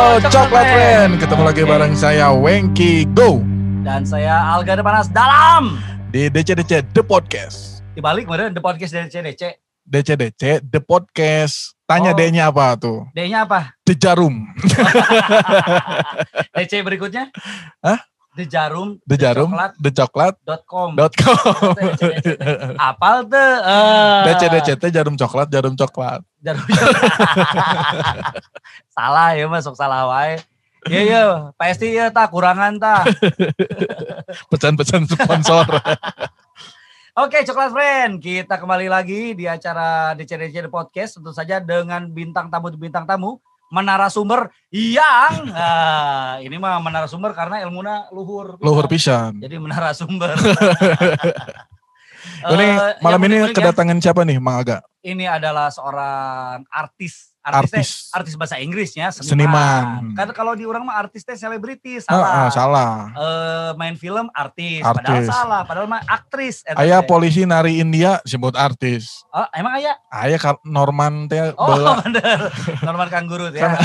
Halo 0.00 0.16
Coklat 0.32 0.64
Friend, 0.64 1.12
ketemu 1.20 1.42
lagi 1.44 1.60
bareng 1.60 1.92
saya 1.92 2.32
Wengki 2.32 3.04
Go 3.12 3.44
Dan 3.84 4.08
saya 4.08 4.48
Alga 4.48 4.80
Panas 4.80 5.12
dalam 5.12 5.76
di 6.08 6.32
DCDC 6.32 6.88
The 6.96 7.04
Podcast. 7.04 7.84
Dibalik 7.92 8.24
kemarin 8.24 8.56
The 8.56 8.64
Podcast 8.64 8.96
dari 8.96 9.12
CDC 9.12 9.60
DCDC 9.84 10.64
The 10.72 10.80
Podcast. 10.80 11.76
Tanya 11.84 12.12
Oh. 12.12 12.16
D-nya 12.16 12.48
apa 12.48 12.80
tuh? 12.80 13.12
D-nya 13.12 13.44
apa? 13.44 13.76
The 13.84 13.92
Jarum. 13.92 14.40
DC 16.56 16.80
berikutnya? 16.80 17.28
Hah? 17.84 18.00
The 18.38 18.46
Jarum 18.46 19.02
The 19.10 19.16
Jarum. 19.18 19.50
Coklat 19.50 19.72
The 19.82 19.90
Coklat. 19.90 20.34
dot 20.46 20.62
com. 20.62 20.90
Dot 20.94 21.14
com. 21.18 21.74
Apal 22.94 23.26
tuh? 23.26 23.52
Eh, 23.66 24.20
DCDC 24.30 24.68
teh 24.78 24.90
jarum 24.94 25.18
coklat, 25.18 25.50
jarum 25.50 25.74
coklat. 25.74 26.22
Jarum 26.38 26.62
Salah 28.94 29.34
ya 29.34 29.50
masuk 29.50 29.74
salah 29.74 30.06
wae. 30.06 30.38
Iya 30.88 31.00
iya, 31.04 31.22
pasti 31.60 31.92
ya 31.92 32.08
tak 32.08 32.32
kurangan 32.32 32.80
ta. 32.80 33.04
Pesan-pesan 34.54 35.04
sponsor. 35.10 35.68
Oke, 37.20 37.44
Coklat 37.44 37.74
Friend, 37.74 38.12
kita 38.16 38.56
kembali 38.56 38.88
lagi 38.88 39.36
di 39.36 39.44
acara 39.44 40.16
DCDC 40.16 40.72
Podcast 40.72 41.20
tentu 41.20 41.36
saja 41.36 41.60
dengan 41.60 42.08
bintang 42.08 42.48
tamu 42.48 42.72
bintang 42.78 43.04
tamu 43.04 43.42
menara 43.70 44.10
sumber 44.10 44.50
yang 44.74 45.48
ah, 45.54 46.42
ini 46.42 46.58
mah 46.58 46.82
menara 46.82 47.06
sumber 47.06 47.32
karena 47.32 47.62
ilmunya 47.64 48.10
luhur. 48.10 48.58
Luhur 48.58 48.90
pisan. 48.90 49.38
Jadi 49.38 49.56
menara 49.56 49.94
sumber. 49.94 50.34
Ini 52.40 52.66
Eh, 52.76 53.00
malam 53.04 53.20
ini 53.28 53.36
ya, 53.36 53.52
kedatangan 53.52 53.96
siapa 54.00 54.24
nih, 54.24 54.40
Mang 54.40 54.60
Aga? 54.60 54.80
ini 55.00 55.24
adalah 55.24 55.72
seorang 55.72 56.64
artis. 56.68 57.29
Artis. 57.40 57.72
Artis. 57.72 57.90
artis 58.12 58.34
bahasa 58.36 58.56
Inggrisnya 58.56 59.08
seniman. 59.08 59.32
Seniman. 59.32 60.12
Kan 60.12 60.28
kalau 60.30 60.52
di 60.52 60.62
orang 60.62 60.84
mah 60.84 61.00
artis 61.00 61.24
teh 61.24 61.32
selebriti 61.32 61.96
Ah, 62.04 62.12
ah, 62.12 62.20
salah. 62.52 62.52
salah. 62.52 62.92
Eh, 63.16 63.70
main 63.74 63.96
film 63.96 64.28
artis, 64.30 64.84
padahal 64.84 65.08
Artis. 65.16 65.26
salah, 65.26 65.60
padahal 65.64 65.88
mah 65.88 66.04
aktris. 66.04 66.60
Ayah 66.70 67.00
polisi 67.00 67.42
nari 67.42 67.80
India 67.80 68.20
sebut 68.22 68.52
artis. 68.52 69.24
Oh, 69.30 69.48
emang 69.50 69.72
ayah? 69.74 69.96
Ayah 70.10 70.36
Norman 70.62 71.24
teh 71.26 71.56
Oh, 71.56 71.64
bala- 71.66 71.96
bener. 72.04 72.52
Norman 72.82 73.08
Kangguru 73.08 73.48
ya. 73.50 73.72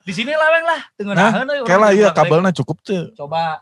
Di 0.00 0.12
sini 0.14 0.32
laweng 0.32 0.64
lah, 0.64 0.80
tunggu 0.96 1.12
Hah? 1.12 1.30
naheun 1.34 1.48
euy, 1.52 1.66
Kela 1.68 1.88
iya 1.92 2.08
kabelnya 2.14 2.48
cukup 2.54 2.80
tuh. 2.80 3.12
Coba. 3.12 3.60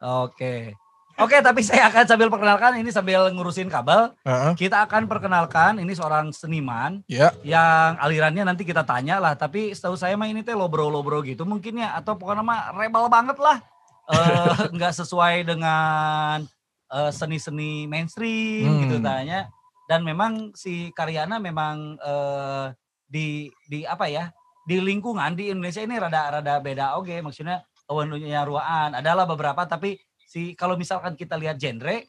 Oke. 0.00 0.72
Oke, 1.18 1.42
tapi 1.42 1.66
saya 1.66 1.90
akan 1.90 2.04
sambil 2.06 2.30
perkenalkan 2.30 2.78
ini 2.78 2.94
sambil 2.94 3.26
ngurusin 3.34 3.66
kabel. 3.66 4.14
Heeh. 4.22 4.54
Kita 4.54 4.86
akan 4.86 5.10
perkenalkan 5.10 5.82
ini 5.82 5.90
seorang 5.90 6.30
seniman 6.30 7.02
Ya, 7.10 7.34
yang 7.42 7.98
alirannya 7.98 8.46
nanti 8.46 8.62
kita 8.62 8.86
tanya 8.86 9.18
lah. 9.18 9.34
Tapi 9.34 9.74
setahu 9.74 9.98
saya 9.98 10.14
mah 10.14 10.30
ini 10.30 10.46
teh 10.46 10.54
lobro-lobro 10.54 11.18
gitu 11.26 11.42
mungkin 11.42 11.82
ya. 11.82 11.98
Atau 11.98 12.14
pokoknya 12.14 12.46
mah 12.46 12.60
rebel 12.78 13.10
banget 13.10 13.38
lah. 13.38 13.58
Eh, 14.08 14.72
Nggak 14.72 15.04
sesuai 15.04 15.44
dengan 15.44 16.40
eh, 16.88 17.10
seni-seni 17.12 17.84
mainstream 17.84 18.64
Hmm. 18.64 18.80
gitu 18.88 18.96
tanya. 19.04 19.52
Dan 19.84 20.00
memang 20.00 20.56
si 20.56 20.88
Karyana 20.96 21.36
memang 21.36 22.00
eh, 22.00 22.72
di 23.04 23.52
di 23.68 23.84
apa 23.84 24.08
ya 24.08 24.32
di 24.64 24.80
lingkungan 24.80 25.36
di 25.36 25.52
Indonesia 25.52 25.84
ini 25.84 25.96
rada-rada 25.96 26.56
beda 26.60 27.00
oke 27.00 27.20
maksudnya 27.24 27.64
punya 27.88 28.44
ruaan 28.44 28.92
adalah 28.96 29.24
beberapa 29.24 29.64
tapi 29.64 29.96
si 30.28 30.52
kalau 30.52 30.76
misalkan 30.76 31.16
kita 31.16 31.34
lihat 31.34 31.56
genre 31.56 32.04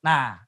nah 0.00 0.40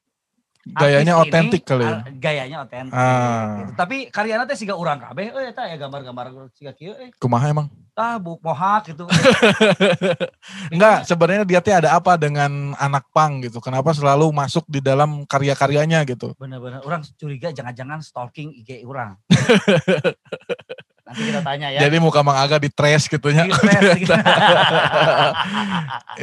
gayanya 0.61 1.17
otentik 1.17 1.61
kali 1.61 1.81
ya. 1.81 2.05
gayanya 2.15 2.57
otentik 2.61 2.93
Ah. 2.93 3.61
gitu. 3.61 3.73
tapi 3.73 3.97
karyana 4.09 4.45
teh 4.45 4.53
siga 4.53 4.73
urang 4.73 4.97
kabeh 4.97 5.29
euy 5.29 5.49
eta 5.49 5.65
ya 5.65 5.73
gambar-gambar 5.75 6.25
siga 6.51 6.69
kieu 6.71 6.93
eh 6.95 7.09
Kumaha 7.17 7.49
emang? 7.49 7.65
tah 7.91 8.17
buk 8.17 8.37
mohak 8.39 8.89
gitu 8.89 9.05
Enggak, 10.73 11.03
sebenarnya 11.03 11.43
dia 11.43 11.59
teh 11.59 11.73
ada 11.73 11.91
apa 11.91 12.15
dengan 12.15 12.71
anak 12.77 13.03
pang 13.11 13.43
gitu. 13.43 13.59
Kenapa 13.59 13.91
selalu 13.91 14.31
masuk 14.31 14.63
di 14.65 14.79
dalam 14.79 15.25
karya-karyanya 15.25 16.05
gitu. 16.05 16.31
bener-bener 16.37 16.79
orang 16.81 17.03
curiga 17.17 17.51
jangan-jangan 17.51 17.99
stalking 17.99 18.53
IG 18.55 18.85
orang 18.85 19.17
nanti 21.11 21.27
kita 21.27 21.41
tanya 21.43 21.67
ya 21.69 21.79
Jadi 21.83 21.99
muka 21.99 22.23
Mang 22.23 22.35
Aga 22.35 22.55
di 22.55 22.67
trash 22.67 23.05
gitu 23.05 23.27
ya. 23.27 23.43
Di 23.43 23.51
stress 23.51 23.99
gitu. 23.99 24.15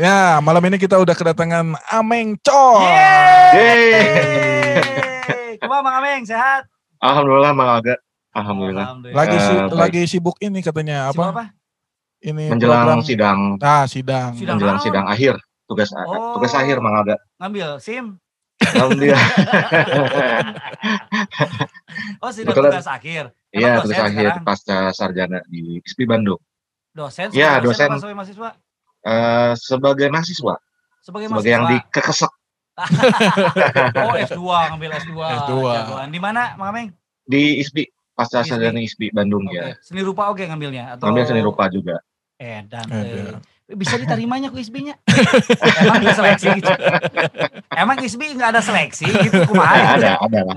ya, 0.01 0.41
malam 0.41 0.65
ini 0.65 0.77
kita 0.77 0.97
udah 0.97 1.13
kedatangan 1.13 1.77
Ameng 1.89 2.41
Coy. 2.41 2.89
Yeay. 3.53 3.93
Mang 5.61 5.85
Ameng 5.85 6.25
sehat? 6.25 6.65
Alhamdulillah 6.99 7.53
Mang 7.53 7.71
Aga. 7.77 7.95
Alhamdulillah. 8.33 8.87
Lagi 9.11 9.37
si- 9.37 9.57
baik. 9.59 9.73
lagi 9.75 10.03
sibuk 10.07 10.37
ini 10.39 10.61
katanya 10.61 11.13
Sibuk 11.13 11.29
apa? 11.29 11.33
apa? 11.35 11.45
Ini 12.19 12.51
Menjelang 12.51 12.83
program- 12.83 13.05
sidang, 13.05 13.39
Ah, 13.61 13.85
sidang. 13.85 14.35
Sidang 14.35 14.59
menjelang 14.59 14.81
sidang 14.81 15.07
akhir, 15.07 15.39
tugas 15.67 15.93
Oh. 15.95 16.35
tugas 16.35 16.51
akhir 16.51 16.81
Mang 16.81 16.97
Aga. 16.97 17.15
Ngambil 17.39 17.79
SIM? 17.79 18.17
Alhamdulillah. 18.59 19.23
Oh, 22.19 22.31
Betul. 22.31 22.67
tugas 22.67 22.87
akhir. 22.87 23.31
Iya, 23.51 23.81
dosen 23.81 23.97
akhir 23.99 24.29
sekarang? 24.31 24.45
pasca 24.45 24.77
sarjana 24.93 25.39
di 25.47 25.81
ISPI 25.81 26.05
Bandung. 26.05 26.41
Dosen? 26.91 27.33
Iya, 27.33 27.59
dosen. 27.59 27.89
apa 27.89 27.97
sebagai 27.97 28.17
mahasiswa? 28.17 28.49
Eh, 29.01 29.53
sebagai 29.55 30.07
mahasiswa, 30.09 30.55
Sebagai 31.01 31.27
sebagai 31.27 31.49
yang 31.49 31.65
mahasiswa. 31.65 31.89
dikekesek 31.89 32.33
Oh, 33.99 34.15
S2, 34.15 34.39
ngambil 34.71 34.91
S2. 34.95 35.13
S2. 35.17 35.53
Jagoan. 35.67 36.09
Di 36.09 36.21
mana, 36.21 36.55
Mang 36.55 36.71
Ameng? 36.71 36.89
di 37.25 37.59
ISPI 37.59 37.85
pasca 38.15 38.41
ISPI. 38.41 38.51
sarjana 38.51 38.79
ISPI 38.79 39.07
Bandung 39.11 39.45
Oke. 39.45 39.55
ya. 39.55 39.77
Seni 39.79 40.01
rupa 40.01 40.29
oke 40.29 40.41
ngambilnya 40.41 40.97
atau 40.97 41.07
Ngambil 41.07 41.25
seni 41.25 41.41
rupa 41.41 41.65
juga. 41.69 41.97
Eh, 42.37 42.63
dan 42.65 42.87
eh, 42.89 43.35
bisa 43.77 44.01
diterimanya 44.01 44.49
ke 44.49 44.65
ISBI-nya? 44.65 44.97
Emang 45.85 46.01
nggak 46.01 46.17
seleksi 46.17 46.47
gitu? 46.57 46.73
Emang 47.77 47.97
ISBI 48.01 48.33
nggak 48.41 48.51
ada 48.57 48.63
seleksi 48.65 49.05
gitu 49.29 49.45
kumaha? 49.45 50.01
ada, 50.01 50.17
ada 50.17 50.41
lah. 50.49 50.57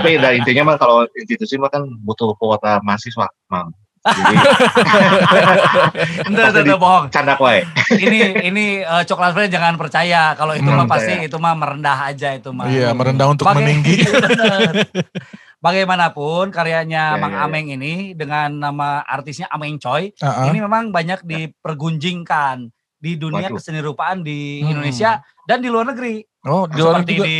Tapi 0.00 0.16
nah, 0.16 0.32
intinya 0.32 0.72
mah 0.72 0.76
kalau 0.80 1.04
institusi 1.12 1.60
mah 1.60 1.68
kan 1.68 1.84
butuh 2.00 2.32
kuota 2.40 2.80
mahasiswa, 2.80 3.28
Mang. 3.52 3.76
Jadi 4.02 4.34
Entar, 6.26 6.50
entar, 6.50 6.74
bohong. 6.74 7.06
candak 7.14 7.38
wae. 7.38 7.62
Ini 7.94 8.42
ini 8.50 8.82
eh, 8.82 9.02
coklat 9.06 9.30
friend 9.30 9.52
jangan 9.54 9.78
percaya 9.78 10.34
kalau 10.34 10.58
itu 10.58 10.66
mah 10.66 10.82
Hmm, 10.82 10.90
pasti 10.90 11.14
itu 11.22 11.36
mah 11.38 11.54
merendah 11.54 12.10
aja 12.10 12.34
itu 12.34 12.50
mah. 12.50 12.66
Iya, 12.66 12.90
merendah 12.98 13.30
untuk 13.30 13.46
meninggi. 13.54 14.02
Bagaimanapun 15.62 16.50
karyanya 16.50 17.14
Ya, 17.14 17.16
Mang 17.16 17.30
ya, 17.30 17.38
ya. 17.38 17.46
Ameng 17.46 17.66
ini 17.70 17.94
dengan 18.12 18.50
nama 18.52 19.00
artisnya 19.00 19.46
Ameng 19.46 19.78
Choi 19.78 20.10
Ah, 20.18 20.42
ah. 20.42 20.46
ini 20.46 20.58
memang 20.58 20.90
banyak 20.90 21.22
dipergunjingkan 21.22 22.66
di 22.98 23.14
dunia 23.14 23.46
Waduh. 23.46 23.56
keseni 23.56 23.78
rupaan 23.78 24.20
di 24.20 24.58
Hmm. 24.58 24.74
Indonesia 24.74 25.18
dan 25.42 25.58
di 25.58 25.66
luar 25.66 25.86
negeri. 25.86 26.22
Oh, 26.42 26.66
di 26.66 26.74
luar 26.76 26.98
Seperti 26.98 27.14
juga. 27.14 27.24
di 27.24 27.36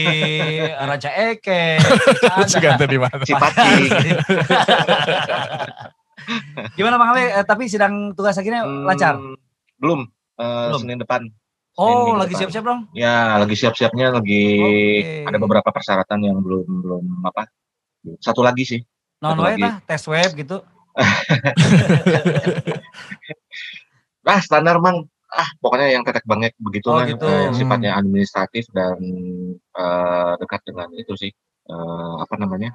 Raja 0.91 1.10
Eke. 1.10 1.62
Seganti 2.49 2.87
di 2.87 2.94
mana? 2.97 3.19
Cipati. 3.21 3.71
Gimana 6.72 6.94
Bang 6.97 7.10
Ale? 7.12 7.25
Eh, 7.33 7.44
tapi 7.44 7.66
sidang 7.66 8.10
tugas 8.12 8.34
akhirnya 8.34 8.62
Hmm, 8.62 8.87
lancar? 8.87 9.19
Belum. 9.77 10.06
Eh, 10.37 10.66
Belum. 10.69 10.81
Senin 10.81 10.99
depan. 10.99 11.27
Oh, 11.72 11.89
minggu 12.06 12.21
lagi 12.21 12.31
depan. 12.31 12.41
siap-siap 12.43 12.65
dong? 12.65 12.81
Ya, 12.93 13.16
lagi 13.34 13.56
siap-siapnya 13.56 14.12
lagi 14.12 14.44
Oke. 14.60 15.25
ada 15.25 15.39
beberapa 15.41 15.69
persyaratan 15.69 16.21
yang 16.22 16.39
belum 16.39 16.66
belum 16.81 17.04
apa. 17.25 17.49
Satu 18.18 18.42
lagi 18.42 18.64
sih. 18.66 18.80
Non 19.22 19.38
tah, 19.38 19.78
tes 19.86 20.02
web 20.10 20.30
gitu. 20.34 20.58
Ah, 24.22 24.38
standar 24.38 24.78
Mang. 24.78 25.10
Ah, 25.32 25.48
pokoknya 25.59 25.98
yang 25.98 26.06
tetek 26.06 26.22
bangek 26.28 26.54
begitu 26.60 26.86
Oh, 26.92 27.00
lah. 27.03 27.09
gitu. 27.10 27.27
Eh, 27.27 27.50
Hmm. 27.50 27.56
sifatnya 27.59 27.97
administratif 27.98 28.71
dan 28.71 28.94
eh, 29.59 30.32
dekat 30.38 30.60
dengan 30.62 30.92
itu 30.94 31.15
sih. 31.18 31.32
Eh, 31.66 32.15
apa 32.22 32.34
namanya? 32.38 32.71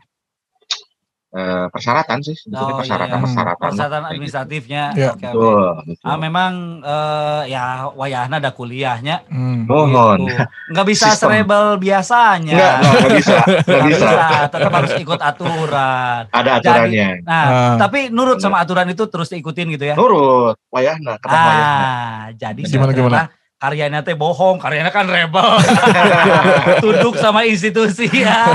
Eh, 1.38 1.66
persyaratan 1.70 2.18
sih 2.20 2.34
sebetulnya 2.34 2.66
Oh, 2.66 2.70
iya, 2.72 2.80
persyaratan 2.82 3.14
iya. 3.14 3.22
persyaratan. 3.22 3.62
Persyaratan 3.64 4.00
gitu. 4.00 4.10
administratifnya. 4.10 4.84
Ya. 4.92 5.10
Oke, 5.14 5.22
oke. 5.22 5.22
Betul, 5.30 5.66
betul. 5.86 6.08
Ah, 6.08 6.18
memang 6.18 6.52
eh, 6.82 7.42
ya 7.48 7.64
wayahna 7.94 8.36
ada 8.38 8.50
kuliahnya. 8.50 9.16
Hmm. 9.30 9.70
Mohon. 9.70 10.20
Gitu. 10.26 10.44
Nggak 10.74 10.86
bisa 10.88 11.06
Sistem. 11.08 11.30
serebel 11.30 11.66
biasanya. 11.78 12.54
Enggak, 12.58 12.74
enggak 12.82 13.12
bisa, 13.14 13.36
enggak 13.38 13.62
Nggak 13.62 13.84
bisa. 13.94 14.08
tetap 14.50 14.72
harus 14.74 14.92
ikut 14.98 15.20
aturan. 15.22 16.22
Ada 16.28 16.50
aturannya. 16.58 17.10
Nah, 17.22 17.46
Ah. 17.46 17.76
tapi 17.78 18.00
nurut 18.10 18.40
sama 18.40 18.58
aturan 18.60 18.88
itu 18.88 19.04
terus 19.06 19.30
diikutin 19.30 19.68
gitu 19.72 19.86
ya. 19.86 19.94
Nurut, 19.94 20.58
wayahna, 20.68 21.22
kata 21.22 21.30
wayahna. 21.30 21.78
Ah, 21.78 22.22
jadi 22.34 22.62
Gimana, 22.64 22.90
ternyata 22.90 23.24
karyanya 23.58 24.06
teh 24.06 24.14
bohong, 24.14 24.62
karyanya 24.62 24.94
kan 24.94 25.10
rebel. 25.10 25.58
Tunduk 26.84 27.18
sama 27.18 27.44
institusi 27.44 28.06
ya. 28.10 28.46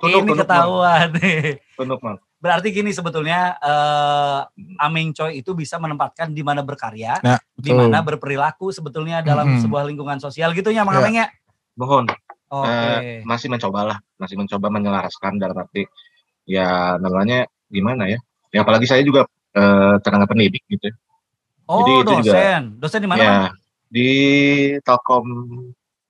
Tunduk, 0.00 0.20
Ini 0.24 0.28
tunduk, 0.32 0.36
ketahuan 0.44 1.08
nih. 1.20 1.60
Tunduk, 1.76 2.00
Mang. 2.00 2.18
Berarti 2.40 2.68
gini 2.72 2.92
sebetulnya 2.92 3.56
eh, 3.56 4.40
Aming 4.80 5.16
Choi 5.16 5.40
itu 5.40 5.56
bisa 5.56 5.80
menempatkan 5.80 6.28
di 6.28 6.44
mana 6.44 6.60
berkarya, 6.60 7.16
Nah, 7.24 7.40
di 7.56 7.72
mana 7.72 8.04
berperilaku 8.04 8.68
sebetulnya 8.68 9.24
dalam 9.24 9.48
Mm-mm. 9.48 9.62
sebuah 9.64 9.88
lingkungan 9.88 10.20
sosial 10.20 10.52
gitu 10.52 10.68
ya, 10.68 10.84
Mang 10.84 10.96
Ya. 10.96 11.00
Aming 11.04 11.16
ya. 11.24 11.26
Mohon. 11.76 12.04
Oke. 12.52 12.68
Eh, 12.68 13.20
masih 13.24 13.48
mencoba 13.48 13.80
lah, 13.88 13.98
masih 14.20 14.36
mencoba 14.36 14.68
menyelaraskan 14.68 15.40
dalam 15.40 15.56
arti 15.56 15.88
ya 16.44 17.00
namanya 17.00 17.48
gimana 17.66 18.06
ya? 18.12 18.20
Ya 18.52 18.60
apalagi 18.60 18.84
saya 18.84 19.00
juga 19.00 19.24
eh, 19.56 19.94
tenaga 20.04 20.28
pendidik 20.28 20.60
gitu. 20.68 20.92
ya. 20.92 20.94
Oh, 21.64 21.80
Jadi 21.80 21.92
itu 21.96 22.12
juga- 22.20 22.36
dosen. 22.36 22.62
Dosen 22.76 23.00
di 23.00 23.08
mana, 23.08 23.20
ya? 23.24 23.32
Di 23.94 24.10
Telkom 24.82 25.26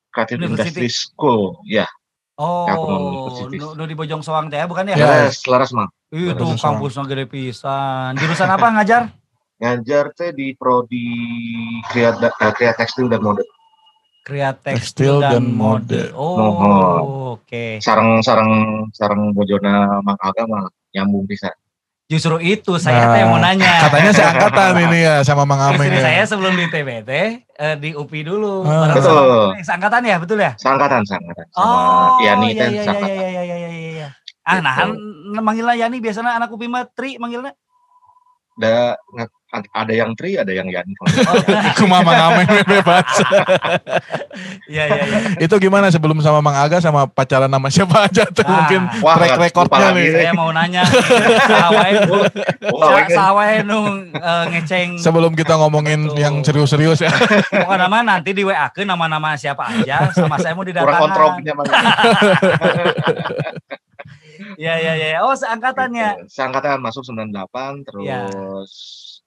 Creative 0.09 0.41
University. 0.41 0.81
Industry 0.81 0.89
School, 0.89 1.61
ya. 1.69 1.85
Oh, 2.35 2.67
nu, 3.47 3.79
nu 3.79 3.85
di 3.87 3.95
Bojong 3.95 4.25
Soang 4.25 4.51
teh 4.51 4.59
bukan 4.67 4.91
ya? 4.91 4.97
Ya. 4.99 5.31
Laras, 5.47 5.71
mah. 5.71 5.87
Itu 6.11 6.57
kampusnya 6.59 7.07
gede 7.07 7.31
pisan. 7.31 8.19
Jurusan 8.19 8.51
apa 8.51 8.73
ngajar? 8.75 9.13
Ngajar 9.63 10.11
teh 10.19 10.35
di 10.35 10.51
prodi 10.59 11.15
kreat 11.87 12.19
eh, 12.19 12.53
kreat 12.59 12.75
tekstil 12.75 13.07
dan 13.07 13.23
mode. 13.23 13.47
Kreat 14.25 14.57
Tekstil 14.65 15.21
tekstil 15.21 15.23
dan 15.23 15.31
dan, 15.31 15.45
mode. 15.53 16.01
mode. 16.11 16.17
Oh, 16.17 17.39
oke. 17.39 17.79
Sarang 17.79 18.25
sarang 18.25 18.51
sarang 18.97 19.37
bojona 19.37 20.01
Mang 20.01 20.19
Aga 20.19 20.49
mah 20.49 20.65
nyambung 20.91 21.29
bisa. 21.29 21.53
Justru 22.15 22.39
itu 22.39 22.73
saya 22.77 23.11
teh 23.11 23.21
Nah, 23.21 23.27
mau 23.27 23.39
nanya. 23.39 23.83
Katanya 23.83 24.11
seangkatan 24.11 24.73
ini 24.85 24.99
ya 25.03 25.15
sama 25.21 25.43
Mang 25.43 25.59
Ameng 25.59 25.83
Istri 25.83 25.99
ya. 25.99 26.05
saya 26.05 26.23
sebelum 26.25 26.55
di 26.55 26.67
TBT 26.67 27.11
eh, 27.51 27.75
di 27.77 27.91
UPI 27.93 28.23
dulu. 28.23 28.63
Bareng 28.63 28.95
Betul. 28.95 29.11
sama- 29.11 29.59
Seangkatan 29.61 30.01
ya, 30.01 30.17
betul 30.17 30.39
ya? 30.39 30.53
Sangkatan 30.55 31.03
sama 31.03 31.35
Oh, 31.53 32.19
Yani 32.21 32.53
iya, 32.53 32.67
iya, 32.71 32.83
iya, 32.85 32.99
iya, 33.03 33.29
iya, 33.29 33.43
iya, 33.43 33.57
iya, 33.59 33.69
iya. 33.93 34.09
Ah, 34.43 34.61
nah, 34.61 34.75
manggilnya 35.37 35.75
Yani 35.75 35.99
biasanya 35.99 36.37
anak 36.37 36.49
UPI 36.49 36.69
mah 36.69 36.87
Tri 36.87 37.19
manggilnya. 37.19 37.53
Ada 38.55 38.95
ada 39.71 39.93
yang 39.93 40.11
Tri, 40.15 40.35
ada 40.35 40.51
yang 40.51 40.67
Yani. 40.67 40.93
Mang 41.85 42.07
Ameng 42.07 42.47
bebas. 42.67 43.07
Iya, 44.67 44.83
iya, 44.91 45.03
iya. 45.07 45.19
Itu 45.39 45.55
gimana 45.57 45.89
sebelum 45.89 46.19
sama 46.19 46.41
Mang 46.41 46.57
Aga 46.57 46.79
sama 46.79 47.07
pacaran 47.07 47.47
sama 47.47 47.69
siapa 47.71 47.97
aja 48.05 48.25
tuh 48.27 48.43
Ah. 48.45 48.51
mungkin 48.61 48.81
Wah, 49.01 49.15
track 49.15 49.37
recordnya 49.39 49.89
nih. 49.95 50.07
Saya 50.11 50.33
mau 50.33 50.49
nanya, 50.51 50.83
sawae 51.47 51.91
Oh, 52.65 52.81
awalnya 52.81 53.05
kan 53.05 53.11
sawae 53.11 53.55
nu 53.63 53.81
eh, 54.11 54.45
ngeceng 54.51 54.89
Sebelum 54.99 55.33
kita 55.33 55.55
ngomongin 55.55 56.09
Betul. 56.09 56.19
yang 56.19 56.35
serius-serius 56.41 56.99
ya. 57.01 57.11
pokoknya 57.49 57.87
nama 57.87 57.97
nanti 58.03 58.31
di 58.33 58.43
WA 58.43 58.67
ke 58.69 58.83
nama-nama 58.83 59.33
siapa 59.35 59.65
aja 59.65 60.11
sama 60.11 60.37
saya 60.37 60.53
mau 60.53 60.63
kurang 60.63 60.75
didatangkan. 60.75 61.01
kontrolnya 61.01 61.53
mah. 61.55 61.65
Iya, 64.55 64.75
iya, 64.77 64.93
iya. 64.95 65.19
Oh, 65.21 65.33
seangkatannya. 65.33 66.09
Gitu. 66.21 66.33
Seangkatan 66.33 66.79
masuk 66.79 67.03
98 67.05 67.31
terus 67.83 68.05
Ya. 68.05 68.21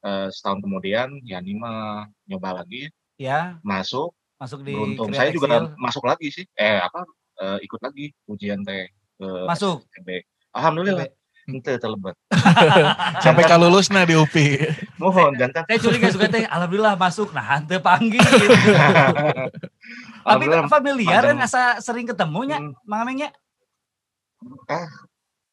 eh, 0.04 0.28
setahun 0.30 0.60
kemudian 0.60 1.08
Yani 1.22 1.54
mah 1.54 2.06
nyoba 2.24 2.62
lagi 2.62 2.88
Ya, 3.16 3.58
masuk 3.62 4.14
masuk 4.38 4.62
di 4.62 4.70
beruntung 4.72 5.10
saya 5.10 5.30
juga 5.30 5.50
Tekstil. 5.50 5.74
masuk 5.76 6.04
lagi 6.04 6.28
sih 6.30 6.46
eh 6.54 6.78
apa 6.78 7.02
eh, 7.36 7.58
ikut 7.62 7.80
lagi 7.80 8.14
ujian 8.26 8.62
teh 8.62 8.86
ke 9.16 9.28
Masuk. 9.44 9.82
STB. 9.88 10.22
Alhamdulillah 10.52 11.10
ente 11.48 11.74
telebet 11.76 12.14
Sampai 13.26 13.44
kalulus 13.44 13.88
nah 13.88 14.04
di 14.04 14.14
UPI. 14.14 14.68
mohon 14.98 15.34
jantan 15.34 15.64
Saya 15.64 15.80
curiga 15.80 16.08
juga 16.08 16.28
teh 16.28 16.44
alhamdulillah 16.44 16.94
masuk 16.96 17.32
nah 17.32 17.58
hante 17.58 17.80
panggil 17.80 18.22
gitu. 18.22 18.46
Tapi 20.28 20.44
familiar 20.68 21.22
kan 21.24 21.38
asa 21.40 21.62
sering 21.80 22.06
ketemunya 22.06 22.60
Hmm, 22.60 22.76
Mang 22.84 23.02
Amengnya. 23.02 23.32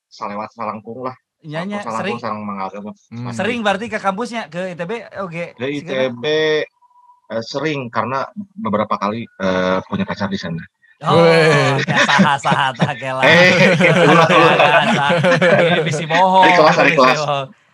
Salewat 0.09 0.51
salangkung 0.55 1.03
lah 1.03 1.17
Nyanya 1.45 1.85
salangkung 1.85 2.17
sering 2.17 2.19
sarang 2.23 2.41
mah 2.47 2.95
Hmm. 3.13 3.33
sering 3.35 3.61
berarti 3.61 3.87
ke 3.93 3.99
kampusnya 3.99 4.49
ke 4.49 4.73
ITB 4.73 4.93
oke. 5.21 5.45
ke 5.55 5.65
ITB 5.83 6.25
eh, 6.25 7.43
sering 7.45 7.91
karena 7.93 8.25
beberapa 8.57 8.97
kali 8.97 9.25
eh, 9.27 9.79
punya 9.85 10.05
pacar 10.05 10.29
di 10.29 10.41
sana 10.41 10.63
Oh, 11.05 11.21
Weh. 11.21 11.75
kayak 11.85 12.39
saha 12.41 12.71
kela. 12.97 13.21
Eh, 13.27 13.51
bisi 15.85 16.07
bohong. 16.07 16.47
Hari 16.47 16.55
kelas, 16.57 16.77
hari 16.79 16.93
bisi 16.95 17.03
kelas. 17.03 17.19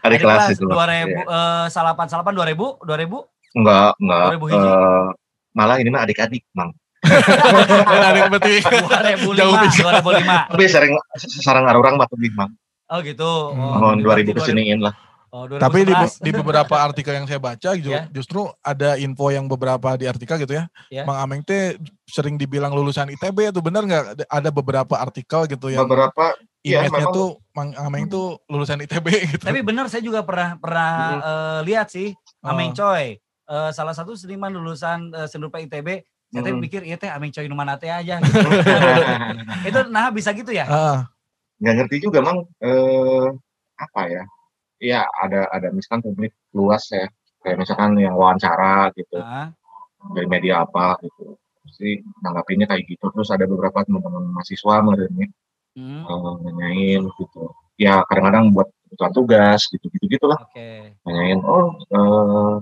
ada 0.00 0.16
kelas 0.16 0.42
itu 0.50 0.64
dua 0.64 0.86
ribu 0.88 1.20
Iya. 1.20 1.28
eh, 1.28 1.66
salapan 1.68 2.06
salapan 2.08 2.32
dua 2.34 2.46
ribu 2.48 2.80
dua 2.80 2.96
ribu 2.96 3.28
enggak 3.52 3.92
enggak 4.00 4.24
2000 4.34 4.50
hiji? 4.50 4.66
eh, 4.66 5.06
malah 5.52 5.76
ini 5.78 5.90
mah 5.92 6.02
adik-adik 6.02 6.42
mang 6.56 6.72
Ada 7.02 8.29
berarti 8.29 8.52
dua 8.61 8.99
ribu 9.02 9.29
Jauh 9.32 9.50
lima 9.50 9.64
bisa. 9.64 9.81
dua 9.82 9.93
ribu 9.97 10.11
lima. 10.12 10.37
tapi 10.47 10.64
sering 10.67 10.93
sarang 11.41 11.64
orang 11.67 11.97
mah 11.97 12.06
lebih 12.11 12.31
mang 12.35 12.52
Oh 12.87 12.99
gitu. 13.00 13.55
Oh, 13.55 13.55
mohon 13.55 14.02
berarti 14.02 14.26
2000 14.26 14.37
kesiniin 14.37 14.81
lah 14.82 14.94
Oh, 15.31 15.47
Tapi 15.47 15.87
di, 15.87 15.94
2011. 15.94 16.26
di 16.26 16.31
beberapa 16.35 16.75
artikel 16.75 17.14
yang 17.14 17.23
saya 17.23 17.38
baca 17.38 17.70
ju- 17.73 17.87
Ya. 17.88 18.11
justru 18.11 18.50
ada 18.61 18.99
info 18.99 19.31
yang 19.31 19.47
beberapa 19.47 19.94
di 19.94 20.02
artikel 20.05 20.43
gitu 20.43 20.58
ya. 20.58 20.67
Ya. 20.91 21.06
Mang 21.06 21.23
Ameng 21.23 21.47
teh 21.47 21.79
sering 22.05 22.35
dibilang 22.35 22.75
lulusan 22.75 23.06
ITB 23.08 23.55
itu 23.55 23.62
benar 23.62 23.87
nggak? 23.87 24.26
Ada- 24.26 24.50
beberapa 24.50 24.99
artikel 24.99 25.46
gitu 25.46 25.70
yang 25.70 25.87
beberapa 25.87 26.35
ya, 26.67 26.82
image-nya 26.82 26.91
memang- 26.99 27.14
tuh 27.14 27.29
Mang 27.55 27.70
Ameng 27.79 28.11
tuh 28.11 28.43
lulusan 28.44 28.82
ITB 28.82 29.06
gitu. 29.38 29.44
Tapi 29.46 29.62
benar 29.62 29.87
saya 29.87 30.03
juga 30.03 30.26
pernah 30.26 30.58
pernah 30.58 30.91
Mhm. 30.91 31.20
eh, 31.23 31.61
lihat 31.64 31.87
sih. 31.88 32.11
Ameng 32.43 32.75
Coy. 32.75 33.14
Eh, 33.46 33.70
salah 33.70 33.94
satu 33.94 34.19
seniman 34.19 34.50
lulusan 34.50 35.14
eh, 35.14 35.31
seni 35.31 35.46
rupa 35.46 35.62
ITB. 35.62 36.03
Saya 36.31 36.47
teh 36.47 36.55
pikir 36.62 36.82
iya 36.87 36.94
teh 36.94 37.11
Ameng 37.11 37.35
Coy 37.35 37.50
nu 37.50 37.59
mana 37.59 37.75
teh 37.75 37.91
aja 37.91 38.23
gitu. 38.23 38.38
Itu 39.69 39.81
nah 39.91 40.15
bisa 40.15 40.31
gitu 40.31 40.55
ya? 40.55 40.62
Ah, 40.71 40.99
nggak 41.59 41.75
ngerti 41.82 42.06
juga 42.06 42.23
mang. 42.23 42.47
Eh, 42.62 43.27
apa 43.75 44.00
ya? 44.06 44.23
Iya 44.79 45.00
ada 45.11 45.50
ada 45.50 45.75
misalkan 45.75 46.06
publik 46.06 46.31
luas 46.55 46.87
ya. 46.94 47.11
Kayak 47.43 47.67
misalkan 47.67 47.99
yang 47.99 48.15
wawancara 48.15 48.94
gitu. 48.94 49.19
Nah, 49.19 49.50
dari 50.15 50.27
media 50.31 50.62
apa 50.62 51.03
gitu. 51.03 51.35
Pasti 51.67 51.99
nanggapinnya 52.23 52.71
kayak 52.71 52.87
gitu. 52.87 53.11
Terus 53.11 53.29
ada 53.35 53.50
beberapa 53.50 53.82
teman-teman 53.82 54.31
mahasiswa 54.31 54.75
merenya 54.87 55.27
hmm, 55.75 56.03
eh, 56.06 56.35
nanyain 56.47 57.03
gitu. 57.11 57.50
Ya 57.75 58.06
kadang-kadang 58.06 58.55
buat 58.55 58.71
kebutuhan 58.91 59.12
tugas 59.15 59.61
gitu 59.71 59.87
gitu 59.87 60.05
gitulah 60.19 60.38
Oke. 60.50 60.99
nanyain 61.06 61.38
oh 61.47 61.79
eh, 61.79 62.56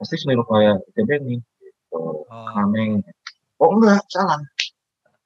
pasti 0.00 0.16
seni 0.16 0.32
rupa 0.32 0.56
ya 0.64 0.74
ITB 0.80 1.10
nih 1.20 1.38
Oh. 1.94 2.26
Ameng 2.58 3.00
oh 3.62 3.70
enggak 3.78 4.02
salah 4.10 4.42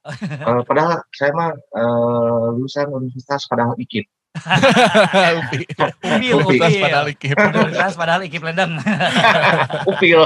Eh, 0.09 0.63
padahal 0.65 1.05
saya 1.13 1.37
mah 1.37 1.53
eh, 1.53 2.47
lulusan 2.57 2.89
universitas 2.89 3.45
padahal 3.45 3.77
ikip 3.77 4.09
Upi. 4.39 5.65
Upil, 6.05 6.37
Universitas 6.39 6.71
upil. 6.71 6.83
padahal 6.85 7.07
ikip. 7.11 7.35
Universitas 7.35 7.95
padahal 7.99 8.23
ikip 8.29 8.43
ledeng. 8.45 8.73
upil 9.91 10.21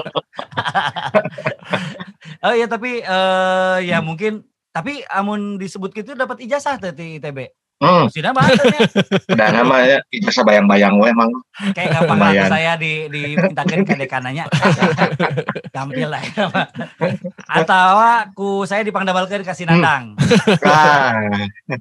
oh 2.44 2.52
iya 2.52 2.66
tapi 2.68 3.00
eh 3.00 3.78
ya 3.86 4.04
mungkin 4.04 4.44
tapi 4.72 5.04
amun 5.08 5.56
disebut 5.60 5.92
gitu 5.92 6.12
dapat 6.16 6.44
ijazah 6.44 6.76
teh 6.80 6.92
di 6.92 7.20
ITB. 7.20 7.38
Hmm, 7.82 8.06
Sudah 8.08 8.30
banget 8.30 8.56
ya. 8.62 8.78
udah 9.34 9.48
namanya 9.52 9.96
ijazah 10.08 10.40
bayang-bayang 10.40 10.94
we 10.96 11.08
emang 11.08 11.30
Kayak 11.70 11.98
gampang 11.98 12.16
lah 12.16 12.30
Lumayan. 12.30 12.48
saya 12.48 12.72
di 12.76 12.92
dimintakan 13.06 13.78
ke 13.82 13.94
dekananya. 13.98 14.44
Gampil 15.74 16.08
lah. 16.08 16.22
ya, 16.22 16.46
Pak. 16.48 16.66
Atau 17.44 17.90
ku 18.32 18.48
saya 18.62 18.80
dipangdabalkan 18.80 19.42
kasih 19.42 19.66
nandang. 19.66 20.14
ah 20.62 21.18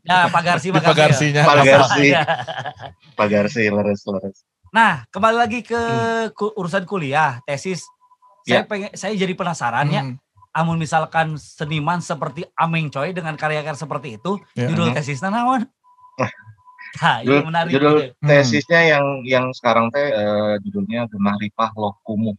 Ya 0.01 0.27
pagarsi 0.27 0.67
Di 0.67 0.73
mah 0.73 0.81
gampil. 0.81 0.91
pagarsinya. 0.91 1.43
Pagarsi. 1.43 2.05
Ya. 2.09 2.23
pagarsi 3.13 3.61
leres 3.65 4.01
leres 4.03 4.37
Nah, 4.69 5.03
kembali 5.07 5.37
lagi 5.37 5.59
ke 5.61 5.81
ku- 6.31 6.53
urusan 6.53 6.83
kuliah, 6.83 7.43
tesis. 7.43 7.83
Saya 8.41 8.63
Ya. 8.63 8.65
pengen 8.65 8.89
saya 8.91 9.11
jadi 9.13 9.31
penasaran 9.31 9.85
ya, 9.85 10.01
Hmm. 10.01 10.15
amun 10.51 10.75
misalkan 10.75 11.35
seniman 11.35 11.99
seperti 11.99 12.47
Ameng 12.53 12.87
Choi 12.87 13.11
dengan 13.11 13.35
karya-karya 13.35 13.75
seperti 13.75 14.15
itu, 14.15 14.39
Ya. 14.51 14.65
judul 14.65 14.89
Mhm. 14.89 14.95
tesisnya 14.95 15.27
naon? 15.27 15.67
Nah, 16.93 17.15
itu 17.19 17.31
judul, 17.31 17.41
menarik. 17.47 17.71
judul 17.71 17.93
gitu. 17.95 18.13
Hmm. 18.19 18.27
tesisnya 18.27 18.81
yang 18.83 19.05
yang 19.23 19.45
sekarang 19.51 19.87
teh 19.89 20.07
eh, 20.07 20.53
judulnya 20.59 21.07
Gemah 21.07 21.35
Ripah 21.39 21.71
Loh 21.73 21.95
Kumuh 22.01 22.35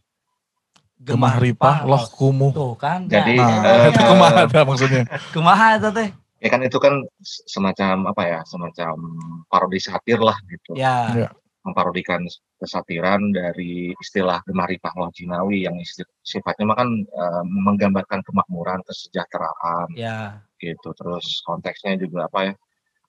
Gemah 0.99 1.35
Ripah 1.35 1.77
Loh 1.83 2.05
Kumuh. 2.07 2.53
Tuh 2.53 2.73
kan. 2.77 3.03
Jadi, 3.05 3.35
Nah, 3.35 3.89
itu 3.89 3.99
kumaha 3.99 4.45
ada 4.45 4.61
maksudnya. 4.63 5.03
kumaha 5.31 5.67
itu 5.75 5.89
teh? 5.91 6.09
ya 6.37 6.51
kan 6.51 6.59
itu 6.59 6.75
kan 6.75 6.99
semacam 7.23 8.11
apa 8.11 8.23
ya 8.27 8.39
semacam 8.43 8.99
parodi 9.47 9.79
satir 9.79 10.19
lah 10.19 10.35
gitu 10.45 10.75
Ya. 10.75 11.07
Ya. 11.17 11.29
memparodikan 11.63 12.19
kesatiran 12.59 13.31
dari 13.31 13.95
istilah 13.95 14.43
Gemah 14.43 14.67
Ripah 14.67 14.91
Loh 14.93 15.07
Jinawi 15.09 15.63
yang 15.63 15.79
isti- 15.79 16.03
sifatnya 16.19 16.67
mah 16.67 16.77
kan 16.77 16.89
eh, 16.99 17.43
menggambarkan 17.47 18.21
kemakmuran 18.21 18.83
kesejahteraan 18.83 19.87
Ya. 19.95 20.43
gitu 20.59 20.91
terus 20.93 21.39
konteksnya 21.41 21.95
juga 21.95 22.27
apa 22.27 22.39
ya 22.43 22.53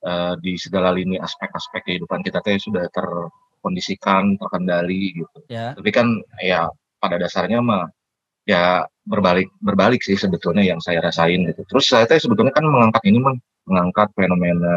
eh, 0.04 0.34
di 0.38 0.52
segala 0.54 0.88
lini 0.90 1.16
aspek-aspek 1.16 1.80
kehidupan 1.82 2.20
kita 2.20 2.38
teh 2.38 2.56
sudah 2.56 2.84
terkondisikan 2.88 4.36
terkendali 4.36 5.16
gitu 5.16 5.38
Ya. 5.48 5.72
tapi 5.72 5.90
kan 5.90 6.06
ya 6.38 6.68
pada 6.98 7.16
dasarnya 7.16 7.60
mah 7.60 7.88
ya 8.44 8.84
berbalik 9.02 9.48
berbalik 9.58 10.00
sih 10.00 10.14
sebetulnya 10.14 10.60
yang 10.62 10.76
saya 10.78 11.00
rasain 11.00 11.44
gitu 11.44 11.64
terus 11.64 11.84
saya 11.86 12.04
teh 12.04 12.16
sebetulnya 12.16 12.52
kan 12.52 12.64
mengangkat 12.64 13.00
ini 13.04 13.18
mah 13.18 13.32
mengangkat 13.64 14.12
fenomena 14.12 14.76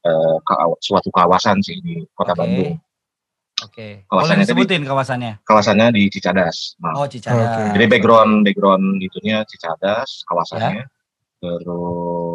eh, 0.00 0.36
ka- 0.40 0.78
suatu 0.78 1.10
kawasan 1.10 1.58
sih 1.58 1.78
di 1.80 2.06
kota 2.14 2.32
Oke. 2.32 2.40
Bandung 2.40 2.74
Oke. 3.62 4.02
Boleh 4.02 4.10
Kawasannya 4.10 4.34
tadi- 4.36 4.50
disebutin 4.50 4.82
kawasannya? 4.82 5.32
kawasannya 5.42 5.86
di 5.90 6.02
Cicadas 6.10 6.74
nah, 6.78 6.94
Oh, 6.94 7.06
Cicadas. 7.06 7.70
jadi 7.70 7.86
background 7.86 8.42
background 8.42 8.98
itunya 8.98 9.42
Cicadas 9.46 10.26
kawasannya 10.26 10.82
Ya. 10.82 10.86
terus 11.38 12.33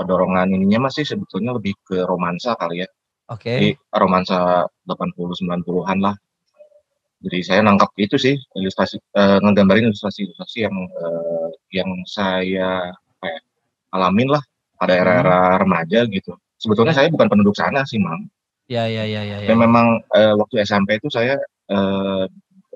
dorongan 0.00 0.52
ininya 0.52 0.86
masih 0.90 1.04
sebetulnya 1.06 1.56
lebih 1.56 1.74
ke 1.86 2.02
romansa 2.04 2.54
kali 2.58 2.84
ya 2.84 2.88
Oke. 3.26 3.50
Jadi 3.58 3.70
romansa 3.90 4.62
80 4.86 5.34
90-an 5.42 5.98
lah. 5.98 6.14
Jadi 7.26 7.38
saya 7.42 7.60
nangkap 7.64 7.90
itu 7.98 8.14
sih 8.14 8.38
ilustrasi 8.54 9.02
eh, 9.02 9.38
ngegambarin 9.42 9.90
ilustrasi-ilustrasi 9.90 10.62
yang 10.62 10.76
eh, 10.86 11.48
yang 11.74 11.90
saya 12.06 12.94
apa 12.94 13.26
ya, 13.26 13.40
alamin 13.98 14.30
lah 14.30 14.42
pada 14.78 14.94
Hmm. 14.94 15.02
era-era 15.02 15.40
remaja 15.58 16.06
gitu. 16.06 16.38
Sebetulnya 16.60 16.94
saya 16.94 17.10
bukan 17.10 17.26
penduduk 17.26 17.58
sana 17.58 17.82
sih, 17.82 17.98
Mam. 17.98 18.30
Ya 18.70 18.86
ya 18.86 19.02
ya 19.02 19.26
ya 19.26 19.42
ya. 19.42 19.48
Dan 19.50 19.58
memang 19.58 20.06
eh, 20.14 20.34
waktu 20.38 20.62
SMP 20.62 21.02
itu 21.02 21.10
saya 21.10 21.34
eh, 21.66 22.24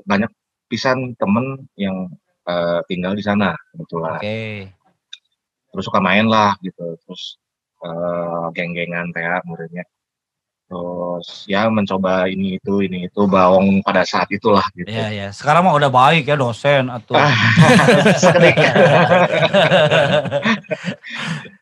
banyak 0.03 0.31
pisan 0.67 1.15
temen 1.15 1.62
yang 1.79 2.11
eh, 2.50 2.81
tinggal 2.91 3.15
di 3.15 3.23
sana 3.23 3.55
kebetulan. 3.71 4.19
Oke. 4.19 4.41
Terus 5.71 5.85
suka 5.85 5.99
main 5.99 6.27
lah 6.27 6.55
gitu. 6.61 6.99
Terus 7.00 7.39
eh, 7.81 8.45
geng-gengan 8.53 9.11
kayak 9.11 9.43
muridnya. 9.45 9.87
Terus 10.67 11.27
ya 11.45 11.67
mencoba 11.67 12.27
ini 12.27 12.55
itu 12.55 12.79
ini 12.79 13.05
itu 13.05 13.27
baong 13.27 13.83
pada 13.83 14.03
saat 14.03 14.31
itulah 14.31 14.62
gitu. 14.73 14.87
Ya 14.87 15.11
ya. 15.11 15.29
Sekarang 15.31 15.62
mah 15.62 15.75
udah 15.75 15.89
baik 15.89 16.25
ya 16.25 16.35
dosen 16.35 16.87
atau. 16.87 17.19
Ah. 17.19 17.27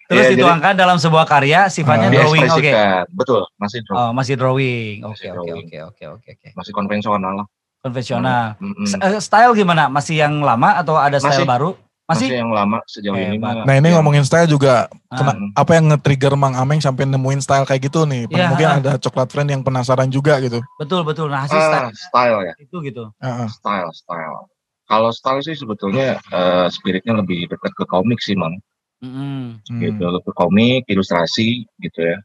Terus 0.08 0.24
Ya, 0.24 0.24
jadi- 0.26 0.40
dituangkan 0.40 0.72
dalam 0.72 0.96
sebuah 0.96 1.24
karya 1.24 1.68
sifatnya 1.68 2.08
Ah, 2.08 2.12
drawing 2.14 2.40
oke. 2.42 2.64
Diekspresikan. 2.64 3.04
Betul, 3.12 3.42
masih 3.56 3.78
drawing. 3.82 4.00
Oh, 4.00 4.10
masih 4.10 4.34
drawing. 4.34 4.96
Oke 5.04 5.26
oke 5.28 5.50
oke 5.54 5.76
oke 5.84 6.04
oke 6.10 6.28
oke. 6.32 6.48
Masih 6.54 6.72
konvensional 6.72 7.32
lah. 7.34 7.46
Konvensional. 7.78 8.44
Mm-mm. 8.58 8.84
S- 8.84 8.96
eh, 8.96 9.20
Style 9.20 9.52
gimana? 9.52 9.86
Masih 9.86 10.16
yang 10.18 10.40
lama 10.40 10.74
atau 10.74 10.96
ada 10.96 11.16
style 11.16 11.44
Masih. 11.44 11.46
baru? 11.46 11.70
Masih 12.08 12.24
Masih? 12.24 12.40
yang 12.40 12.50
lama 12.50 12.78
sejauh 12.88 13.14
ini 13.14 13.36
mah. 13.36 13.62
Nah 13.62 13.74
ini 13.74 13.84
yang- 13.84 14.00
ngomongin 14.00 14.24
style 14.24 14.48
juga, 14.48 14.88
kena- 15.08 15.36
Hmm. 15.36 15.52
apa 15.52 15.76
yang 15.76 15.92
nge-trigger 15.92 16.32
Mang 16.34 16.56
Ameng 16.56 16.80
sampai 16.80 17.04
nemuin 17.04 17.38
style 17.38 17.62
kayak 17.62 17.84
gitu 17.84 18.02
nih? 18.02 18.24
Iya. 18.26 18.48
Mungkin 18.48 18.68
ada 18.80 18.92
coklat 18.96 19.28
friend 19.28 19.48
yang 19.50 19.60
penasaran 19.60 20.08
juga 20.08 20.40
gitu. 20.40 20.64
Betul 20.76 21.04
betul. 21.04 21.28
Nah, 21.28 21.44
sih 21.44 21.52
style 21.52 21.84
Ah, 21.84 21.92
style 21.92 22.38
ya, 22.42 22.54
itu 22.58 22.76
gitu. 22.80 23.12
Heeh. 23.18 23.48
style, 23.50 23.92
style. 23.92 24.48
Kalau 24.84 25.12
style 25.12 25.44
sih 25.44 25.52
sebetulnya 25.52 26.16
eh, 26.16 26.66
spiritnya 26.70 27.12
lebih 27.14 27.44
dekat 27.46 27.72
ke 27.72 27.84
komik 27.84 28.18
sih, 28.18 28.32
Mang. 28.32 28.56
Mm-mm. 28.98 29.60
Hmm. 29.62 29.78
Gitu, 29.78 30.00
lebih 30.02 30.24
ke 30.24 30.34
komik, 30.34 30.82
ilustrasi 30.88 31.68
gitu 31.76 32.00
ya. 32.00 32.16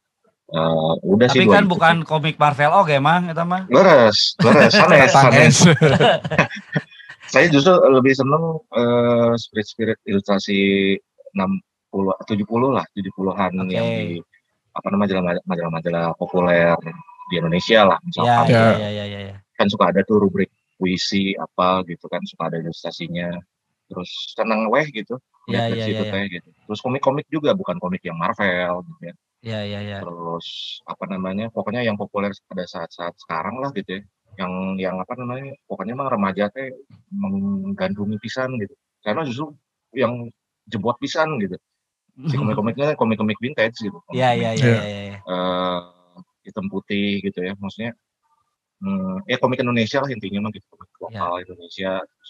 Eh, 0.47 0.93
udah 1.03 1.27
sih 1.27 1.43
Tapi 1.43 1.51
kan 1.51 1.63
itu 1.65 1.71
bukan 1.71 1.95
sih. 1.97 2.07
komik 2.07 2.35
Marvel 2.37 2.71
oke 2.71 2.95
mah 2.97 3.19
eta 3.25 3.43
mah. 3.43 3.67
Leres, 3.67 4.39
leres, 4.39 4.71
sanes, 4.79 5.11
sanes. 5.11 5.57
Saya 7.23 7.47
justru 7.47 7.71
lebih 7.87 8.13
seneng 8.13 8.43
eh, 8.69 9.33
spirit-spirit 9.35 9.99
ilustrasi 10.03 10.59
60 11.33 12.13
70 12.27 12.69
lah, 12.73 12.85
70-an 12.93 13.51
Oke. 13.59 13.71
yang 13.71 13.87
di 13.87 14.17
apa 14.73 14.87
namanya 14.89 15.21
majalah- 15.21 15.45
majalah-majalah 15.45 16.05
populer 16.17 16.73
di 17.29 17.37
Indonesia 17.37 17.85
lah 17.85 17.97
Ya 18.01 18.05
misalkan. 18.05 18.45
ya 18.49 18.57
Ya. 18.57 18.69
ya 18.73 18.89
ya 18.89 19.05
ya. 19.05 19.19
ya. 19.31 19.35
Kan 19.53 19.67
suka 19.69 19.93
ada 19.93 20.01
tuh 20.01 20.17
rubrik 20.17 20.49
puisi 20.75 21.37
apa 21.37 21.85
gitu 21.85 22.09
kan, 22.09 22.19
suka 22.25 22.49
ada 22.49 22.57
ilustrasinya. 22.59 23.37
Terus 23.87 24.09
seneng 24.33 24.67
weh 24.73 24.85
gitu. 24.89 25.15
Ya 25.45 25.67
ya 25.69 25.85
situ 25.85 26.01
ya. 26.01 26.09
ya. 26.09 26.11
teh 26.11 26.23
gitu. 26.39 26.49
Terus 26.65 26.79
komik-komik 26.81 27.27
juga 27.29 27.53
bukan 27.53 27.77
komik 27.77 28.01
yang 28.01 28.17
Marvel 28.17 28.81
gitu 28.89 29.01
ya. 29.11 29.15
Ya 29.43 29.59
ya 29.67 29.79
ya. 29.83 29.97
Terus 30.01 30.79
apa 30.87 31.03
namanya? 31.05 31.51
Pokoknya 31.51 31.83
yang 31.83 31.99
populer 31.99 32.31
pada 32.47 32.63
saat-saat 32.63 33.13
sekarang 33.19 33.59
lah 33.61 33.69
gitu 33.75 33.99
ya. 33.99 34.03
Yang 34.39 34.53
yang 34.81 34.95
apa 34.97 35.13
namanya? 35.19 35.53
Pokoknya 35.69 35.93
emang 35.93 36.09
remaja 36.09 36.49
teh 36.49 36.73
menggandrungi 37.13 38.17
pisan 38.17 38.57
gitu. 38.57 38.73
Karena 39.05 39.21
justru 39.27 39.53
yang 39.93 40.29
jebot 40.65 40.97
pisan 40.97 41.37
gitu. 41.37 41.57
Si 42.29 42.37
komik-komiknya 42.37 42.93
komik-komik 42.93 43.37
vintage 43.41 43.77
gitu. 43.81 43.97
Ya 44.13 44.33
ya 44.37 44.53
ya 44.53 44.65
Iya. 44.65 44.81
ya 44.85 45.01
ya. 45.13 45.17
eh 45.21 45.79
hitam 46.45 46.69
putih 46.69 47.21
gitu 47.25 47.41
ya. 47.41 47.53
Maksudnya 47.57 47.93
hmm, 48.81 49.25
ya 49.29 49.37
komik 49.41 49.61
Indonesia 49.61 50.01
lah 50.01 50.09
intinya 50.09 50.49
mah 50.49 50.51
gitu. 50.53 50.65
Komik 50.69 50.89
lokal 51.01 51.33
Indonesia. 51.45 52.01
Terus, 52.01 52.29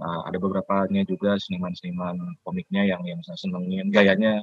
eh, 0.00 0.20
ada 0.28 0.36
beberapanya 0.40 1.02
juga 1.04 1.36
seniman-seniman 1.36 2.16
komiknya 2.44 2.84
yang 2.88 3.00
yang 3.04 3.20
saya 3.24 3.36
senengin. 3.36 3.92
Gayanya 3.92 4.40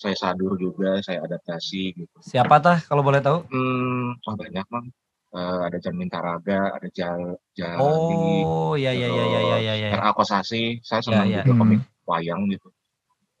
saya 0.00 0.16
sadur 0.16 0.56
juga, 0.56 0.96
saya 1.04 1.20
adaptasi 1.26 1.92
gitu. 1.92 2.16
Siapa 2.24 2.56
tah 2.62 2.80
kalau 2.88 3.04
boleh 3.04 3.20
tahu? 3.20 3.44
Hmm, 3.52 4.16
wah 4.24 4.34
banyak 4.38 4.64
mang. 4.72 4.88
Eh, 5.30 5.58
ada 5.62 5.78
Jan 5.78 5.94
Mintaraga, 5.94 6.74
ada 6.74 6.88
Jal 6.90 7.38
Jali, 7.54 8.42
Oh 8.42 8.74
ya 8.74 8.90
ya 8.90 9.06
ya 9.06 9.24
ya 9.30 9.40
ya 9.46 9.58
ya 9.62 9.74
ya. 9.78 9.88
R.A. 9.94 10.10
Kosasi. 10.10 10.82
Saya 10.82 11.06
senang 11.06 11.30
Ya, 11.30 11.38
ya. 11.38 11.42
juga 11.46 11.54
Hmm. 11.54 11.60
komik 11.62 11.80
wayang 12.02 12.50
gitu. 12.50 12.66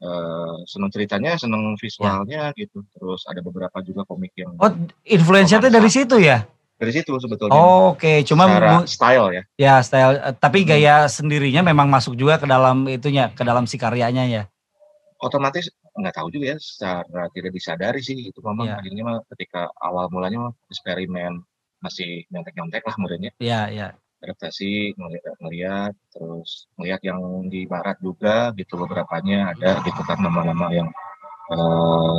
Eh, 0.00 0.54
senang 0.70 0.88
ceritanya, 0.88 1.34
senang 1.34 1.74
visualnya 1.74 2.54
Ya. 2.54 2.56
gitu. 2.56 2.86
Terus 2.94 3.26
ada 3.26 3.42
beberapa 3.42 3.74
juga 3.82 4.06
komik 4.06 4.30
yang 4.38 4.54
Oh, 4.56 4.70
influencer 5.02 5.58
dari 5.60 5.90
situ 5.90 6.22
ya? 6.22 6.46
dari 6.80 6.94
situ 6.94 7.12
sebetulnya. 7.20 7.58
Oke, 7.92 8.22
cuma 8.24 8.48
Secara 8.48 8.72
style 8.88 9.26
ya. 9.36 9.42
ya 9.60 9.74
style 9.84 10.16
eh, 10.16 10.32
tapi 10.32 10.62
Hmm. 10.64 10.68
gaya 10.72 10.96
sendirinya 11.04 11.60
memang 11.60 11.90
masuk 11.90 12.14
juga 12.16 12.38
ke 12.38 12.46
dalam 12.46 12.86
itunya, 12.86 13.34
ke 13.34 13.42
dalam 13.42 13.66
si 13.66 13.76
karyanya 13.76 14.24
ya. 14.24 14.42
Otomatis 15.20 15.68
nggak 15.92 16.14
tahu 16.16 16.32
juga 16.32 16.54
ya 16.54 16.56
secara 16.56 17.28
tidak 17.36 17.52
disadari 17.52 18.00
sih 18.00 18.32
itu 18.32 18.40
memang 18.40 18.64
Iya. 18.64 18.76
akhirnya 18.80 19.02
mah 19.04 19.18
ketika 19.34 19.68
awal 19.76 20.08
mulanya 20.08 20.48
mah 20.48 20.52
eksperimen 20.72 21.44
masih 21.80 22.24
nyontek-nyontek 22.28 22.82
lah 22.82 22.96
muridnya 22.96 23.30
Iya, 23.36 23.60
iya. 23.68 23.88
adaptasi 24.20 24.92
ngeliat, 24.94 25.34
ngeliat 25.38 25.92
terus 26.10 26.68
ngeliat 26.74 27.00
yang 27.00 27.18
di 27.46 27.64
barat 27.64 27.96
juga 27.98 28.52
gitu 28.52 28.76
beberapanya 28.76 29.50
ada 29.50 29.80
gitu 29.80 30.00
kan 30.00 30.16
nama-nama 30.18 30.68
yang 30.70 30.88
eh, 31.48 32.16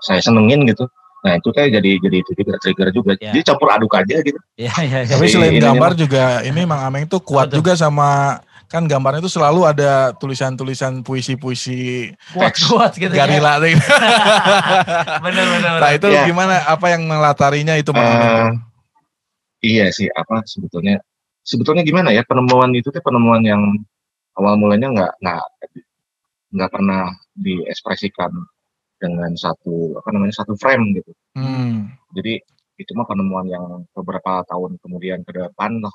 saya 0.00 0.20
senengin 0.20 0.66
gitu 0.66 0.84
nah 1.18 1.34
itu 1.34 1.48
kayak 1.48 1.70
jadi 1.72 1.90
jadi 1.98 2.16
itu 2.20 2.32
juga 2.36 2.54
trigger 2.56 2.88
juga 2.92 3.12
Ya. 3.16 3.30
jadi 3.30 3.42
campur 3.44 3.68
aduk 3.68 3.92
aja 3.92 4.16
gitu 4.20 4.38
Iya, 4.54 4.74
iya, 4.80 4.98
iya. 5.02 5.10
Tapi 5.12 5.26
selain 5.26 5.54
gambar 5.56 5.90
mah. 5.92 5.98
juga 5.98 6.24
ini 6.40 6.62
Mang 6.62 6.82
Ameng 6.82 7.06
tuh 7.06 7.18
kuat 7.18 7.48
Betul. 7.48 7.62
juga 7.62 7.72
sama 7.74 8.38
kan 8.66 8.82
gambarnya 8.82 9.18
itu 9.20 9.30
selalu 9.30 9.62
ada 9.64 10.10
tulisan-tulisan 10.12 11.02
puisi-puisi 11.02 12.10
Kuat-kuat 12.30 12.94
gitu 12.96 13.08
ya. 13.08 13.22
garila 13.22 13.58
tuh. 13.58 13.70
Bener, 15.22 15.44
bener, 15.48 15.70
Nah 15.72 15.86
bener. 15.86 15.96
itu 15.96 16.06
Ya. 16.08 16.26
gimana? 16.26 16.54
Apa 16.64 16.90
yang 16.90 17.02
melatarinya 17.04 17.74
itu 17.74 17.90
Mang 17.90 18.02
Ameng? 18.04 18.18
tuh? 18.18 18.34
Eh, 18.34 18.50
iya 19.64 19.88
sih 19.92 20.08
apa 20.12 20.42
sebetulnya 20.44 21.00
sebetulnya 21.46 21.82
gimana 21.86 22.10
ya 22.12 22.22
penemuan 22.26 22.74
itu 22.74 22.88
tuh 22.90 23.00
penemuan 23.00 23.42
yang 23.44 23.62
awal 24.36 24.54
mulanya 24.60 24.88
nggak 24.92 25.12
nggak 25.22 25.44
nggak 26.56 26.70
pernah 26.72 27.12
diekspresikan 27.36 28.32
dengan 28.96 29.32
satu 29.36 29.96
apa 30.00 30.08
namanya 30.12 30.34
satu 30.42 30.56
frame 30.56 30.96
gitu 31.00 31.12
Hmm. 31.36 31.92
jadi 32.16 32.40
itu 32.80 32.90
mah 32.96 33.04
penemuan 33.04 33.44
yang 33.44 33.84
beberapa 33.92 34.40
tahun 34.48 34.80
kemudian 34.80 35.20
ke 35.20 35.36
depan 35.36 35.84
lah 35.84 35.92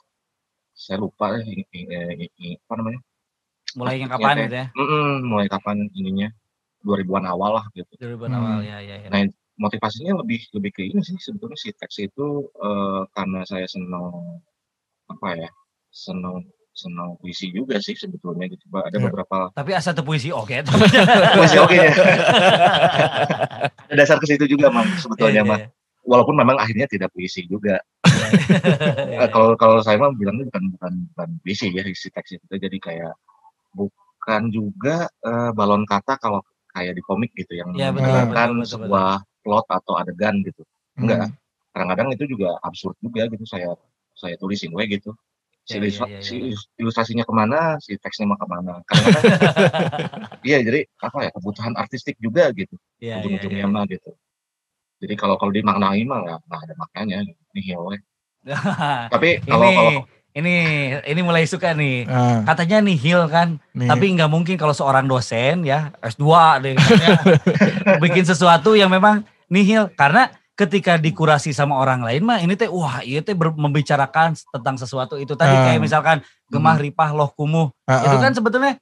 saya 0.77 1.01
lupa 1.01 1.33
eh, 1.41 1.45
ini, 1.49 1.65
ini, 1.73 2.25
ini- 2.37 2.57
apa 2.61 2.77
namanya 2.77 3.01
Mulai 3.73 4.03
yang 4.03 4.11
kapan 4.11 4.35
Iya, 4.37 4.43
gitu 4.45 4.57
ya? 4.59 4.67
Mulai 5.23 5.47
kapan 5.49 5.77
ininya 5.97 6.29
2000-an 6.85 7.25
awal 7.25 7.51
lah 7.57 7.65
gitu 7.73 7.89
2000 7.97 8.29
Hmm. 8.29 8.37
awal 8.37 8.59
ya, 8.61 8.77
ya, 8.85 8.95
ya. 9.01 9.07
Nah, 9.09 9.19
motivasinya 9.61 10.17
lebih 10.25 10.41
lebih 10.51 10.71
ke 10.73 10.81
ini 10.83 10.99
sih 10.99 11.13
sebetulnya 11.21 11.53
si 11.55 11.69
teks 11.71 12.01
itu 12.01 12.27
eh, 12.57 13.01
karena 13.13 13.45
saya 13.45 13.69
senang 13.69 14.09
apa 15.05 15.37
ya 15.37 15.49
senang 15.93 16.41
senang 16.71 17.19
puisi 17.19 17.51
juga 17.51 17.77
sih 17.77 17.93
sebetulnya 17.93 18.47
gitu 18.47 18.63
ada 18.73 18.95
Ya. 18.95 19.03
beberapa 19.03 19.51
Tapi 19.53 19.71
asa 19.75 19.91
teu 19.91 20.01
puisi 20.01 20.31
oke. 20.31 20.63
puisi 21.37 21.57
oke 21.59 21.75
ya. 21.75 21.91
Ada 23.91 23.93
dasar 23.93 24.17
ke 24.17 24.25
situ 24.25 24.47
juga 24.47 24.71
mang 24.71 24.87
sebetulnya 24.97 25.43
mah 25.43 25.59
walaupun 26.07 26.33
memang 26.33 26.57
akhirnya 26.57 26.87
tidak 26.87 27.11
puisi 27.11 27.43
juga. 27.45 27.77
Iya, 28.07 29.27
Eh, 29.27 29.29
kalau 29.29 29.53
kalau 29.59 29.83
saya 29.83 29.99
mah 29.99 30.15
bilangnya 30.15 30.47
bukan 30.47 30.63
bukan 30.73 30.93
bukan 31.11 31.29
puisi 31.43 31.67
ya 31.69 31.83
isi 31.83 32.07
teks 32.09 32.39
itu. 32.39 32.45
Jadi 32.49 32.77
kayak 32.79 33.13
bukan 33.75 34.41
juga 34.49 35.11
eh, 35.11 35.51
balon 35.51 35.83
kata 35.83 36.15
kalau 36.17 36.39
kayak 36.71 36.95
di 36.95 37.03
komik 37.03 37.35
gitu 37.35 37.51
yang 37.59 37.75
Iya, 37.75 37.91
betul, 37.91 38.07
betul, 38.31 38.31
betul, 38.31 38.59
sebuah 38.65 39.11
plot 39.41 39.65
atau 39.69 39.93
adegan 39.97 40.41
gitu 40.41 40.61
enggak 40.97 41.27
Hmm. 41.27 41.35
kadang-kadang 41.71 42.07
itu 42.11 42.23
juga 42.27 42.59
absurd 42.61 42.99
juga 42.99 43.25
gitu 43.27 43.45
saya 43.47 43.71
saya 44.11 44.35
tulisin 44.35 44.75
we 44.75 44.83
gitu 44.87 45.15
si, 45.63 45.77
Ya, 45.77 45.87
ilustra- 45.87 46.09
ya, 46.09 46.17
ya, 46.17 46.21
si 46.21 46.35
ya. 46.51 46.57
ilustrasinya 46.77 47.23
ke 47.23 47.31
mana 47.31 47.59
si 47.79 47.95
teksnya 47.95 48.27
mau 48.27 48.35
ke 48.35 48.43
mana 48.43 48.83
kadang-kadang 48.83 49.23
iya 50.47 50.57
jadi 50.61 50.83
apa 50.99 51.17
ya 51.25 51.31
kebutuhan 51.31 51.73
artistik 51.75 52.19
juga 52.19 52.51
gitu 52.51 52.75
Iya, 52.99 53.07
iya, 53.07 53.15
ujung-ujungnya 53.23 53.65
iya. 53.65 53.71
mah 53.71 53.83
gitu 53.87 54.11
jadi 54.99 55.13
kalau 55.15 55.39
kalau 55.39 55.49
dimaknai 55.49 56.03
mah 56.03 56.19
nggak 56.21 56.59
ada 56.61 56.73
maknanya 56.77 57.17
nihil 57.55 57.81
we. 57.87 57.97
tapi 59.13 59.39
kalau 59.41 59.65
ini 59.69 59.77
kalau 59.77 59.91
ini 60.31 60.55
ini 61.03 61.21
mulai 61.21 61.43
suka 61.43 61.75
nih. 61.75 62.07
Ah, 62.07 62.43
Katanya 62.47 62.79
nihil 62.79 63.27
kan, 63.27 63.59
nih. 63.75 63.89
tapi 63.91 64.05
nggak 64.15 64.31
mungkin 64.31 64.55
kalau 64.55 64.71
seorang 64.71 65.03
dosen 65.03 65.67
ya 65.67 65.91
S2 65.99 66.25
deh 66.63 66.75
bikin 68.03 68.23
sesuatu 68.23 68.75
yang 68.75 68.87
memang 68.87 69.27
nihil. 69.51 69.91
Karena 69.99 70.31
ketika 70.55 70.95
dikurasi 70.95 71.51
sama 71.51 71.75
orang 71.79 72.05
lain 72.05 72.23
mah 72.23 72.39
ini 72.39 72.55
teh 72.55 72.71
wah 72.71 73.03
iya 73.03 73.19
teh 73.19 73.35
membicarakan 73.35 74.37
tentang 74.37 74.75
sesuatu 74.79 75.19
itu 75.19 75.35
tadi. 75.35 75.51
Ah. 75.51 75.63
kayak 75.71 75.81
misalkan 75.83 76.17
gemah 76.47 76.79
ripah 76.79 77.11
loh 77.11 77.31
kumuh. 77.35 77.67
Ah, 77.83 78.07
itu 78.07 78.15
ah. 78.15 78.21
kan 78.23 78.31
sebetulnya 78.31 78.73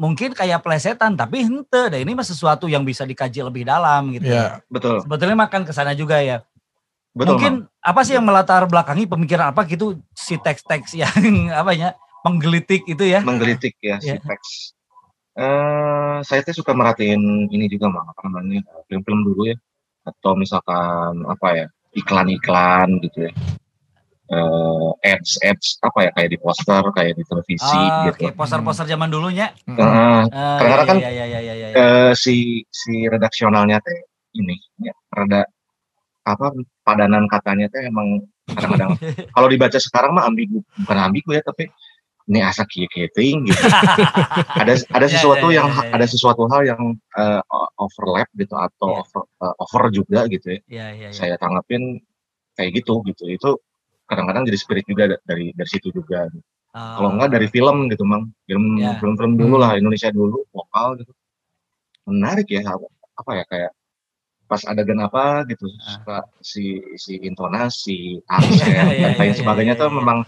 mungkin 0.00 0.32
kayak 0.32 0.64
plesetan 0.64 1.12
tapi 1.12 1.44
hente 1.44 1.82
deh 1.92 2.00
ini 2.00 2.16
mah 2.16 2.24
sesuatu 2.24 2.68
yang 2.68 2.84
bisa 2.84 3.04
dikaji 3.04 3.44
lebih 3.44 3.68
dalam 3.68 4.12
gitu 4.12 4.32
ya. 4.32 4.60
betul. 4.68 5.00
Sebetulnya 5.04 5.36
makan 5.36 5.64
ke 5.64 5.72
sana 5.72 5.96
juga 5.96 6.20
ya. 6.20 6.44
Betul, 7.10 7.42
mungkin 7.42 7.52
apa 7.82 8.06
sih 8.06 8.14
yang 8.14 8.22
melatar 8.22 8.62
belakangi 8.70 9.02
pemikiran 9.10 9.50
apa 9.50 9.66
gitu 9.66 9.98
si 10.30 10.38
teks-teks 10.38 10.94
yang 10.94 11.10
apa 11.60 11.74
ya 11.74 11.90
menggelitik 12.22 12.86
itu 12.86 13.02
ya? 13.02 13.18
menggelitik 13.20 13.74
ya 13.82 13.98
si 13.98 14.14
Iya. 14.14 14.22
teks. 14.22 14.78
Eh, 15.34 16.16
saya 16.22 16.40
tuh 16.42 16.54
suka 16.54 16.70
merhatiin 16.70 17.48
ini 17.48 17.66
juga 17.66 17.90
mah 17.90 18.06
apa 18.06 18.28
namanya 18.28 18.62
film-film 18.86 19.26
dulu 19.26 19.50
ya 19.50 19.56
atau 20.06 20.34
misalkan 20.34 21.26
apa 21.26 21.48
ya 21.54 21.66
iklan-iklan 21.96 23.02
gitu 23.02 23.26
ya. 23.26 23.32
Eh, 24.30 24.90
ads 25.10 25.42
ads 25.42 25.66
apa 25.82 26.06
ya 26.06 26.10
kayak 26.14 26.30
di 26.30 26.38
poster 26.38 26.82
kayak 26.94 27.18
di 27.18 27.24
televisi 27.26 27.66
Ah, 27.82 28.06
gitu. 28.06 28.30
Oke, 28.30 28.36
poster-poster 28.38 28.86
zaman 28.86 29.10
dulunya. 29.10 29.50
Mm. 29.66 29.74
Eh, 29.74 29.82
Ah, 29.82 30.22
Kadang-kadang 30.54 30.86
kan, 30.86 30.96
iya, 31.02 31.10
iya, 31.10 31.24
iya, 31.26 31.40
iya, 31.42 31.54
iya. 31.56 31.68
eh, 31.74 32.12
si 32.14 32.62
si 32.70 33.10
redaksionalnya 33.10 33.82
teh 33.82 33.98
ini 34.38 34.54
ya, 34.78 34.94
rada 35.10 35.42
apa 36.22 36.46
padanan 36.86 37.26
katanya 37.26 37.66
teh 37.66 37.82
emang 37.82 38.22
kadang-kadang 38.48 38.90
kalau 39.30 39.48
dibaca 39.48 39.78
sekarang 39.78 40.16
mah 40.16 40.24
ambigu 40.26 40.64
bukan 40.80 40.98
ambigu 40.98 41.30
ya 41.36 41.42
tapi 41.42 41.68
ini 42.30 42.46
asa 42.46 42.62
teuing 42.62 43.42
gitu. 43.42 43.58
ada 44.62 44.78
ada 44.78 45.06
Ya, 45.06 45.12
sesuatu 45.18 45.50
ya, 45.50 45.50
ya, 45.50 45.56
yang 45.58 45.68
ya, 45.74 45.90
ada 45.98 46.06
sesuatu 46.06 46.46
hal 46.46 46.62
yang 46.62 46.82
eh, 47.18 47.40
overlap 47.74 48.30
gitu 48.38 48.54
atau 48.54 48.88
Ya. 48.94 49.02
over, 49.02 49.22
eh, 49.26 49.54
over 49.58 49.82
juga 49.90 50.20
gitu 50.30 50.46
ya. 50.54 50.58
Iya, 50.70 50.86
iya, 50.94 51.08
iya. 51.10 51.16
Saya 51.16 51.34
tanggapin 51.42 51.98
kayak 52.54 52.70
gitu 52.78 53.02
gitu. 53.02 53.26
Itu 53.26 53.58
kadang-kadang 54.06 54.46
jadi 54.46 54.58
spirit 54.62 54.86
juga 54.86 55.10
da- 55.10 55.22
dari 55.26 55.50
dari 55.58 55.70
situ 55.70 55.90
juga. 55.90 56.30
Ah, 56.70 57.02
Kalau 57.02 57.18
enggak 57.18 57.34
dari 57.34 57.50
film 57.50 57.90
gitu, 57.90 58.06
Mang. 58.06 58.30
Film 58.46 58.78
Ya. 58.78 58.94
film-film 59.02 59.34
dulu 59.34 59.58
Hmm. 59.58 59.62
lah 59.66 59.70
Indonesia 59.74 60.10
dulu 60.14 60.46
lokal 60.54 61.02
gitu. 61.02 61.10
Menarik 62.06 62.46
ya 62.46 62.62
apa, 62.62 62.86
apa 63.18 63.30
ya 63.42 63.44
kayak 63.50 63.70
pas 64.50 64.58
adegan 64.66 64.98
apa 64.98 65.46
gitu 65.46 65.70
Ah. 65.78 65.94
suka 65.94 66.16
si 66.42 66.82
si 66.98 67.22
intonasi, 67.22 68.18
aksen 68.26 68.66
Ya, 68.66 68.82
dan 68.82 68.90
ya, 68.90 69.08
lain 69.14 69.30
ya, 69.30 69.38
sebagainya 69.38 69.74
ya, 69.78 69.80
tuh 69.86 69.90
memang 69.94 70.26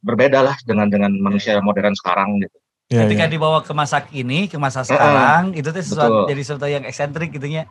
berbeda 0.00 0.40
lah 0.40 0.56
dengan 0.64 0.88
dengan 0.88 1.12
manusia 1.20 1.60
modern 1.60 1.92
sekarang 1.92 2.40
gitu. 2.40 2.56
Iya, 2.88 3.04
Ketika 3.04 3.26
iya. 3.26 3.32
dibawa 3.34 3.58
ke 3.60 3.72
masa 3.76 3.98
kini, 4.00 4.46
ke 4.48 4.56
masa 4.56 4.86
sekarang, 4.86 5.52
itu 5.52 5.68
tuh 5.68 5.82
sesuatu 5.84 6.24
Betul. 6.24 6.28
jadi 6.32 6.40
sesuatu 6.46 6.66
yang 6.70 6.84
eksentrik 6.86 7.28
gitu 7.34 7.44
ya. 7.44 7.68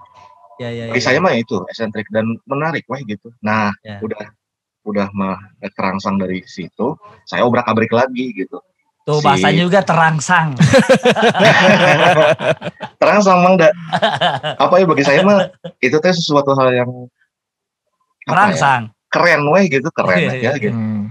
Ya, 0.62 0.70
ya, 0.70 0.92
Bagi 0.92 1.02
ya. 1.02 1.08
saya 1.10 1.20
mah 1.20 1.34
itu 1.34 1.58
esentrik 1.72 2.06
dan 2.14 2.36
menarik 2.46 2.86
wah 2.86 3.00
gitu. 3.02 3.32
Nah, 3.42 3.72
Ya. 3.82 3.98
udah 4.04 4.22
udah 4.86 5.08
mah 5.18 5.40
terangsang 5.74 6.22
dari 6.22 6.46
situ, 6.46 6.94
saya 7.26 7.42
obrak-abrik 7.42 7.90
lagi 7.90 8.36
gitu. 8.36 8.62
Tuh 9.06 9.22
si- 9.22 9.24
bahasanya 9.24 9.62
juga 9.62 9.80
terangsang. 9.86 10.58
terangsang 13.02 13.38
mang 13.46 13.56
da. 13.56 13.70
Apa 14.58 14.82
ya 14.82 14.86
bagi 14.90 15.06
saya 15.06 15.22
mah 15.22 15.46
itu 15.78 15.94
teh 16.02 16.10
sesuatu 16.10 16.58
hal 16.58 16.74
yang 16.74 16.90
ya, 18.26 18.34
Terangsang. 18.34 18.90
keren 19.14 19.46
weh 19.54 19.70
gitu, 19.70 19.88
keren 19.94 20.18
Iya, 20.20 20.30
aja 20.34 20.38
iya, 20.42 20.52
gitu. 20.58 20.74
Hmm. 20.76 21.04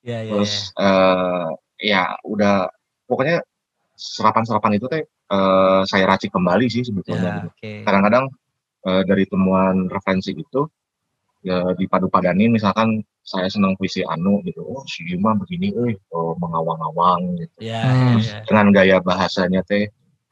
Ya, 0.00 0.18
ya, 0.24 0.30
Terus 0.32 0.72
eh 0.78 1.46
ya 1.90 2.02
udah 2.24 2.70
pokoknya 3.04 3.42
serapan-serapan 3.98 4.78
itu 4.78 4.86
teh 4.88 5.02
eh, 5.04 5.80
saya 5.84 6.04
racik 6.06 6.30
kembali 6.32 6.70
sih 6.70 6.80
ya. 6.80 6.86
sebetulnya. 6.88 7.20
Ya, 7.20 7.34
gitu. 7.42 7.48
oke. 7.50 7.72
Kadang-kadang 7.84 8.24
eh, 8.86 9.02
dari 9.04 9.24
temuan 9.26 9.90
referensi 9.90 10.32
itu 10.32 10.70
ya 11.40 11.72
dipadu-padanin 11.74 12.52
misalkan 12.52 13.00
saya 13.22 13.46
senang 13.52 13.76
puisi 13.78 14.02
Anu 14.02 14.40
gitu. 14.42 14.64
Oh, 14.64 14.82
si 14.88 15.04
Yuma 15.06 15.36
begini 15.36 15.70
euy, 15.76 15.94
oh, 16.10 16.34
mengawang-awang 16.40 17.36
gitu. 17.38 17.56
Ya, 17.62 17.84
Hmm. 17.86 18.18
ya, 18.18 18.42
Dengan 18.48 18.66
gaya 18.74 18.96
bahasanya 18.98 19.62
teh 19.66 19.86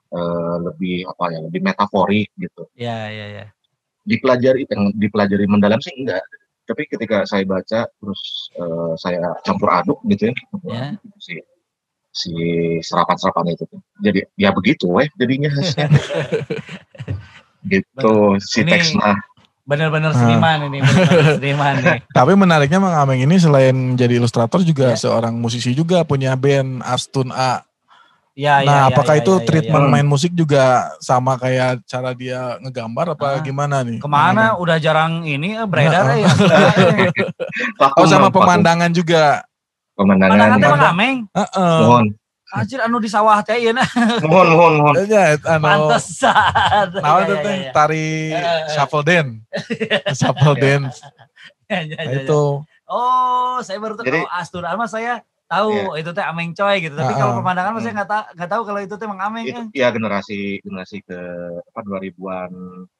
eh, 0.08 0.56
lebih 0.64 1.04
apa 1.04 1.36
ya, 1.36 1.38
lebih 1.44 1.60
metaforik 1.60 2.32
gitu. 2.40 2.64
ya, 2.74 3.12
ya, 3.12 3.26
ya. 3.28 3.44
Dipelajari 4.08 4.64
yang 4.64 4.88
dipelajari 4.96 5.44
mendalam 5.44 5.78
sih 5.84 5.92
enggak. 5.92 6.24
Tapi 6.64 6.84
ketika 6.88 7.28
saya 7.28 7.44
baca 7.44 7.84
terus 7.88 8.22
eh, 8.56 8.92
saya 8.96 9.36
campur 9.44 9.68
aduk 9.68 10.00
gitu 10.08 10.32
ya, 10.64 10.96
gitu 10.96 11.16
si 11.20 11.34
si 12.08 12.32
serapan-serapan 12.80 13.52
itu 13.52 13.68
tuh. 13.68 13.80
Jadi 14.00 14.24
ya 14.40 14.48
begitu 14.50 14.88
weh 14.88 15.06
jadinya 15.20 15.52
hasilnya. 15.52 16.00
gitu 17.72 18.14
si 18.40 18.64
teks 18.64 18.96
mah 18.96 19.18
Bener-bener 19.68 20.10
Ah. 20.10 20.16
seniman 20.16 20.58
ini, 20.64 20.80
bener-bener 20.80 21.34
seniman 21.38 21.74
nih. 21.76 21.98
Tapi 22.08 22.32
menariknya 22.32 22.80
Mang 22.80 22.96
Ameng 22.96 23.20
ini 23.20 23.36
selain 23.36 23.76
jadi 23.94 24.16
ilustrator 24.16 24.64
juga 24.64 24.92
Ya. 24.92 24.96
seorang 24.96 25.36
musisi 25.36 25.76
juga 25.76 26.00
punya 26.02 26.32
band 26.34 26.80
Astun 26.80 27.28
A. 27.30 27.60
Ya, 28.32 28.62
nah, 28.62 28.64
ya, 28.64 28.74
ya, 28.78 28.88
apakah 28.88 29.14
ya, 29.14 29.20
itu 29.20 29.32
ya, 29.34 29.40
ya, 29.42 29.44
treatment 29.44 29.84
ya. 29.84 29.90
main 29.90 30.06
musik 30.06 30.30
juga 30.30 30.64
sama 31.00 31.34
kayak 31.34 31.82
cara 31.84 32.14
dia 32.14 32.54
ngegambar 32.60 33.12
apa 33.12 33.26
Ah. 33.28 33.42
gimana 33.42 33.82
nih? 33.82 33.98
Ke 33.98 34.06
mana 34.06 34.54
Mang 34.54 34.62
udah 34.62 34.76
jarang 34.78 35.12
ini 35.22 35.52
eh, 35.52 35.66
beredar 35.66 36.06
Nah, 36.06 36.16
ya. 36.16 36.30
Oh 37.98 38.06
sama 38.06 38.30
pemandangan 38.30 38.88
juga. 38.90 39.42
pemandangan 39.92 40.38
mohon 40.54 40.62
Mang 40.62 40.80
Ameng. 40.86 41.16
Heeh. 41.34 41.78
mohon 41.82 42.06
Anjir 42.48 42.80
anu 42.80 42.96
di 42.96 43.06
sawah 43.06 43.40
teh 43.40 43.60
ieu 43.60 43.76
nah. 43.76 43.84
mohon 44.24 44.48
mohon 44.50 44.74
mohon 44.78 44.94
Ya, 45.04 45.36
anu, 45.36 45.60
Pantesan. 45.92 46.96
Nah, 46.96 47.20
Ya, 47.20 47.22
itu 47.22 47.34
ya, 47.34 47.42
teh 47.42 47.52
ya, 47.52 47.60
ya. 47.60 47.72
tari 47.72 48.06
shuffle 48.70 49.04
dance. 49.04 49.36
shuffle 50.18 50.56
dance. 50.56 50.96
Ya, 51.68 51.84
ya, 51.84 51.94
Nah, 51.94 52.04
ya, 52.06 52.08
ya. 52.08 52.20
itu. 52.24 52.42
Oh, 52.88 53.60
saya 53.60 53.76
baru 53.76 53.94
tahu 53.94 54.08
Jadi- 54.08 54.24
kalau 54.24 54.32
Astur 54.32 54.64
Alma 54.64 54.86
saya 54.86 55.20
tahu 55.44 55.70
itu 55.94 56.08
teh 56.08 56.20
Ameng 56.22 56.52
Coy 56.52 56.80
gitu. 56.80 56.94
Tapi 56.94 57.12
Ah, 57.12 57.18
kalau 57.18 57.32
pemandangan 57.38 57.70
mah 57.70 57.80
saya 57.80 57.92
nggak 57.94 58.08
tahu 58.08 58.22
nggak 58.34 58.50
tahu 58.50 58.62
kalau 58.64 58.80
itu 58.80 58.94
teh 58.94 59.06
Mang 59.06 59.20
Ameng. 59.22 59.44
itu 59.44 59.60
eh. 59.60 59.66
ya 59.74 59.88
generasi 59.88 60.38
generasi 60.58 60.96
ke 61.00 61.20
apa 61.62 61.80
2000-an 61.82 62.52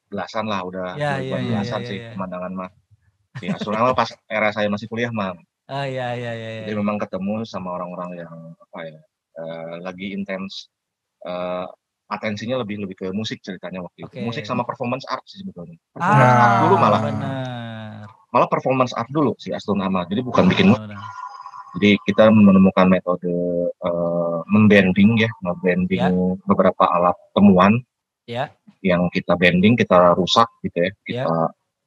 belasan 0.07 0.45
lah 0.45 0.61
udah 0.63 0.93
Ya, 0.95 1.17
2000-an 1.17 1.25
ya, 1.25 1.37
ya, 1.39 1.49
belasan 1.51 1.81
ya, 1.81 1.89
sih 1.89 1.99
ya. 1.99 2.11
pemandangan 2.13 2.53
mah 2.55 2.71
di 3.35 3.47
Asunama 3.49 3.93
pas 3.93 4.09
era 4.27 4.49
saya 4.51 4.69
masih 4.69 4.85
kuliah 4.87 5.09
mah 5.09 5.33
Ah 5.65 5.85
iya 5.85 6.13
iya 6.13 6.33
iya. 6.33 6.49
iya. 6.51 6.63
jadi 6.65 6.77
memang 6.77 6.97
ketemu 6.97 7.45
sama 7.45 7.73
orang-orang 7.73 8.17
yang 8.19 8.33
apa 8.59 8.79
ya 8.83 9.01
eh, 9.39 9.75
lagi 9.81 10.13
intens 10.13 10.67
eh, 11.23 11.67
atensinya 12.09 12.65
lebih 12.65 12.83
lebih 12.83 12.97
ke 12.97 13.07
musik 13.13 13.39
ceritanya 13.39 13.85
waktu 13.85 14.09
itu 14.09 14.17
Oke. 14.17 14.25
musik 14.25 14.45
sama 14.45 14.65
performance 14.65 15.05
art 15.07 15.23
sih 15.25 15.45
sebetulnya 15.45 15.77
Ah, 15.95 16.01
performance 16.01 16.35
art 16.35 16.55
dulu 16.59 16.75
malah 16.77 17.01
Benar. 17.05 18.05
malah 18.29 18.49
performance 18.49 18.93
art 18.93 19.09
dulu 19.09 19.33
si 19.37 19.53
Astunama 19.53 20.09
jadi 20.09 20.21
bukan 20.21 20.45
bikin 20.49 20.73
benar. 20.73 21.01
Jadi 21.77 22.01
kita 22.09 22.33
menemukan 22.33 22.89
metode 22.89 23.29
eh, 23.71 24.39
membanding 24.49 25.21
ya, 25.21 25.29
membanding 25.45 26.41
beberapa 26.45 26.85
alat 26.89 27.15
temuan 27.37 27.85
Ya. 28.25 28.53
yang 28.81 29.09
kita 29.09 29.37
bending, 29.37 29.73
kita 29.73 30.13
rusak 30.13 30.49
gitu 30.61 30.85
ya, 30.85 30.91
kita 31.05 31.33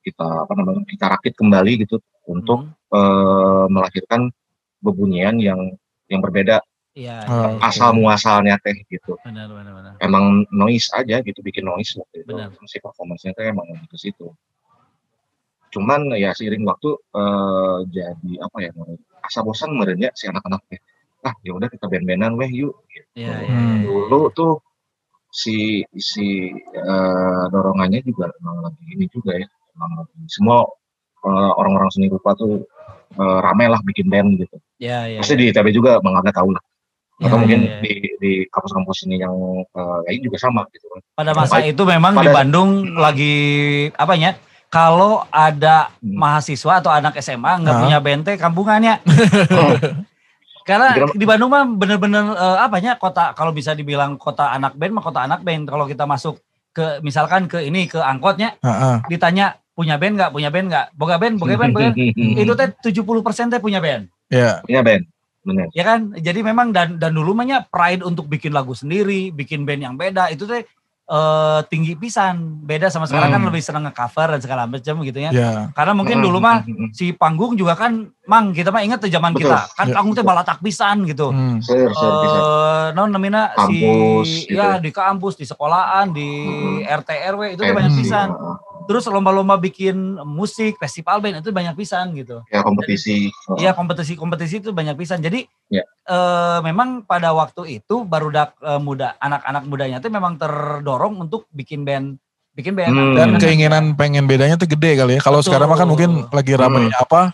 kita 0.01 0.25
apa 0.25 0.53
namanya, 0.53 0.81
kita 0.85 1.05
rakit 1.09 1.33
kembali 1.33 1.85
gitu 1.85 1.97
untuk 2.25 2.65
Hmm. 2.65 2.93
eh, 2.93 3.65
melahirkan 3.69 4.29
bebunyian 4.81 5.37
yang 5.37 5.59
yang 6.09 6.21
berbeda 6.21 6.61
Iya. 6.91 7.23
Oh, 7.31 7.55
iya, 7.55 7.63
asal 7.63 7.95
muasalnya 7.95 8.59
teh 8.59 8.75
gitu. 8.91 9.15
Benar 9.23 9.47
benar 9.47 9.71
benar. 9.71 9.93
Emang 10.03 10.43
noise 10.51 10.91
aja 10.91 11.23
gitu, 11.23 11.39
bikin 11.39 11.63
noise 11.63 11.95
waktu 11.95 12.27
itu. 12.27 12.35
Benar. 12.35 12.51
Si 12.67 12.77
performance-nya 12.83 13.31
teh 13.31 13.47
emang 13.47 13.67
ke 13.87 13.95
situ. 13.95 14.27
Cuman 15.71 16.11
ya 16.19 16.35
seiring 16.35 16.67
waktu 16.67 16.89
eh, 17.15 17.77
jadi 17.95 18.31
apa 18.43 18.57
ya, 18.59 18.71
asa 19.23 19.39
bosan 19.39 19.71
merenya 19.79 20.11
si 20.11 20.27
anak-anak 20.27 20.61
teh. 20.67 20.79
Ah, 21.23 21.31
ya 21.47 21.55
udah 21.55 21.71
kita 21.71 21.87
band-bandan 21.87 22.35
weh 22.35 22.51
yuk. 22.51 22.75
Iya 23.15 23.39
iya. 23.39 23.55
Hmm. 23.55 23.87
iya, 23.87 24.01
dulu 24.11 24.27
tuh 24.35 24.53
si 25.31 25.87
si 25.95 26.51
eh, 26.75 27.43
dorongannya 27.47 28.03
juga 28.03 28.27
emang 28.43 28.67
lagi 28.67 28.83
ini 28.91 29.07
juga 29.07 29.31
ya 29.39 29.47
emang 29.79 30.03
lagi 30.03 30.27
semua 30.27 30.67
eh, 31.23 31.51
orang-orang 31.55 31.87
seni 31.95 32.11
rupa 32.11 32.35
tuh 32.35 32.67
eh, 33.15 33.39
rame 33.39 33.71
lah 33.71 33.79
bikin 33.87 34.11
band 34.11 34.35
gitu 34.43 34.59
Iya 34.83 35.07
iya. 35.07 35.19
pasti 35.23 35.39
di 35.39 35.47
ITB 35.55 35.71
juga 35.71 36.03
bang 36.03 36.19
Aga 36.19 36.35
tahu 36.35 36.51
lah 36.51 36.63
atau 37.21 37.29
Iya, 37.29 37.37
mungkin 37.37 37.59
iya, 37.61 37.69
iya. 37.69 37.79
di 37.79 37.93
di 38.17 38.31
kampus-kampus 38.47 39.05
ini 39.05 39.15
yang 39.17 39.35
eh, 39.63 39.97
lain 40.05 40.19
juga 40.21 40.37
sama 40.37 40.65
gitu 40.69 40.89
kan 40.89 40.99
Pada 41.13 41.31
masa 41.31 41.53
Baik. 41.57 41.71
itu 41.71 41.83
memang 41.85 42.13
di 42.13 42.25
Pada- 42.25 42.35
Bandung 42.35 42.69
lagi 42.95 43.35
apa 43.93 44.13
ya? 44.15 44.33
Kalau 44.67 45.21
ada 45.27 45.91
Hmm. 45.99 46.15
mahasiswa 46.15 46.79
atau 46.79 46.89
anak 46.89 47.19
SMA 47.19 47.59
nggak 47.59 47.75
punya 47.77 47.97
bente 47.99 48.31
kampungannya. 48.35 49.03
Karena 50.61 50.93
di 51.11 51.25
Bandung 51.25 51.49
mah 51.49 51.65
bener-bener 51.65 52.23
eh, 52.31 52.57
apa 52.59 52.77
ya 52.77 52.93
kota 52.95 53.33
kalau 53.33 53.49
bisa 53.49 53.73
dibilang 53.73 54.15
kota 54.15 54.47
anak 54.47 54.73
band 54.73 54.93
mah 54.93 55.03
kota 55.03 55.19
anak 55.21 55.41
band. 55.41 55.65
Kalau 55.65 55.85
kita 55.85 56.05
masuk 56.05 56.37
ke 56.71 57.01
misalkan 57.01 57.45
ke 57.45 57.59
ini 57.59 57.83
ke 57.85 57.99
angkotnya 57.99 58.55
Heeh. 58.57 59.03
ditanya 59.09 59.59
punya 59.71 59.99
band 59.99 60.15
nggak 60.15 60.31
punya 60.31 60.47
band 60.47 60.67
nggak 60.69 60.87
boga 60.93 61.15
band 61.17 61.35
boga 61.35 61.55
band 61.57 61.71
boga 61.73 61.91
band. 61.91 62.15
itu 62.41 62.53
teh 62.53 62.69
70% 62.71 63.03
teh 63.49 63.59
punya 63.59 63.79
band 63.79 64.07
Ya. 64.31 64.63
punya 64.63 64.79
band 64.79 65.03
bener 65.41 65.67
ya 65.73 65.81
kan 65.81 66.13
jadi 66.13 66.39
memang 66.41 66.69
dan 66.69 67.01
dan 67.01 67.11
dulu 67.11 67.33
mahnya 67.33 67.65
pride 67.65 68.01
untuk 68.01 68.29
bikin 68.29 68.53
lagu 68.53 68.71
sendiri 68.71 69.33
bikin 69.33 69.65
band 69.65 69.81
yang 69.81 69.95
beda 69.97 70.29
itu 70.29 70.45
teh 70.45 70.61
eh, 71.11 71.59
tinggi 71.67 71.97
pisan 71.97 72.61
beda 72.61 72.87
sama 72.87 73.03
sekarang 73.03 73.33
kan 73.33 73.41
Hmm. 73.41 73.49
lebih 73.49 73.59
seneng 73.59 73.83
nge-cover 73.83 74.31
dan 74.31 74.39
segala 74.39 74.63
macam 74.63 75.01
gitu 75.01 75.19
ya 75.19 75.31
Ya. 75.33 75.51
karena 75.73 75.91
mungkin 75.91 76.21
dulu 76.21 76.37
mah 76.39 76.61
si 76.93 77.11
panggung 77.11 77.57
juga 77.57 77.73
kan 77.73 78.05
mang 78.23 78.53
kita 78.53 78.69
mah 78.69 78.79
inget 78.79 79.01
tuh 79.01 79.09
zaman 79.09 79.33
Betul. 79.33 79.49
kita 79.49 79.59
kan 79.75 79.87
Ya, 79.89 79.93
panggung 79.97 80.13
teh 80.13 80.23
balatak 80.23 80.61
pisan 80.61 81.03
gitu 81.03 81.33
Hmm. 81.33 81.57
ser 81.59 81.89
ser 81.91 82.13
bisa 82.21 82.37
eh 82.37 82.87
non 82.93 83.09
namanya 83.09 83.51
Kampus, 83.57 84.23
si 84.29 84.47
gitu. 84.47 84.55
ya 84.55 84.77
di 84.77 84.91
kampus 84.93 85.35
di 85.35 85.43
sekolahan 85.43 86.13
di 86.13 86.29
Hmm. 86.47 87.01
RT 87.01 87.09
RW 87.33 87.41
itu 87.57 87.61
teh 87.61 87.67
Eh, 87.67 87.75
banyak 87.75 87.91
Hmm. 87.91 87.99
pisan 87.99 88.27
Terus 88.83 89.05
lomba-lomba 89.05 89.55
bikin 89.55 89.95
musik, 90.21 90.77
festival 90.77 91.19
band 91.19 91.39
itu 91.39 91.49
banyak 91.49 91.73
pisan 91.73 92.11
gitu. 92.11 92.41
Ya 92.47 92.59
kompetisi. 92.59 93.29
Iya 93.55 93.71
kompetisi-kompetisi 93.71 94.59
itu 94.59 94.71
banyak 94.71 94.95
pisan. 94.95 95.19
Jadi 95.19 95.45
Ya. 95.67 95.83
eh, 96.03 96.59
memang 96.61 97.01
pada 97.01 97.31
waktu 97.31 97.79
itu 97.79 98.03
barudak 98.03 98.53
eh, 98.59 98.75
muda 98.77 99.15
anak-anak 99.17 99.63
mudanya 99.63 99.97
itu 99.97 100.07
memang 100.07 100.35
terdorong 100.35 101.15
untuk 101.19 101.47
bikin 101.49 101.81
band, 101.81 102.15
bikin 102.51 102.73
band. 102.73 102.91
Hmm. 102.91 103.13
Dan 103.13 103.27
Nah, 103.29 103.39
keinginan 103.39 103.83
pengen 103.93 104.25
bedanya 104.25 104.55
tuh 104.55 104.67
gede 104.67 104.97
kali 104.97 105.15
ya. 105.15 105.21
Kalau 105.21 105.39
sekarang 105.39 105.65
mah 105.65 105.75
kan 105.75 105.87
mungkin 105.87 106.27
lagi 106.27 106.53
rame 106.53 106.91
apa, 106.91 107.31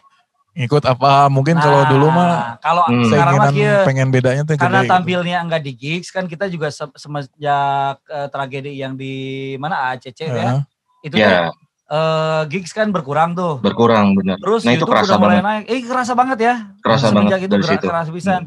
ikut 0.53 0.83
apa. 0.83 1.25
Mungkin 1.27 1.55
kalau 1.55 1.86
dulu 1.88 2.07
mah 2.07 2.29
Nah, 2.29 2.53
kalau 2.60 2.86
Hmm. 2.86 3.05
sekarang 3.05 3.33
mah 3.36 3.45
keinginan 3.47 3.53
kieu, 3.73 3.88
pengen 3.88 4.07
bedanya 4.10 4.41
tuh 4.43 4.53
karena 4.55 4.69
gede. 4.75 4.83
gitu. 4.83 4.93
tampilnya 4.93 5.38
enggak 5.39 5.62
di 5.62 5.71
gigs 5.71 6.10
kan 6.10 6.25
kita 6.25 6.45
juga 6.45 6.67
se- 6.69 6.93
semenjak 6.93 7.97
eh, 8.05 8.27
tragedi 8.27 8.71
yang 8.75 8.93
di 8.93 9.13
mana 9.55 9.91
ACC 9.91 10.19
ya. 10.23 10.62
Itu 10.99 11.15
teh, 11.15 11.23
Ya 11.23 11.49
eh, 11.88 12.41
gigs 12.47 12.71
kan 12.71 12.91
berkurang 12.91 13.31
tuh. 13.31 13.60
berkurang 13.60 14.12
benar. 14.12 14.36
Terus 14.38 14.62
Nah 14.62 14.73
itu 14.73 14.83
YouTube 14.83 14.91
kerasa 14.91 15.07
udah 15.07 15.19
mulai 15.19 15.39
banget. 15.39 15.47
naik. 15.47 15.63
Eh 15.67 15.79
kerasa 15.83 16.13
banget 16.13 16.39
ya. 16.41 16.53
Kerasa 16.83 17.05
Semenjak 17.07 17.39
banget 17.39 17.47
itu 17.47 17.53
dari 17.53 17.65
situ. 17.65 17.79
Hmm. 17.79 17.91
kerasa 17.91 18.10
pisan. 18.12 18.41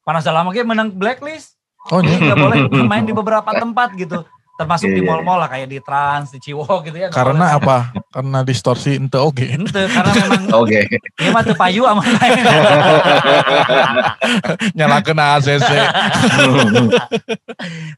Panas 0.00 0.24
dalam 0.24 0.44
lagi 0.44 0.60
menang 0.64 0.88
blacklist. 0.90 1.54
Oh, 1.86 2.00
Jadi 2.00 2.12
iya. 2.12 2.26
nggak 2.28 2.38
boleh 2.40 2.58
main 2.90 3.04
di 3.04 3.14
beberapa 3.14 3.50
tempat 3.52 3.94
gitu. 3.94 4.26
Termasuk 4.60 4.86
Iya, 4.86 4.92
di 4.92 5.00
iya, 5.00 5.08
mall-mall 5.08 5.38
lah 5.38 5.48
kayak 5.48 5.66
di 5.66 5.78
Trans, 5.80 6.28
di 6.28 6.38
Ciwok 6.38 6.84
gitu 6.84 6.94
ya. 6.94 7.08
Karena 7.08 7.50
boleh. 7.50 7.58
apa? 7.58 7.76
Karena 8.10 8.38
distorsi 8.42 8.92
ente 8.92 9.16
oke. 9.16 9.40
Ente, 9.40 9.86
karena 9.86 10.10
memang 10.12 10.42
Oke. 10.60 10.84
dia 11.16 11.30
mah 11.30 11.40
teu 11.40 11.54
payu 11.54 11.82
aman 11.82 12.04
main. 12.04 12.36
Nyalakeun 14.76 15.16
ACC. 15.16 15.64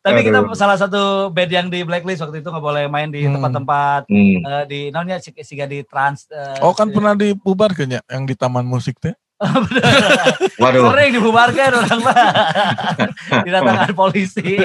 Tapi 0.03 0.19
kita 0.21 0.39
Aduh. 0.41 0.55
salah 0.55 0.77
satu 0.77 1.29
band 1.29 1.51
yang 1.51 1.67
di 1.67 1.83
blacklist 1.83 2.21
waktu 2.21 2.39
itu 2.39 2.47
nggak 2.47 2.63
boleh 2.63 2.85
main 2.87 3.09
di 3.09 3.21
Hmm. 3.23 3.35
tempat-tempat 3.35 4.01
Hmm. 4.07 4.37
eh, 4.41 4.63
di 4.67 4.79
namanya 4.89 5.17
siga 5.19 5.65
di 5.65 5.81
Trans. 5.83 6.25
eh, 6.29 6.57
Oh 6.61 6.73
kan 6.73 6.89
pernah 6.89 7.13
dibubarkan 7.13 7.89
ya 7.89 8.01
yang 8.07 8.23
di 8.23 8.33
taman 8.33 8.63
musik 8.63 8.97
teh. 8.99 9.13
Waduh. 10.63 10.91
sering 10.95 11.11
dibubarkan 11.19 11.71
orang 11.75 12.01
mah. 12.03 12.17
Didatangkan 13.47 13.93
polisi. 13.95 14.43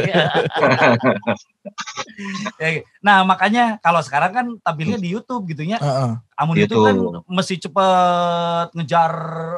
Ya, 2.57 2.81
nah 3.03 3.21
makanya 3.27 3.77
kalau 3.83 3.99
sekarang 4.01 4.31
kan 4.33 4.45
tampilnya 4.63 4.97
di 4.97 5.13
YouTube 5.13 5.51
gitu 5.51 5.67
ya. 5.67 5.77
Heeh. 5.77 6.11
Amun. 6.39 6.55
YouTube 6.57 6.81
kan 6.87 6.97
mesti 7.27 7.59
cepet 7.59 8.67
ngejar 8.73 9.13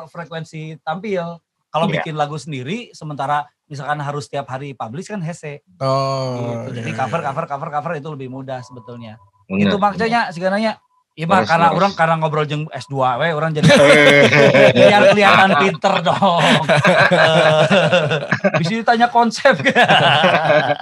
frekuensi 0.10 0.82
tampil. 0.84 1.40
Kalau 1.70 1.86
Iya. 1.86 2.02
bikin 2.02 2.18
lagu 2.18 2.36
sendiri, 2.36 2.90
sementara 2.98 3.46
misalkan 3.70 4.02
harus 4.02 4.26
tiap 4.26 4.50
hari 4.50 4.74
publish 4.74 5.08
kan 5.14 5.22
hese. 5.22 5.62
Oh. 5.78 6.66
gitu. 6.66 6.82
Jadi 6.82 6.92
iya, 6.92 6.98
cover, 6.98 7.22
iya. 7.22 7.28
cover, 7.30 7.46
cover, 7.46 7.70
cover 7.70 7.92
itu 8.02 8.10
lebih 8.10 8.28
mudah 8.34 8.60
sebetulnya. 8.66 9.22
Benar. 9.46 9.70
Itu 9.70 9.76
maksudnya 9.78 10.22
sebenarnya. 10.34 10.82
Iya 11.14 11.26
mah 11.26 11.44
karena 11.44 11.68
beres. 11.68 11.76
orang 11.76 11.92
karena 11.94 12.14
ngobrol 12.16 12.44
jeng 12.44 12.64
S2 12.72 12.96
we 13.20 13.28
orang 13.34 13.52
jadi 13.52 13.66
biar 14.78 15.02
kelihatan 15.12 15.50
pinter 15.60 15.94
dong. 16.00 16.40
Bisa 18.60 18.72
ditanya 18.72 19.08
konsep. 19.10 19.54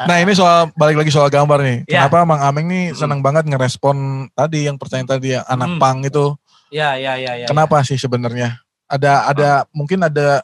Nah 0.05 0.15
ini 0.21 0.31
soal 0.31 0.69
balik 0.73 1.01
lagi 1.01 1.09
soal 1.09 1.27
gambar 1.27 1.57
nih. 1.61 1.77
Ya. 1.89 2.05
Kenapa 2.05 2.23
Mang 2.23 2.39
Ameng 2.39 2.65
nih 2.69 2.83
seneng 2.93 3.19
banget 3.19 3.43
ngerespon 3.45 4.29
tadi 4.31 4.65
yang 4.65 4.77
pertanyaan 4.77 5.09
tadi 5.09 5.33
ya 5.33 5.41
anak 5.45 5.67
Hmm. 5.67 5.79
pang 5.81 5.97
itu. 6.01 6.33
ya, 6.69 6.95
ya, 6.95 7.15
ya, 7.15 7.31
ya. 7.33 7.47
Kenapa 7.47 7.79
sih 7.81 7.95
sebenarnya? 7.95 8.59
Ada 8.85 9.31
ada 9.31 9.49
mungkin 9.71 10.03
ada 10.03 10.43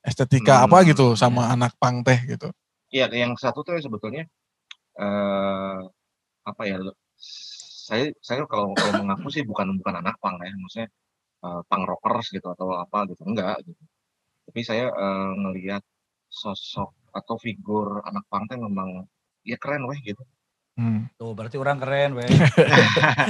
estetika 0.00 0.60
Hmm, 0.60 0.64
apa 0.68 0.84
gitu 0.84 1.16
sama 1.16 1.48
anak 1.48 1.72
pang 1.76 2.00
teh 2.00 2.16
gitu. 2.28 2.48
Iya, 2.88 3.08
yang 3.10 3.34
satu 3.34 3.60
tuh 3.60 3.76
sebetulnya 3.80 4.24
eh 4.94 5.78
apa 6.44 6.62
ya? 6.64 6.78
Saya 7.84 8.04
saya 8.24 8.48
kalau 8.48 8.72
kalau 8.72 9.04
mengaku 9.04 9.28
sih 9.28 9.44
bukan 9.44 9.76
bukan 9.76 9.94
anak 10.00 10.16
pang 10.22 10.40
ya, 10.40 10.52
maksudnya 10.56 10.88
eh, 11.44 11.60
pang 11.68 11.82
rockers 11.84 12.32
gitu 12.32 12.48
atau 12.54 12.72
apa 12.80 13.04
gitu 13.12 13.22
enggak 13.28 13.60
gitu. 13.68 13.82
Tapi 14.48 14.60
saya 14.64 14.88
eh, 14.88 15.30
ngelihat 15.44 15.82
sosok 16.32 16.90
atau 17.12 17.36
figur 17.36 18.00
anak 18.08 18.24
pang 18.32 18.48
teh 18.48 18.56
memang 18.56 19.04
ya 19.44 19.60
keren 19.60 19.84
weh 19.84 20.00
gitu. 20.00 20.24
Hmm. 20.74 21.06
Tuh 21.20 21.36
berarti 21.36 21.60
orang 21.60 21.78
keren 21.78 22.18
we. 22.18 22.26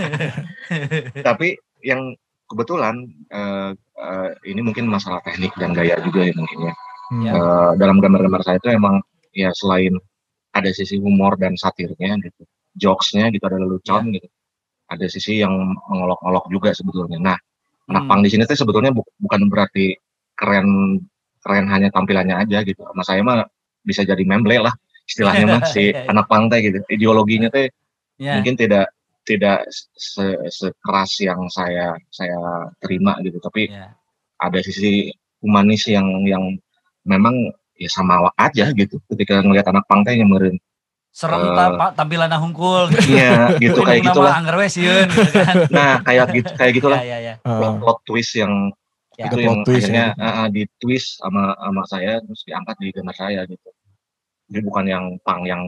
Tapi 1.29 1.59
yang 1.85 2.15
kebetulan 2.49 2.95
eh, 3.29 3.73
eh, 3.77 4.31
ini 4.49 4.61
mungkin 4.65 4.87
masalah 4.89 5.21
teknik 5.27 5.53
dan 5.59 5.75
gaya 5.77 5.99
juga 6.01 6.25
ya 6.25 6.33
mungkin 6.39 6.71
ya. 6.71 6.75
Hmm. 7.13 7.25
Eh, 7.27 7.71
dalam 7.77 8.01
gambar-gambar 8.01 8.43
saya 8.47 8.57
itu 8.57 8.73
emang 8.73 9.03
ya 9.37 9.53
selain 9.53 9.99
ada 10.55 10.71
sisi 10.71 10.97
humor 11.03 11.35
dan 11.35 11.59
satirnya 11.59 12.15
gitu, 12.23 12.47
jokesnya 12.79 13.29
gitu 13.35 13.43
ada 13.45 13.59
lelucon 13.59 14.15
gitu, 14.15 14.29
ada 14.95 15.07
sisi 15.11 15.43
yang 15.43 15.53
mengolok-olok 15.91 16.49
juga 16.49 16.71
sebetulnya. 16.73 17.19
Nah, 17.19 17.37
anak 17.91 18.03
Hmm. 18.07 18.11
pang 18.11 18.21
di 18.25 18.31
sini 18.33 18.47
tuh 18.47 18.57
sebetulnya 18.57 18.95
bu- 18.95 19.07
bukan 19.21 19.51
berarti 19.53 19.93
keren 20.35 20.99
keren 21.45 21.67
hanya 21.69 21.93
tampilannya 21.93 22.41
aja 22.41 22.65
gitu. 22.65 22.81
Sama 22.81 23.03
saya 23.05 23.21
mah 23.21 23.45
bisa 23.85 24.01
jadi 24.03 24.23
memble 24.25 24.57
lah 24.65 24.73
istilahnya 25.05 25.45
mah 25.45 25.61
si 25.75 25.93
Iya, 25.93 26.07
iya. 26.07 26.11
anak 26.11 26.27
pang 26.27 26.49
teh 26.49 26.61
gitu. 26.63 26.79
Ideologinya 26.89 27.51
teh 27.53 27.69
Ya. 28.17 28.39
mungkin 28.39 28.55
tidak 28.55 28.95
tidak 29.27 29.67
se- 29.99 30.39
sekeras 30.49 31.19
yang 31.19 31.51
saya 31.51 31.93
saya 32.09 32.39
terima 32.79 33.19
gitu, 33.21 33.41
tapi 33.43 33.67
ya. 33.69 33.91
ada 34.39 34.59
sisi 34.63 35.11
humanis 35.43 35.85
yang 35.91 36.07
yang 36.25 36.55
memang 37.05 37.35
ya 37.75 37.91
sama 37.91 38.31
aja 38.39 38.71
gitu 38.71 38.97
ketika 39.11 39.43
ngelihat 39.43 39.67
anak 39.67 39.83
pang 39.91 40.07
teh 40.07 40.15
nyemeureun 40.15 40.57
Serem 41.15 41.47
Eh. 41.47 41.55
tampa- 41.55 41.95
tampilannya 41.95 42.39
hungkul 42.43 42.91
gitu. 42.91 43.07
iya 43.15 43.55
gitu 43.55 43.87
kayak 43.87 44.03
gitulah 44.03 44.35
we 44.53 44.67
sieun 44.67 45.07
gitu 45.07 45.31
kan. 45.31 45.55
nah 45.77 46.03
kayak 46.03 46.27
gitu 46.35 46.51
kayak 46.59 46.73
gitulah 46.83 46.99
Ya, 46.99 47.07
ya, 47.07 47.19
ya. 47.23 47.35
Eh, 47.39 47.55
plot, 47.55 47.75
plot 47.79 47.99
twist 48.03 48.35
yang 48.35 48.75
Ya. 49.15 49.31
itu 49.31 49.39
yang 49.39 49.63
plot 49.63 49.71
twist 49.71 49.87
akhirnya 49.87 50.07
ya. 50.13 50.27
eh, 50.27 50.35
eh, 50.43 50.47
di 50.51 50.63
twist 50.75 51.23
sama 51.23 51.55
sama 51.55 51.83
saya 51.87 52.19
terus 52.19 52.43
diangkat 52.43 52.77
di 52.83 52.89
gambar 52.91 53.15
saya 53.15 53.41
gitu 53.47 53.69
jadi 54.51 54.61
bukan 54.67 54.85
yang 54.91 55.05
pang 55.23 55.47
yang 55.47 55.63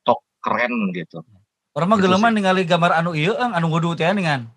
tok 0.00 0.22
keren 0.38 0.94
gitu 0.94 1.26
Orang 1.74 1.92
mah 1.92 1.98
Gitu 1.98 2.08
geuleman 2.08 2.32
ningali 2.32 2.64
gambar 2.64 2.96
anu 2.96 3.12
ieu 3.12 3.36
ang 3.36 3.52
anu 3.52 3.68
wudu 3.68 3.92
teh 3.92 4.08
dengan. 4.08 4.48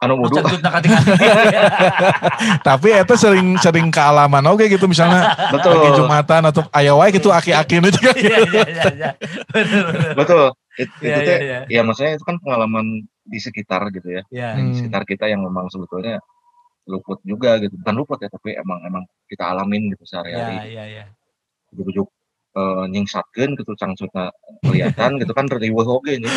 Anu 0.00 0.16
Nu 0.16 0.24
wudu. 0.24 0.40
Tapi 2.66 2.88
itu 2.96 3.14
sering 3.14 3.60
sering 3.60 3.88
kealaman 3.88 4.40
oke 4.48 4.64
gitu 4.64 4.88
misalnya 4.88 5.36
betul 5.52 5.76
lagi 5.76 5.90
jumatan 5.94 6.42
atau 6.48 6.62
aya 6.72 6.96
wae 6.96 7.12
gitu 7.12 7.28
aki-aki 7.28 7.78
itu 7.78 8.00
kan. 8.00 8.16
Iya 8.20 8.38
iya 8.48 8.62
iya 8.64 8.84
iya. 8.96 9.10
Betul 10.16 10.56
It- 10.80 10.96
Iya 10.98 11.16
itu 11.16 11.28
teh 11.28 11.38
iya. 11.44 11.58
ya 11.68 11.80
maksudnya 11.84 12.16
itu 12.16 12.24
kan 12.24 12.36
pengalaman 12.40 12.86
di 13.04 13.38
sekitar 13.38 13.84
gitu 13.92 14.08
ya 14.08 14.22
Iya. 14.32 14.48
Hmm. 14.56 14.72
di 14.72 14.80
sekitar 14.80 15.02
kita 15.04 15.28
yang 15.28 15.44
memang 15.44 15.68
sebetulnya 15.68 16.16
luput 16.88 17.20
juga 17.22 17.60
gitu 17.60 17.76
bukan 17.76 17.94
luput 17.94 18.18
ya 18.18 18.32
tapi 18.32 18.56
emang 18.56 18.80
emang 18.82 19.02
kita 19.28 19.44
alamin 19.46 19.92
gitu 19.92 20.02
Iya 20.02 20.10
sehari-hari 20.10 20.56
iya 20.72 20.84
iya. 20.88 21.04
ujuk-ujuk 21.76 22.08
eh, 22.56 22.84
nyingsatkeun 22.90 23.54
gitu 23.58 23.72
cangcutna 23.78 24.34
kelihatan 24.60 25.16
gitu 25.22 25.32
kan 25.32 25.46
riweuh 25.46 25.86
oge 25.86 26.18
nih 26.20 26.30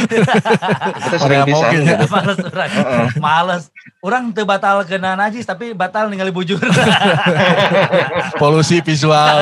kita 1.10 1.18
sering 1.20 1.44
pisan 1.48 1.72
nya. 1.84 1.96
gitu 1.98 2.06
Males 2.14 2.38
urang. 2.40 2.72
Heeh. 2.72 3.08
Males. 3.20 3.64
Urang 4.04 4.26
teu 4.36 4.44
batal 4.44 4.84
kena 4.84 5.16
najis 5.16 5.48
tapi 5.48 5.72
batal 5.72 6.12
ningali 6.12 6.32
bujur. 6.32 6.60
Polusi 8.42 8.84
visual. 8.84 9.38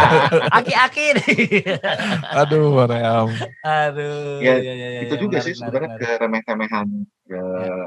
Aki-aki 0.58 1.06
nih. 1.20 1.36
Aduh, 2.32 2.72
Hoream. 2.72 3.28
Aduh. 3.64 4.40
Ya, 4.40 4.56
iya, 4.60 4.72
iya, 4.72 4.88
iya, 4.96 5.00
itu 5.04 5.14
iya, 5.14 5.20
juga 5.20 5.36
menarik, 5.38 5.46
sih 5.46 5.54
sebenarnya 5.60 5.88
menarik. 5.92 6.44
ke 6.48 6.88
ke 7.28 7.40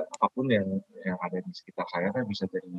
apa 0.06 0.28
pun 0.38 0.46
yang 0.46 0.68
yang 1.02 1.18
ada 1.18 1.38
di 1.42 1.52
sekitar 1.54 1.86
saya 1.90 2.14
kan 2.14 2.24
bisa 2.30 2.46
jadi 2.50 2.70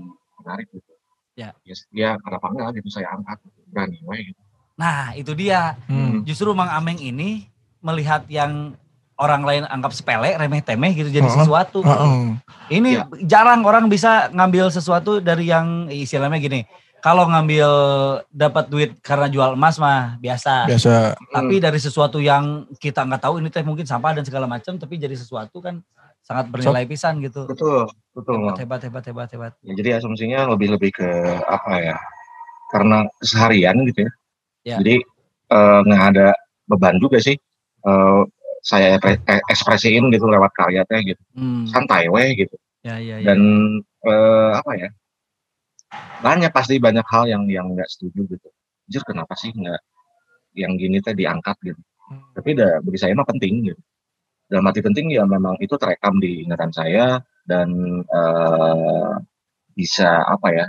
menarik 0.42 0.70
gitu 0.70 0.92
Ya. 1.32 1.56
ya, 1.64 1.72
ya 1.96 2.10
kenapa 2.20 2.52
enggak 2.52 2.76
gitu 2.76 2.92
saya 2.92 3.08
angkat 3.16 3.40
berani 3.72 3.96
gitu 4.04 4.42
Nah, 4.82 5.14
itu 5.14 5.30
dia. 5.38 5.78
Hmm. 5.86 6.26
Justru 6.26 6.50
Mang 6.58 6.66
Ameng 6.74 6.98
ini 6.98 7.46
melihat 7.78 8.26
yang 8.26 8.74
orang 9.14 9.46
lain 9.46 9.62
anggap 9.70 9.94
sepele, 9.94 10.34
remeh 10.34 10.58
temeh 10.58 10.90
gitu 10.90 11.06
jadi 11.06 11.22
Heeh. 11.22 11.38
sesuatu. 11.38 11.86
Heeh. 11.86 12.34
Ini 12.74 12.90
Ya. 12.98 13.04
jarang 13.22 13.62
orang 13.62 13.86
bisa 13.86 14.26
ngambil 14.34 14.74
sesuatu 14.74 15.22
dari 15.22 15.46
yang 15.46 15.86
istilahnya 15.86 16.42
gini. 16.42 16.66
Kalau 17.02 17.26
ngambil 17.26 17.66
dapat 18.30 18.70
duit 18.70 18.90
karena 19.02 19.26
jual 19.26 19.58
emas 19.58 19.78
mah 19.78 20.18
biasa. 20.22 20.70
Biasa 20.70 21.18
Tapi 21.18 21.58
dari 21.58 21.78
sesuatu 21.78 22.22
yang 22.22 22.66
kita 22.78 23.02
nggak 23.02 23.22
tahu 23.26 23.42
ini 23.42 23.50
teh 23.50 23.62
mungkin 23.66 23.86
sampah 23.86 24.14
dan 24.18 24.22
segala 24.26 24.46
macam, 24.46 24.78
tapi 24.78 24.98
jadi 25.02 25.14
sesuatu 25.18 25.58
kan 25.58 25.82
sangat 26.22 26.46
bernilai 26.54 26.86
pisan 26.86 27.18
gitu. 27.18 27.46
betul 27.50 27.90
betul 28.14 28.38
Hebat, 28.54 28.62
hebat, 28.62 28.80
hebat, 28.86 29.04
hebat, 29.10 29.28
hebat. 29.34 29.52
Ya, 29.66 29.74
jadi 29.74 29.98
asumsinya 29.98 30.46
lebih 30.54 30.78
lebih 30.78 30.94
ke 30.94 31.08
apa 31.42 31.82
ya? 31.82 31.96
Karena 32.70 33.02
keseharian 33.18 33.82
gitu 33.90 34.06
ya. 34.06 34.10
Ya. 34.62 34.78
Jadi 34.78 35.02
nggak 35.52 36.02
ada 36.14 36.32
beban 36.70 36.96
juga 37.02 37.18
sih. 37.20 37.36
Eh, 37.82 38.22
saya 38.62 38.94
eh, 39.02 39.42
ekspresiin 39.50 40.06
gitu 40.14 40.30
lewat 40.30 40.54
karya 40.54 40.86
teh 40.86 41.02
gitu. 41.02 41.22
Hmm. 41.34 41.66
Santai 41.66 42.06
weh 42.06 42.30
gitu. 42.38 42.54
Ya, 42.86 42.98
ya, 43.02 43.18
ya. 43.18 43.26
Dan 43.34 43.40
eh, 44.06 44.50
apa 44.54 44.72
ya? 44.78 44.88
Banyak 46.22 46.54
pasti 46.54 46.78
banyak 46.78 47.04
hal 47.10 47.26
yang 47.26 47.44
yang 47.50 47.74
nggak 47.74 47.90
setuju 47.90 48.38
gitu. 48.38 48.48
Jujur 48.86 49.02
kenapa 49.02 49.34
sih 49.34 49.50
nggak 49.50 49.82
yang 50.54 50.78
gini 50.78 51.02
teh 51.02 51.12
diangkat 51.12 51.58
gitu. 51.66 51.82
Tapi 52.38 52.54
dah 52.54 52.78
bagi 52.84 52.98
saya 53.00 53.12
mah 53.18 53.26
penting 53.26 53.72
gitu. 53.72 53.82
dalam 54.52 54.68
arti 54.68 54.84
penting 54.84 55.08
ya 55.08 55.24
memang 55.24 55.56
itu 55.64 55.80
terekam 55.80 56.20
di 56.20 56.44
ingatan 56.44 56.68
saya 56.76 57.24
dan 57.48 57.72
eh, 58.04 59.12
bisa 59.72 60.20
apa 60.28 60.48
ya 60.52 60.66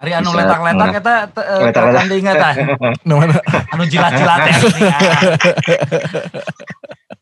Hari 0.00 0.12
anu 0.16 0.32
letak-letak 0.32 0.88
kita. 0.96 1.14
Nah, 3.04 3.16
mana? 3.20 3.36
Anu 3.72 3.84
jilat-jilat 3.84 4.38
ya. 4.42 4.56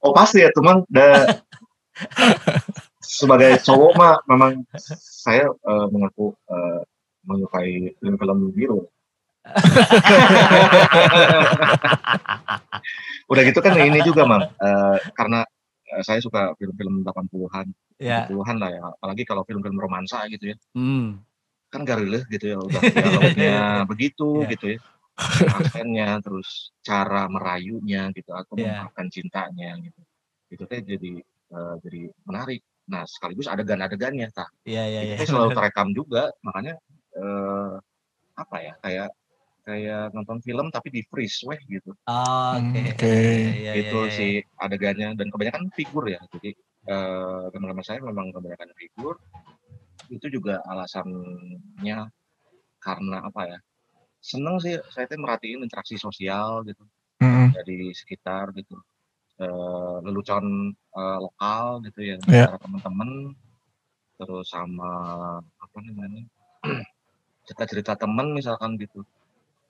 oh 0.07 0.15
pasti 0.15 0.41
ya 0.41 0.49
teman 0.55 0.87
da- 0.87 1.43
sebagai 3.03 3.59
cowok 3.61 3.93
mah 3.99 4.15
memang 4.25 4.63
saya 5.03 5.51
eh, 5.51 5.87
mengaku 5.91 6.31
eh, 6.47 6.81
menyukai 7.27 7.93
film-film 7.99 8.55
biru 8.55 8.87
udah 13.29 13.43
gitu 13.43 13.59
kan 13.59 13.75
ini 13.77 14.01
juga 14.03 14.23
mang 14.23 14.47
eh, 14.47 14.97
karena 15.13 15.43
saya 16.01 16.21
suka 16.21 16.53
film-film 16.57 17.03
80-an 17.03 17.67
Ya. 17.99 18.31
70-an 18.31 18.57
lah 18.63 18.71
ya 18.71 18.83
apalagi 18.95 19.27
kalau 19.27 19.43
film-film 19.43 19.75
romansa 19.75 20.23
gitu 20.31 20.55
ya 20.55 20.57
Hmm. 20.71 21.19
Kan 21.69 21.83
garileh 21.85 22.25
gitu 22.27 22.45
ya 22.49 22.59
udah 22.59 22.81
dialognya 22.81 23.57
begitu 23.93 24.29
Iya. 24.43 24.49
gitu 24.57 24.67
ya 24.73 24.79
aksennya 25.51 26.09
terus 26.23 26.71
cara 26.81 27.27
merayunya 27.27 28.09
gitu 28.15 28.31
atau 28.33 28.55
Iya. 28.55 28.87
mengungkapkan 28.89 29.07
cintanya 29.11 29.71
gitu 29.79 30.01
itu 30.49 30.63
teh 30.65 30.81
jadi 30.81 31.13
eh, 31.25 31.75
jadi 31.85 32.01
menarik 32.25 32.61
nah 32.89 33.05
sekaligus 33.05 33.47
adegan-adegannya 33.47 34.33
tah 34.33 34.49
Iya, 34.65 34.83
iya, 34.89 35.01
itu 35.05 35.13
iya. 35.13 35.19
teh 35.21 35.27
selalu 35.29 35.51
terekam 35.59 35.89
juga 35.93 36.33
makanya 36.41 36.75
eh, 37.13 37.75
apa 38.35 38.57
ya 38.59 38.75
kayak 38.81 39.09
kayak 39.69 40.17
nonton 40.17 40.41
film 40.41 40.73
tapi 40.73 40.89
di 40.89 41.03
freeze 41.05 41.45
weh 41.45 41.61
gitu 41.69 41.93
Oh, 42.09 42.57
Oke. 42.57 42.81
Hmm, 42.81 42.89
oke. 42.89 43.13
Iya, 43.13 43.53
iya, 43.53 43.73
itu 43.77 43.99
iya, 44.01 44.09
iya. 44.09 44.17
si 44.17 44.27
adegannya 44.57 45.09
dan 45.13 45.29
kebanyakan 45.29 45.69
figur 45.77 46.09
ya 46.09 46.21
jadi 46.33 46.51
eh, 46.89 47.43
teman-teman 47.53 47.85
saya 47.85 48.01
memang 48.01 48.33
kebanyakan 48.33 48.71
figur 48.73 49.21
itu 50.11 50.27
juga 50.33 50.61
alasannya 50.67 51.99
karena 52.81 53.17
apa 53.29 53.43
ya 53.47 53.59
seneng 54.19 54.59
sih 54.59 54.75
saya 54.91 55.07
tuh 55.07 55.19
merhatiin 55.23 55.63
interaksi 55.63 55.95
sosial 56.01 56.67
gitu 56.67 56.83
Mm-mm. 57.23 57.55
dari 57.55 57.93
sekitar 57.95 58.51
gitu 58.57 58.79
Eh, 59.39 59.97
lelucon 60.03 60.75
eh, 60.75 61.19
lokal 61.23 61.79
gitu 61.87 62.03
ya 62.03 62.19
antara 62.27 62.59
teman-teman 62.59 63.11
terus 64.19 64.51
sama 64.51 64.91
apa 65.39 65.79
namanya 65.79 66.27
cerita-cerita 67.47 67.95
teman 67.95 68.35
misalkan 68.35 68.75
gitu 68.83 69.07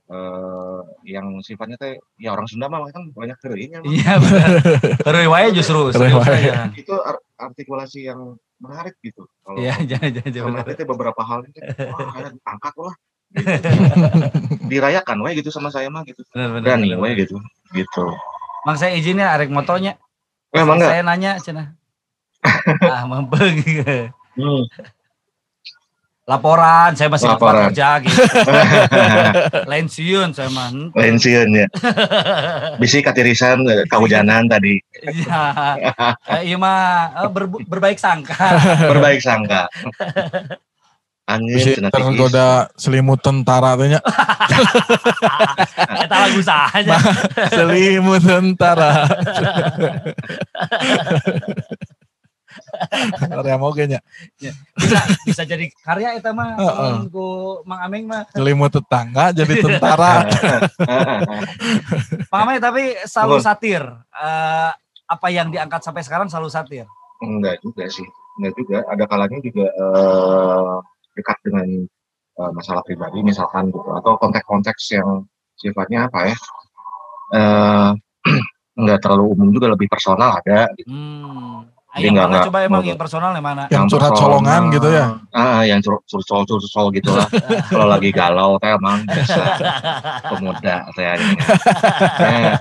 eh 0.09 0.81
yang 1.05 1.37
sifatnya 1.44 1.77
teh 1.77 2.01
ya 2.16 2.33
orang 2.33 2.48
Sunda 2.48 2.72
mah 2.72 2.88
kan 2.88 3.12
banyak 3.12 3.37
kerinya 3.44 3.85
Iya 3.85 4.16
benar. 4.16 4.48
Justru. 5.92 6.16
Itu 6.72 6.94
ar- 6.96 7.24
artikulasi 7.37 8.09
yang 8.09 8.40
menarik 8.58 8.94
gitu 9.00 9.26
kalau 9.42 9.58
Iya, 9.58 9.74
jangan 9.90 10.10
jangan 10.30 10.66
itu 10.66 10.84
beberapa 10.84 11.22
hal 11.22 11.46
itu 11.46 11.58
wah 11.88 12.08
kayak 12.12 12.32
angkat 12.44 12.74
lah 12.76 12.94
gitu. 13.28 13.50
dirayakan 14.72 15.16
we 15.20 15.36
gitu 15.36 15.48
sama 15.48 15.68
saya 15.68 15.88
mah 15.88 16.02
gitu 16.02 16.24
Benar 16.32 16.48
benar. 16.54 16.62
berani 16.76 16.88
benar. 16.92 17.14
gitu 17.16 17.36
gitu 17.72 18.04
Mang 18.66 18.74
saya 18.74 18.92
izin 18.92 19.16
ya 19.16 19.32
arek 19.32 19.48
motonya. 19.48 19.96
memang 20.50 20.76
enggak 20.76 20.90
Saya 20.90 21.02
nanya 21.04 21.32
cenah. 21.38 21.66
ah, 22.84 23.04
mempeng. 23.06 23.62
hmm. 24.34 24.62
Laporan, 26.28 26.92
saya 26.92 27.08
masih 27.08 27.24
laporan 27.24 27.56
Laporan. 27.56 27.64
kerja 27.72 27.88
gitu. 28.04 28.20
Lain 29.72 29.86
siun 29.88 30.28
saya 30.30 30.48
mah. 30.48 30.68
lain 30.92 31.16
sieun 31.16 31.48
ya 31.50 31.66
bisi 32.76 33.00
katirisan 33.00 33.64
eh, 33.64 33.82
kahujanan 33.88 34.44
tadi 34.44 34.76
Iya. 35.00 35.40
Eh, 36.28 36.40
Iya 36.44 36.54
mah 36.54 36.76
eh, 37.16 37.28
ber- 37.28 37.64
berbaik 37.64 37.96
sangka. 37.96 38.36
berbaik 38.86 39.18
sangka 39.18 39.66
tinggi. 41.28 41.76
tergoda 41.88 42.68
selimut 42.74 43.20
tentara 43.20 43.76
teh 43.76 43.88
nya. 43.88 44.00
Eta 46.04 46.16
lagu 46.24 46.40
saja. 46.40 46.96
selimut 47.48 48.20
tentara. 48.20 49.08
Karya 53.38 53.56
mau 53.58 53.72
nya 53.74 54.00
Bisa 54.78 55.00
bisa 55.26 55.42
jadi 55.44 55.66
karya 55.84 56.18
eta 56.18 56.30
mah. 56.32 56.56
Ku 57.10 57.60
Mang 57.66 57.80
Ameng 57.84 58.04
mah. 58.06 58.24
selimut 58.32 58.70
tetangga 58.72 59.30
jadi 59.34 59.54
tentara. 59.60 60.26
Mang 62.32 62.42
Ameng 62.46 62.58
tapi 62.62 62.94
selalu 63.04 63.36
satir. 63.42 63.82
Eh, 64.14 64.70
apa 65.08 65.26
yang 65.32 65.48
diangkat 65.48 65.80
sampai 65.80 66.04
sekarang 66.04 66.28
selalu 66.28 66.52
satir. 66.52 66.86
enggak 67.18 67.58
juga 67.66 67.82
sih 67.90 68.06
enggak 68.38 68.54
juga 68.54 68.78
ada 68.86 69.04
kalanya 69.10 69.38
juga 69.42 69.66
eh, 69.66 70.74
dekat 71.18 71.38
dengan 71.42 71.66
eh, 72.38 72.50
masalah 72.54 72.86
pribadi 72.86 73.26
misalkan 73.26 73.74
gitu 73.74 73.90
atau 73.90 74.14
konteks-konteks 74.22 74.94
yang 74.94 75.26
sifatnya 75.58 76.06
apa 76.06 76.30
ya 76.30 76.36
eh 77.34 77.90
enggak 78.78 78.98
terlalu 79.02 79.24
umum 79.34 79.48
juga 79.50 79.74
lebih 79.74 79.90
personal 79.90 80.38
ada 80.38 80.70
gitu. 80.78 80.86
Hmm. 80.86 81.66
Jadi 81.98 82.04
Yang 82.04 82.14
nggak- 82.14 82.30
mana 82.30 82.46
coba 82.46 82.58
emang 82.62 82.82
yang 82.84 82.96
personal 82.96 83.30
yang 83.32 83.44
mana? 83.44 83.62
Yang 83.68 83.84
curhat 83.90 84.12
colongan 84.14 84.62
gitu 84.70 84.88
ya? 84.88 85.04
ah 85.34 85.61
yang 85.62 85.78
curhat 85.78 86.02
curcol 86.04 86.42
curcol 86.44 86.87
gitu 86.90 87.11
lah 87.11 87.26
kalau 87.66 87.87
lagi 87.87 88.11
galau 88.11 88.56
teh 88.56 88.70
emang 88.70 89.02
biasa 89.02 89.42
pemuda 90.30 90.74
saya 90.92 91.14
ini 91.14 91.32
Nah, 92.18 92.54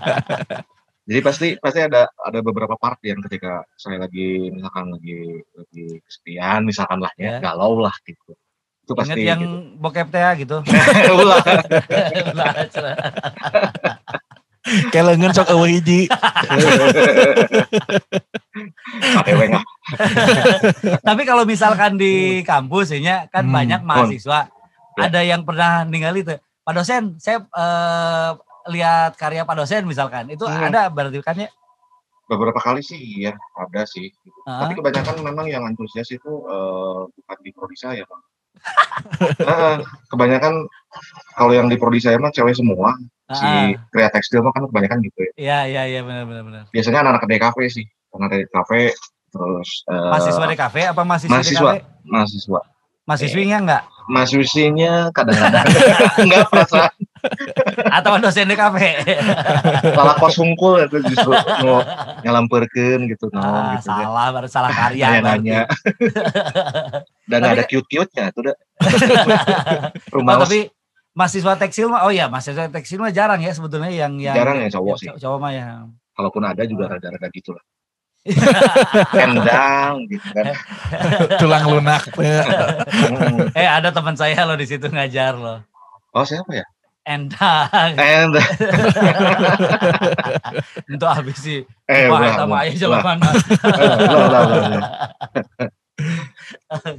jadi 1.06 1.20
pasti 1.22 1.48
pasti 1.56 1.80
ada 1.80 2.08
ada 2.20 2.40
beberapa 2.40 2.76
part 2.76 2.98
yang 3.02 3.22
ketika 3.22 3.62
saya 3.74 3.98
lagi 3.98 4.50
misalkan 4.50 4.92
lagi 4.92 5.42
lagi 5.54 5.84
kesepian 6.04 6.64
misalkan 6.64 6.98
lah 6.98 7.10
ya, 7.16 7.16
Ya. 7.16 7.38
galau 7.40 7.78
lah 7.78 7.94
gitu 8.04 8.34
itu 8.84 8.90
Ingat 8.90 9.00
pasti 9.04 9.20
yang 9.22 9.40
gitu. 9.40 9.56
bokep 9.78 10.08
teh 10.08 10.32
gitu. 10.42 10.58
Ulah. 11.16 11.44
Kelengen 14.92 15.32
sok 15.32 15.50
eueuh 15.54 15.80
hiji. 15.80 16.08
Tapi 21.02 21.22
kalau 21.24 21.44
misalkan 21.48 21.96
di 21.96 22.44
kampus 22.44 22.92
ya 22.98 23.26
kan 23.32 23.48
Hmm. 23.48 23.56
banyak 23.56 23.82
mahasiswa. 23.84 24.50
Ya. 24.98 25.02
Ada 25.08 25.22
yang 25.24 25.46
pernah 25.46 25.86
ningali 25.86 26.26
tuh. 26.26 26.42
Pak 26.68 26.74
dosen, 26.76 27.16
saya 27.22 27.40
eh, 27.48 28.30
lihat 28.68 29.16
karya 29.16 29.48
Pak 29.48 29.56
dosen 29.56 29.88
misalkan. 29.88 30.28
Itu 30.28 30.44
Hmm. 30.50 30.68
ada 30.68 30.92
berarti 30.92 31.22
kan 31.24 31.38
ya? 31.38 31.50
beberapa 32.28 32.60
kali 32.60 32.84
sih 32.84 33.24
ya 33.24 33.32
ada 33.56 33.88
sih 33.88 34.12
gitu. 34.12 34.40
Ah. 34.44 34.68
tapi 34.68 34.76
kebanyakan 34.76 35.24
memang 35.24 35.48
yang 35.48 35.64
antusias 35.64 36.12
itu 36.12 36.28
eh, 36.28 37.00
bukan 37.08 37.38
di 37.40 37.52
prodi 37.56 37.78
saya 37.80 38.04
bang 38.04 38.24
Nah, 39.48 39.80
kebanyakan 40.12 40.68
kalau 41.40 41.56
yang 41.56 41.72
di 41.72 41.80
prodi 41.80 42.04
saya 42.04 42.20
mah 42.20 42.36
cewek 42.36 42.52
semua 42.52 43.00
si 43.30 43.44
Ah, 43.44 43.68
Krea 43.88 44.08
Tekstil 44.08 44.40
mah 44.40 44.52
kan 44.52 44.64
kebanyakan 44.66 44.98
gitu 45.02 45.20
ya 45.20 45.32
Iya, 45.36 45.60
iya, 45.66 45.82
iya 45.90 46.02
benar 46.02 46.24
benar 46.24 46.44
benar. 46.44 46.64
biasanya 46.70 47.00
anak-anak 47.02 47.28
DKV 47.28 47.58
sih 47.68 47.86
anak 48.10 48.32
DKV 48.34 48.72
terus 49.28 49.70
eh, 49.86 50.10
Mahasiswa 50.10 50.46
di 50.46 50.56
kafe 50.56 50.82
apa 50.86 51.02
mahasiswa, 51.02 51.32
mahasiswa. 51.34 51.70
di 51.70 51.80
kafe? 51.80 52.06
mahasiswa 52.06 52.60
Mahasiswinya 53.04 53.58
enggak? 53.58 53.84
mahasiswinya 54.08 54.94
kadang-kadang 55.12 55.64
enggak 56.24 56.44
perasaan 56.46 56.92
Atau 57.90 58.16
dosen 58.18 58.46
di 58.46 58.56
kafe? 58.56 59.00
salah 59.90 60.16
kos 60.16 60.36
hungkul 60.38 60.80
itu 60.82 60.98
justru 61.06 61.32
mau 61.62 61.84
nyalamperkeun 62.24 63.08
gitu 63.08 63.28
no, 63.30 63.40
ah, 63.40 63.76
gitu 63.76 63.88
ya. 63.90 64.08
salah, 64.08 64.28
baru 64.30 64.48
salah 64.48 64.72
karya. 64.72 65.08
nanya-nanya 65.14 65.60
dan 67.32 67.40
Tapi 67.42 67.48
ada 67.50 67.56
kan- 67.58 67.70
cute-cute-nya 67.70 68.26
tuh 68.32 68.42
dah 68.46 68.56
Oh, 70.08 70.16
rumah 70.16 70.40
tapi 70.40 70.72
mahasiswa 71.18 71.58
tekstil 71.58 71.90
mah, 71.90 72.06
oh 72.06 72.14
iya 72.14 72.30
mahasiswa 72.30 72.70
tekstil 72.70 73.02
mah 73.02 73.10
jarang 73.10 73.42
ya 73.42 73.50
sebetulnya 73.50 73.90
yang 73.90 74.22
yang 74.22 74.38
Jarang 74.38 74.62
ya 74.62 74.70
cowok 74.70 75.02
yang 75.02 75.18
sih. 75.18 75.18
Cowok 75.18 75.40
mah 75.42 75.52
ya. 75.52 75.66
kalaupun 76.14 76.44
ada 76.44 76.64
juga 76.64 76.88
rada-rada 76.90 77.28
gitu 77.30 77.54
lah 77.54 77.62
endang 79.24 80.04
gitu 80.06 80.28
kan 80.36 80.52
Tulang 81.42 81.64
lunak. 81.66 82.04
Hmm. 82.12 83.50
Eh 83.58 83.64
ada 83.64 83.88
teman 83.90 84.14
saya 84.14 84.44
loh 84.44 84.54
di 84.54 84.66
situ 84.66 84.86
ngajar 84.86 85.34
loh. 85.34 85.58
oh 86.12 86.22
siapa 86.22 86.54
ya 86.54 86.66
Endang. 87.08 87.96
and 87.96 88.36
Untuk 90.92 91.08
habis 91.08 91.40
sih. 91.40 91.64
eh 91.88 92.12
Wah, 92.12 92.36
sama 92.36 92.68
ulah. 92.68 93.00
mana. 93.00 93.32
Eh. 93.32 93.40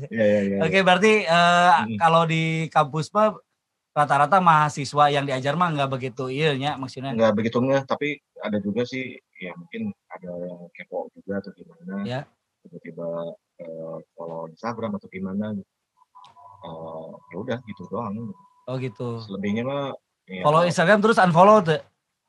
Iya, 0.09 0.25
iya, 0.25 0.41
iya. 0.43 0.57
Oke, 0.65 0.81
berarti 0.81 1.13
eh, 1.23 1.71
Mm. 1.85 1.97
kalau 2.01 2.25
di 2.25 2.67
kampus 2.73 3.13
mah 3.13 3.37
rata-rata 3.99 4.39
mahasiswa 4.39 5.05
yang 5.09 5.25
diajar 5.25 5.53
mah 5.53 5.75
nggak 5.75 5.91
begitu 5.91 6.31
iya 6.31 6.55
nya 6.55 6.71
maksudnya. 6.75 7.11
nggak 7.11 7.35
begitu 7.35 7.59
nggak 7.59 7.83
tapi 7.85 8.09
ada 8.39 8.59
juga 8.59 8.83
sih 8.83 9.05
ya 9.35 9.51
mungkin 9.53 9.91
ada 10.09 10.31
yang 10.31 10.71
kepo 10.71 11.11
juga 11.13 11.43
atau 11.43 11.51
gimana 11.53 12.07
Ya. 12.07 12.21
tiba-tiba 12.63 13.09
eh, 13.59 13.97
follow 14.13 14.47
Instagram 14.49 14.95
atau 14.95 15.09
gimana 15.09 15.59
Eh, 16.59 17.11
ya 17.31 17.37
udah 17.39 17.59
gitu 17.65 17.87
doang 17.87 18.35
Oh 18.67 18.77
gitu. 18.77 19.23
selebihnya 19.23 19.63
mah 19.63 19.95
ya, 20.27 20.43
Follow 20.43 20.63
Instagram 20.63 20.99
terus 21.01 21.17
unfollow 21.17 21.63
tuh. 21.63 21.79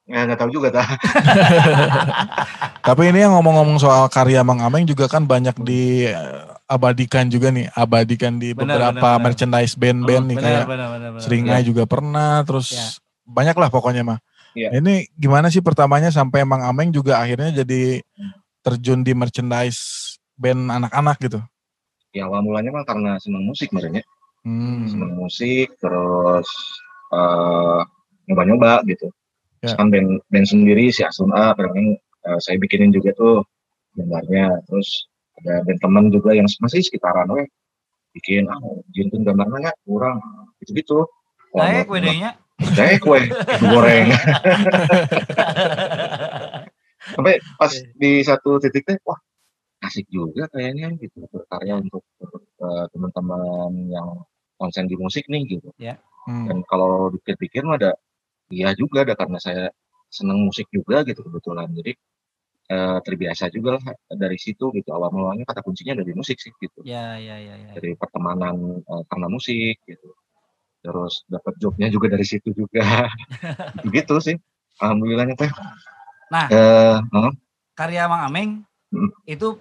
Ya 0.10 0.26
nggak 0.26 0.41
tahu 0.41 0.50
juga 0.50 0.74
tah. 0.74 0.89
Tapi 2.88 3.13
ini 3.13 3.22
yang 3.22 3.38
ngomong-ngomong 3.38 3.78
soal 3.78 4.10
karya 4.10 4.41
Mang 4.41 4.58
Ameng 4.58 4.89
juga 4.89 5.06
kan 5.06 5.22
banyak 5.30 5.54
diabadikan 5.62 7.30
juga 7.30 7.54
nih, 7.54 7.69
abadikan 7.78 8.41
di 8.41 8.58
Benar, 8.58 8.65
beberapa 8.89 9.10
benar. 9.13 9.22
merchandise 9.22 9.78
band-band 9.78 10.26
nih 10.34 10.38
benar, 10.41 10.45
kayak 10.50 10.65
benar, 10.65 10.88
benar, 10.89 11.10
benar. 11.13 11.22
Seringai 11.22 11.62
juga 11.62 11.84
pernah, 11.86 12.41
terus 12.41 12.74
Ya. 12.74 12.89
banyak 13.30 13.54
lah 13.54 13.69
pokoknya 13.69 14.02
mah. 14.02 14.19
Iya. 14.58 14.82
Ini 14.82 15.13
gimana 15.13 15.54
sih 15.54 15.62
pertamanya 15.62 16.10
sampai 16.10 16.41
Mang 16.41 16.65
Ameng 16.65 16.89
juga 16.89 17.22
akhirnya 17.22 17.54
jadi 17.62 18.02
terjun 18.65 19.06
di 19.06 19.13
merchandise 19.13 20.17
band 20.34 20.74
anak-anak 20.74 21.22
gitu? 21.22 21.39
Ya 22.10 22.26
awal 22.26 22.41
mulanya 22.41 22.74
mah 22.74 22.82
karena 22.82 23.22
senang 23.22 23.45
musik 23.45 23.69
sebenarnya. 23.69 24.02
Hmm. 24.41 24.89
Senang 24.89 25.13
musik 25.13 25.78
terus 25.78 26.50
eh 27.13 27.82
nyoba-nyoba 28.26 28.82
gitu. 28.89 29.13
Ya. 29.60 29.76
Kan 29.76 29.91
band, 29.91 30.24
band 30.32 30.48
sendiri 30.48 30.88
si 30.88 31.04
Asun 31.04 31.36
A 31.36 31.52
kadang 31.56 32.00
eh, 32.00 32.39
saya 32.39 32.56
bikinin 32.60 32.95
juga 32.95 33.12
tuh 33.15 33.43
gambarnya. 34.00 34.63
Terus 34.72 35.10
ada 35.43 35.63
band 35.67 35.80
teman 35.84 36.06
juga 36.12 36.32
yang 36.36 36.48
masih 36.63 36.84
sekitaran 36.84 37.28
we 37.32 37.43
bikin 38.15 38.50
ah 38.50 38.58
jintun 38.95 39.22
gambarnya 39.28 39.69
nggak 39.69 39.80
kurang 39.86 40.17
gitu-gitu. 40.63 41.06
Naik 41.54 41.89
WD-nya. 41.91 42.38
Naik 42.76 43.04
kue 43.04 43.19
goreng. 43.63 44.12
Sampai 47.15 47.41
pas 47.58 47.72
di 47.74 48.22
satu 48.22 48.60
titik 48.62 48.86
teh 48.86 48.98
wah 49.08 49.17
asik 49.88 50.06
juga 50.12 50.52
kayaknya 50.52 50.91
gitu 51.00 51.24
berkarya 51.32 51.80
untuk, 51.80 52.04
eh, 52.60 52.86
teman-teman 52.91 53.72
yang 53.88 54.28
konsen 54.60 54.91
di 54.91 55.00
musik 55.00 55.24
nih 55.32 55.48
gitu. 55.48 55.72
Hmm. 56.28 56.45
Dan 56.52 56.58
kalau 56.67 57.10
dipikir-pikir 57.15 57.63
mah 57.63 57.80
ada 57.80 57.95
iya 58.50 58.74
juga 58.74 59.06
ada 59.06 59.16
karena 59.16 59.38
saya 59.42 59.70
seneng 60.10 60.46
musik 60.46 60.68
juga 60.74 61.06
gitu 61.06 61.22
kebetulan. 61.22 61.70
Jadi 61.74 61.94
eh, 62.70 63.00
terbiasa 63.06 63.50
juga 63.54 63.78
lah 63.78 63.84
dari 64.10 64.38
situ 64.38 64.74
gitu. 64.74 64.90
Awal 64.90 65.10
mulanya 65.14 65.46
kata 65.46 65.62
kuncinya 65.62 65.98
dari 65.98 66.12
musik 66.14 66.42
sih 66.42 66.54
gitu. 66.58 66.82
Ya, 66.86 67.16
ya, 67.18 67.38
ya, 67.38 67.56
ya. 67.56 67.72
Dari 67.78 67.94
pertemanan 67.96 68.82
eh, 68.82 69.04
karena 69.08 69.28
musik 69.30 69.78
gitu. 69.86 70.10
Terus 70.80 71.24
dapat 71.28 71.54
jobnya 71.62 71.88
juga 71.92 72.10
dari 72.10 72.26
situ 72.26 72.52
juga. 72.52 73.08
gitu 73.96 74.18
sih. 74.22 74.36
Alhamdulillahnya 74.82 75.36
teh. 75.38 75.52
Nah. 76.34 76.48
Eh, 76.50 76.98
huh? 77.02 77.34
Karya 77.78 78.12
Mang 78.12 78.28
Ameng 78.28 78.52
Hmm. 78.90 79.14
itu 79.30 79.54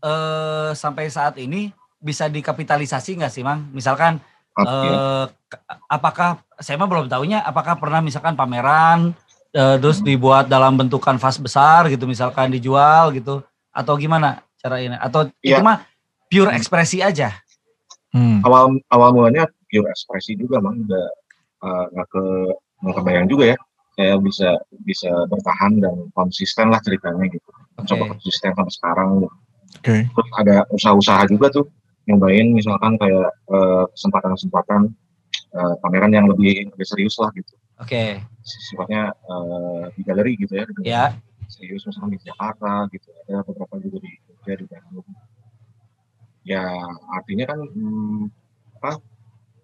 eh, 0.00 0.72
sampai 0.72 1.12
saat 1.12 1.36
ini 1.36 1.68
bisa 2.00 2.32
dikapitalisasi 2.32 3.20
nggak 3.20 3.28
sih, 3.28 3.44
Mang? 3.44 3.68
Misalkan 3.76 4.16
K- 5.46 5.62
apakah 5.86 6.28
saya 6.56 6.76
mah 6.76 6.86
belum 6.86 7.06
tahunya 7.06 7.40
apakah 7.40 7.74
pernah 7.74 7.98
misalkan 7.98 8.34
pameran 8.34 9.14
eh, 9.50 9.76
terus 9.78 9.98
dibuat 10.00 10.46
dalam 10.46 10.74
bentuk 10.74 10.98
kanvas 10.98 11.36
besar 11.36 11.86
gitu 11.86 12.04
misalkan 12.04 12.50
dijual 12.50 13.10
gitu 13.10 13.42
atau 13.70 13.94
gimana 13.94 14.42
cara 14.56 14.78
ini 14.78 14.94
atau 14.94 15.26
itu 15.40 15.54
Iya. 15.54 15.62
mah 15.62 15.82
pure 16.26 16.50
ekspresi 16.52 17.00
aja 17.00 17.34
Hmm. 18.10 18.42
awal 18.42 18.74
awal 18.90 19.14
mulanya 19.14 19.46
pure 19.66 19.86
ekspresi 19.86 20.34
juga 20.34 20.58
mang 20.58 20.82
udah 20.82 21.06
eh, 21.62 21.84
nggak 21.90 22.08
ke 22.08 22.22
nggak 22.82 22.94
kebayang 22.96 23.26
juga 23.26 23.44
ya 23.54 23.58
saya 23.90 24.14
bisa 24.18 24.50
bisa 24.82 25.10
bertahan 25.26 25.78
dan 25.78 25.94
konsisten 26.10 26.70
lah 26.70 26.82
ceritanya 26.82 27.26
gitu 27.28 27.46
coba 27.80 28.02
Oke. 28.06 28.10
konsisten 28.18 28.50
sampai 28.50 28.74
sekarang 28.74 29.08
gitu. 29.22 29.36
Oke. 29.78 29.96
terus 30.10 30.28
ada 30.36 30.56
usaha-usaha 30.68 31.22
juga 31.26 31.46
tuh 31.50 31.64
nyobain 32.10 32.46
misalkan 32.50 32.98
kayak 32.98 33.30
eh, 33.30 33.84
kesempatan-kesempatan 33.94 34.90
eh, 35.54 35.74
pameran 35.80 36.12
yang 36.12 36.26
lebih 36.26 36.68
lebih 36.74 36.86
serius 36.86 37.16
lah 37.22 37.30
gitu. 37.32 37.54
Oke. 37.78 38.20
Sifatnya 38.42 39.14
eh, 39.14 39.82
di 39.94 40.02
galeri 40.02 40.32
gitu 40.36 40.52
ya 40.58 40.64
di 40.66 40.82
ya. 40.84 41.04
serius 41.46 41.86
misalkan 41.86 42.14
di 42.14 42.20
Jakarta 42.20 42.90
gitu. 42.90 43.08
Ada 43.26 43.46
beberapa 43.46 43.74
juga 43.78 43.98
di 44.02 44.12
Jogja 44.26 44.54
di 44.58 44.66
Bandung. 44.66 45.08
Ya 46.42 46.64
artinya 47.14 47.44
kan 47.46 47.58
hmm, 47.62 48.22
apa 48.80 48.92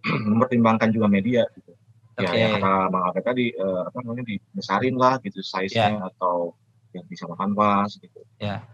mempertimbangkan 0.31 0.95
juga 0.95 1.07
media 1.11 1.43
gitu. 1.57 1.73
Ya 2.17 2.33
Oke. 2.33 2.39
yang 2.41 2.53
kata 2.57 2.73
Bang 2.89 3.05
Abed 3.13 3.25
tadi 3.29 3.47
eh, 3.53 3.83
apa 3.85 3.99
namanya 4.01 4.25
dibesarin 4.25 4.97
lah 4.97 5.21
gitu 5.21 5.45
size-nya 5.45 6.01
atau 6.15 6.57
yang 6.97 7.05
bisa 7.11 7.29
makan 7.29 7.53
pas 7.53 7.91
gitu. 7.93 8.21
Ya. 8.41 8.65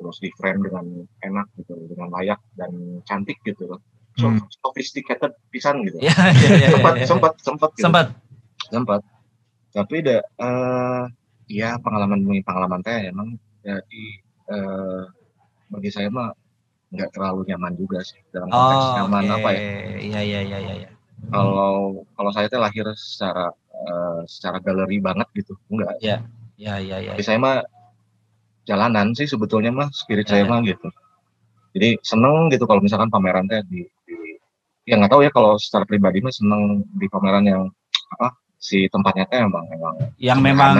Terus 0.00 0.16
di 0.16 0.32
frame 0.32 0.64
dengan 0.64 1.04
enak 1.20 1.46
gitu 1.60 1.76
dengan 1.92 2.08
layak 2.16 2.40
dan 2.56 2.72
cantik 3.04 3.36
gitu 3.44 3.68
loh. 3.68 3.80
So, 4.16 4.26
Hmm. 4.32 4.40
sophisticated 4.64 5.36
pisan 5.52 5.84
gitu. 5.84 6.00
Ya 6.08 6.16
ya 6.32 6.48
ya, 6.56 6.68
sempat 6.72 6.94
ya, 6.96 7.00
ya. 7.04 7.06
sempat 7.06 7.32
sempat 7.44 7.70
gitu. 7.76 7.84
Sempat? 7.84 8.06
Sempat. 8.72 9.00
Tapi 9.76 9.94
udah 10.02 10.20
eh 10.24 11.02
ya 11.52 11.76
pengalaman 11.78 12.18
demi 12.24 12.40
pengalaman 12.40 12.80
teh 12.80 13.12
emang 13.12 13.36
jadi 13.60 14.04
eh 14.50 15.02
bagi 15.68 15.90
saya 15.92 16.08
mah 16.10 16.32
nggak 16.90 17.14
terlalu 17.14 17.46
nyaman 17.54 17.78
juga 17.78 18.02
sih 18.02 18.18
dalam 18.34 18.50
konteks 18.50 18.82
oh 18.82 18.94
nyaman 18.98 19.24
oke. 19.30 19.34
apa 19.36 19.48
ya. 19.54 19.60
Ya 20.00 20.20
ya 20.26 20.40
ya 20.42 20.58
ya 20.58 20.74
ya 20.88 20.90
kalau 21.30 22.02
kalau 22.16 22.30
saya 22.32 22.48
teh 22.48 22.56
lahir 22.58 22.88
secara 22.96 23.52
eh, 23.70 24.20
secara 24.26 24.58
galeri 24.64 24.98
banget 24.98 25.28
gitu 25.36 25.54
enggak. 25.70 25.94
Ya 26.02 26.24
ya 26.58 26.80
ya 26.82 26.98
ya. 26.98 27.12
Bagi 27.14 27.24
saya 27.28 27.38
mah 27.38 27.62
jalanan 28.70 29.10
sih 29.18 29.26
sebetulnya 29.26 29.74
mah 29.74 29.88
spirit 29.90 30.30
Ya, 30.30 30.38
saya 30.38 30.42
ya. 30.46 30.50
mah 30.50 30.58
gitu 30.62 30.86
jadi 31.70 31.98
seneng 32.02 32.50
gitu 32.50 32.64
kalau 32.64 32.78
misalkan 32.78 33.10
pameran 33.10 33.46
teh 33.46 33.62
di, 33.66 33.82
di 34.06 34.14
ya 34.86 34.94
nggak 34.94 35.10
tahu 35.10 35.22
ya 35.26 35.30
kalau 35.30 35.58
secara 35.58 35.82
pribadi 35.82 36.22
mah 36.22 36.30
seneng 36.30 36.62
di 36.94 37.06
pameran 37.06 37.42
yang 37.44 37.62
apa 38.10 38.34
si 38.58 38.86
tempatnya 38.86 39.24
teh 39.26 39.38
emang 39.40 39.64
emang 39.70 39.94
yang 40.18 40.38
memang 40.38 40.74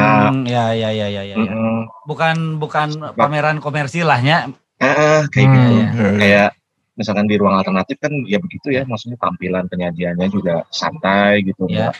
ya 0.47 0.71
ya 0.73 0.91
ya 0.91 1.09
ya 1.09 1.23
ya, 1.23 1.23
ya. 1.31 1.37
mm-mm. 1.37 1.89
bukan 2.07 2.37
bukan 2.57 2.89
pameran 3.15 3.59
komersil 3.59 4.07
lahnya 4.07 4.51
Eh, 4.81 5.23
kayak 5.29 5.45
Hmm, 5.45 5.55
gitu 5.55 5.73
iya. 5.77 5.89
kayak 6.17 6.49
misalkan 6.97 7.29
di 7.29 7.37
ruang 7.37 7.53
alternatif 7.53 8.01
kan 8.01 8.13
ya 8.25 8.37
begitu 8.37 8.73
ya 8.73 8.83
maksudnya 8.85 9.21
tampilan 9.21 9.69
penyajiannya 9.69 10.27
juga 10.29 10.65
santai 10.69 11.45
gitu 11.45 11.69
Ya. 11.69 11.89
nggak 11.89 11.95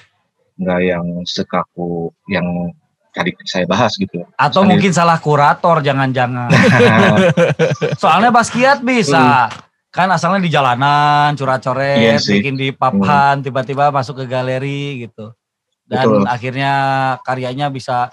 nggak 0.61 0.81
yang 0.83 1.07
sekaku 1.25 2.09
yang 2.29 2.47
saya 3.45 3.65
bahas 3.67 3.93
gitu. 3.99 4.23
Atau 4.39 4.63
Sekali- 4.63 4.71
mungkin 4.75 4.91
salah 4.95 5.19
kurator 5.19 5.83
jangan-jangan. 5.83 6.51
Soalnya 8.03 8.31
baskiat 8.31 8.81
bisa. 8.81 9.51
Kan 9.91 10.07
asalnya 10.15 10.47
di 10.47 10.51
jalanan 10.55 11.35
curat-coret 11.35 11.99
Iya 11.99 12.23
sih. 12.23 12.39
bikin 12.39 12.55
di 12.55 12.71
papan 12.71 13.43
tiba-tiba 13.43 13.91
masuk 13.91 14.23
ke 14.23 14.25
galeri 14.31 15.03
gitu. 15.07 15.35
Dan 15.91 16.07
Betul. 16.07 16.23
akhirnya 16.31 16.73
karyanya 17.27 17.67
bisa 17.75 18.07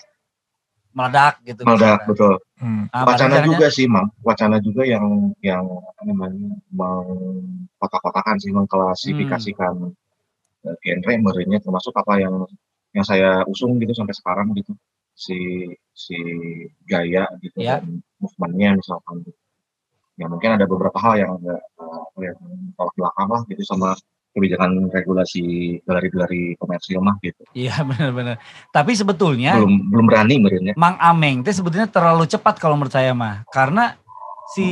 meledak 0.98 1.38
gitu. 1.46 1.62
Meledak 1.62 2.10
betul. 2.10 2.42
Hmm. 2.58 2.90
Nah, 2.90 3.06
wacana 3.06 3.46
juga 3.46 3.70
sih 3.70 3.86
mam 3.86 4.10
wacana 4.26 4.58
juga 4.58 4.82
yang 4.82 5.30
yang 5.46 5.62
namanya 6.02 6.58
mengkotak-kotakan 6.74 8.42
sih 8.42 8.50
mengklasifikasikan 8.50 9.94
eh, 10.66 10.76
genre 10.82 11.14
merinya 11.22 11.62
termasuk 11.62 11.94
apa 11.94 12.18
yang 12.18 12.50
yang 12.98 13.06
saya 13.06 13.46
usung 13.46 13.78
gitu 13.78 13.94
sampai 13.94 14.18
sekarang 14.18 14.50
gitu. 14.58 14.74
Si 15.14 15.38
si 15.94 16.18
gaya 16.84 17.30
gitu 17.40 17.62
Ya. 17.62 17.78
dan 17.78 18.02
movementnya 18.18 18.74
misalkan. 18.76 19.22
Ya 20.18 20.26
mungkin 20.26 20.58
ada 20.58 20.66
beberapa 20.66 20.98
hal 20.98 21.14
yang 21.22 21.32
agak 21.38 21.62
eh, 21.62 21.98
apa 22.02 22.20
yang 22.26 22.38
tolak 22.74 22.94
belakang 22.98 23.30
lah 23.30 23.42
gitu 23.46 23.62
sama 23.62 23.94
kebijakan 24.34 24.90
regulasi 24.90 25.42
galeri-galeri 25.82 26.58
komersil 26.58 27.02
mah 27.02 27.18
gitu. 27.22 27.42
Iya 27.54 27.82
benar-benar 27.90 28.38
tapi 28.70 28.94
sebetulnya 28.94 29.58
belum 29.58 29.94
belum 29.94 30.06
berani 30.06 30.36
merinya 30.38 30.74
Mang 30.78 30.98
Ameng 30.98 31.42
itu 31.42 31.54
sebetulnya 31.54 31.86
terlalu 31.90 32.26
cepat 32.26 32.58
kalau 32.58 32.78
menurut 32.78 32.94
saya 32.94 33.14
mah. 33.14 33.46
Karena 33.50 33.94
si 34.48 34.66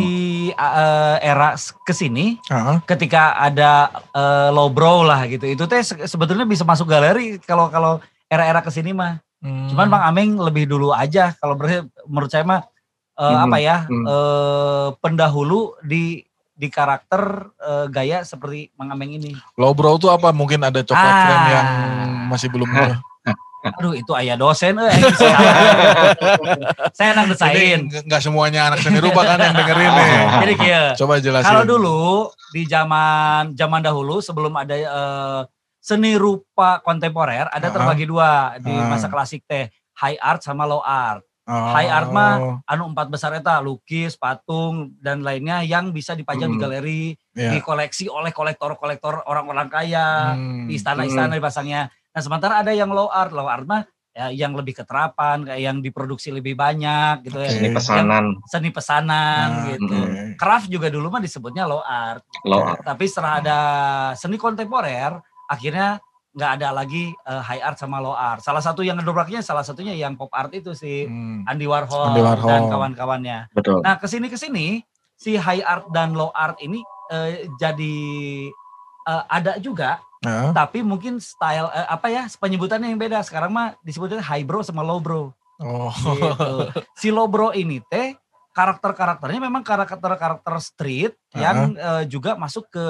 eh, 0.50 1.16
era 1.22 1.54
ke 1.82 1.94
sini 1.94 2.38
Ah, 2.50 2.82
ketika 2.82 3.38
ada 3.38 3.90
eh, 4.14 4.50
lowbrow 4.50 5.06
lah 5.06 5.26
gitu. 5.30 5.46
Itu 5.46 5.66
teh 5.66 5.82
se- 5.82 6.06
sebetulnya 6.06 6.46
bisa 6.46 6.66
masuk 6.66 6.90
galeri 6.90 7.38
kalau 7.42 7.70
kalau 7.70 7.94
era-era 8.28 8.62
ke 8.62 8.72
sini 8.74 8.92
mah 8.92 9.22
hmm. 9.42 9.74
cuman 9.74 9.88
Bang 9.88 10.04
Ameng 10.08 10.38
lebih 10.42 10.66
dulu 10.70 10.92
aja 10.92 11.34
kalau 11.38 11.58
menurut 12.10 12.32
saya 12.32 12.46
mah 12.46 12.62
Hmm, 13.16 13.48
apa 13.48 13.58
ya 13.64 13.88
hmm. 13.88 14.04
eh, 14.04 14.88
pendahulu 15.00 15.80
di 15.80 16.20
di 16.52 16.68
karakter 16.68 17.48
eh, 17.64 17.88
gaya 17.88 18.28
seperti 18.28 18.76
Mang 18.76 18.92
Ameng 18.92 19.16
ini 19.16 19.32
Lowbrow 19.56 19.96
tuh 19.96 20.12
apa? 20.12 20.36
Mungkin 20.36 20.60
ada 20.60 20.84
coklat 20.84 21.00
Ah. 21.16 21.24
frame 21.24 21.48
yang 21.48 21.68
masih 22.28 22.52
belum 22.52 22.68
aduh 23.66 23.98
itu 23.98 24.14
ayah 24.20 24.38
dosen 24.38 24.78
eh 24.78 24.94
saya, 26.94 27.18
anak 27.18 27.34
desain 27.34 27.90
Ini 27.90 28.06
nggak 28.06 28.22
semuanya 28.22 28.70
anak 28.70 28.86
seni 28.86 29.02
rupa 29.02 29.26
kan 29.26 29.42
yang 29.42 29.58
dengerin 29.58 29.90
nih. 29.90 30.12
jadi 30.46 30.54
kia 30.54 30.82
Coba 30.94 31.18
jelasin. 31.18 31.50
Kalau 31.50 31.64
dulu 31.66 32.30
di 32.54 32.62
zaman 32.70 33.58
zaman 33.58 33.82
dahulu 33.82 34.22
sebelum 34.22 34.54
ada 34.54 34.76
eh, 34.76 35.40
seni 35.86 36.18
rupa 36.18 36.82
kontemporer 36.82 37.46
ada 37.54 37.70
terbagi 37.70 38.10
dua 38.10 38.58
di 38.58 38.74
masa 38.74 39.06
klasik 39.06 39.46
teh 39.46 39.70
high 40.02 40.18
art 40.18 40.42
sama 40.42 40.66
low 40.66 40.82
art. 40.82 41.22
Oh. 41.46 41.54
high 41.78 41.94
art 41.94 42.10
mah, 42.10 42.58
Anu 42.66 42.90
empat 42.90 43.06
besar 43.06 43.30
eta 43.38 43.62
lukis, 43.62 44.18
patung 44.18 44.98
dan 44.98 45.22
lainnya 45.22 45.62
yang 45.62 45.94
bisa 45.94 46.18
dipajang 46.18 46.50
di 46.50 46.58
Hmm. 46.58 46.64
galeri, 46.66 47.04
Iya. 47.38 47.62
dikoleksi 47.62 48.10
oleh 48.10 48.34
kolektor-kolektor 48.34 49.30
orang-orang 49.30 49.70
kaya, 49.70 50.34
Hmm. 50.34 50.66
di 50.66 50.74
istana-istana 50.74 51.38
dipasangnya. 51.38 51.94
Nah 52.10 52.22
sementara 52.26 52.66
ada 52.66 52.74
yang 52.74 52.90
low 52.90 53.14
art, 53.14 53.30
low 53.30 53.46
art 53.46 53.62
mah 53.62 53.86
ya 54.10 54.34
yang 54.34 54.58
lebih 54.58 54.74
keterapan 54.74 55.46
kayak 55.46 55.62
yang 55.62 55.78
diproduksi 55.86 56.34
lebih 56.34 56.58
banyak 56.58 57.30
gitu 57.30 57.38
ya 57.38 57.46
Oke. 57.46 57.56
Seni 57.62 57.70
pesanan, 57.78 58.26
seni 58.50 58.70
pesanan 58.74 59.48
Nah, 59.52 59.66
gitu 59.70 59.98
craft 60.42 60.72
juga 60.72 60.88
dulu 60.90 61.12
mah 61.12 61.22
disebutnya 61.22 61.70
low 61.70 61.84
art 61.84 62.24
low 62.42 62.64
art. 62.64 62.82
tapi 62.82 63.06
setelah 63.06 63.38
ada 63.38 63.60
seni 64.16 64.40
kontemporer 64.40 65.20
akhirnya 65.46 65.98
nggak 66.36 66.52
ada 66.60 66.70
lagi 66.76 67.16
eh, 67.16 67.42
high 67.48 67.64
art 67.64 67.80
sama 67.80 68.04
low 68.04 68.12
art 68.12 68.44
salah 68.44 68.60
satu 68.60 68.84
yang 68.84 69.00
ngedobraknya 69.00 69.40
salah 69.40 69.64
satunya 69.64 69.96
yang 69.96 70.20
pop 70.20 70.28
art 70.36 70.52
itu 70.52 70.76
si 70.76 71.08
Hmm. 71.08 71.48
Andy 71.48 71.64
Warhol, 71.64 72.12
Andy 72.12 72.22
Warhol. 72.22 72.50
dan 72.52 72.62
kawan-kawannya 72.68 73.38
Betul. 73.56 73.80
Nah, 73.80 73.96
ke 73.96 74.08
sini 74.08 74.28
ke 74.28 74.36
sini 74.36 74.84
si 75.16 75.40
high 75.40 75.64
art 75.64 75.88
dan 75.96 76.12
low 76.12 76.36
art 76.36 76.60
ini 76.60 76.84
eh, 77.08 77.48
jadi 77.56 77.96
eh, 79.06 79.24
ada 79.32 79.56
juga, 79.62 80.04
Nah, 80.26 80.50
tapi 80.52 80.82
mungkin 80.82 81.22
style 81.22 81.70
eh, 81.70 81.86
apa 81.86 82.10
ya 82.10 82.26
penyebutannya 82.36 82.90
yang 82.90 82.98
beda. 82.98 83.22
Sekarang 83.22 83.54
mah 83.54 83.78
disebutnya 83.86 84.20
high 84.20 84.42
bro 84.42 84.60
sama 84.60 84.82
low 84.82 84.98
bro. 84.98 85.30
oh. 85.62 85.94
Gitu. 85.94 86.54
si 87.00 87.14
low 87.14 87.30
bro 87.30 87.54
ini 87.54 87.80
teh 87.88 88.12
karakter-karakternya 88.52 89.40
memang 89.40 89.62
karakter-karakter 89.62 90.56
street 90.60 91.14
yang 91.32 91.78
eh, 91.78 92.04
juga 92.10 92.34
masuk 92.36 92.68
ke 92.68 92.86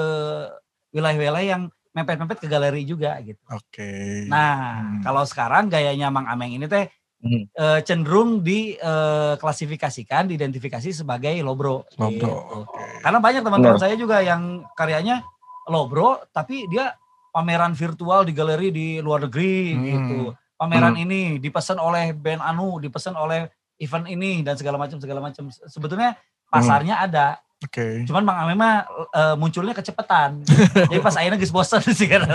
wilayah-wilayah 0.90 1.46
yang 1.46 1.62
mepet-mepet 1.96 2.44
ke 2.44 2.46
galeri 2.46 2.84
juga 2.84 3.16
gitu. 3.24 3.40
Oke. 3.48 4.28
Nah, 4.28 4.84
Hmm. 4.84 5.00
kalau 5.00 5.24
sekarang 5.24 5.72
gayanya 5.72 6.12
Mang 6.12 6.28
Ameng 6.28 6.52
ini 6.52 6.68
teh 6.68 6.84
Hmm. 7.16 7.48
eh, 7.48 7.80
cenderung 7.80 8.44
diklasifikasikan, 8.44 10.28
diidentifikasi 10.28 10.92
sebagai 10.92 11.32
lobro. 11.40 11.88
Lobro, 11.96 12.12
gitu. 12.12 12.28
oke. 12.68 12.84
Karena 13.00 13.18
banyak 13.18 13.42
teman-teman 13.42 13.80
saya 13.80 13.96
juga 13.96 14.20
yang 14.20 14.68
karyanya 14.76 15.24
lobro, 15.66 16.20
tapi 16.30 16.68
dia 16.68 16.92
pameran 17.32 17.72
virtual 17.72 18.28
di 18.28 18.32
galeri 18.36 18.68
di 18.68 19.00
luar 19.00 19.24
negeri 19.24 19.72
Hmm. 19.72 19.84
gitu. 19.88 20.20
Pameran 20.60 20.96
ini 20.96 21.40
dipesan 21.40 21.80
oleh 21.80 22.12
band 22.12 22.44
anu, 22.44 22.76
dipesan 22.80 23.16
oleh 23.16 23.48
event 23.80 24.08
ini 24.08 24.44
dan 24.44 24.56
segala 24.60 24.76
macam 24.76 25.00
segala 25.00 25.20
macam. 25.20 25.48
Sebetulnya 25.48 26.16
pasarnya 26.48 27.00
ada, 27.00 27.40
Oke. 27.64 28.04
cuman 28.04 28.20
Mang 28.20 28.52
mah 28.52 28.84
eh, 29.16 29.34
munculnya 29.40 29.72
kecepatan. 29.72 30.44
Jadi 30.92 31.00
pas 31.00 31.16
akhirnya 31.16 31.40
geus 31.40 31.54
bosan 31.54 31.80
sih 31.88 32.04
kan. 32.04 32.28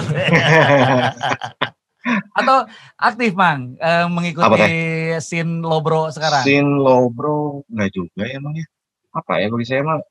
Atau 2.33 2.65
aktif 2.97 3.37
Mang 3.37 3.77
eh, 3.77 4.09
mengikuti 4.09 4.41
Apa 4.49 5.21
scene 5.21 5.61
lobro 5.61 6.09
sekarang. 6.09 6.41
Sin 6.41 6.81
lowbro 6.81 7.61
enggak 7.69 7.93
juga 7.93 8.25
ya 8.25 8.41
emang 8.41 8.57
ya. 8.57 8.65
Apa 9.13 9.37
ya 9.37 9.53
bagi 9.53 9.65
saya 9.69 9.85
mah 9.85 10.01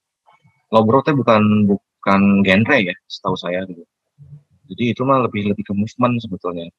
lowbro 0.70 1.02
teh 1.02 1.10
bukan 1.16 1.66
bukan 1.66 2.20
genre 2.46 2.76
ya, 2.78 2.94
setahu 3.10 3.34
saya 3.34 3.66
gitu. 3.66 3.82
Jadi 4.70 4.94
itu 4.94 5.02
mah 5.02 5.26
lebih 5.26 5.50
lebih 5.50 5.66
ke 5.66 5.74
movement 5.74 6.22
sebetulnya. 6.22 6.70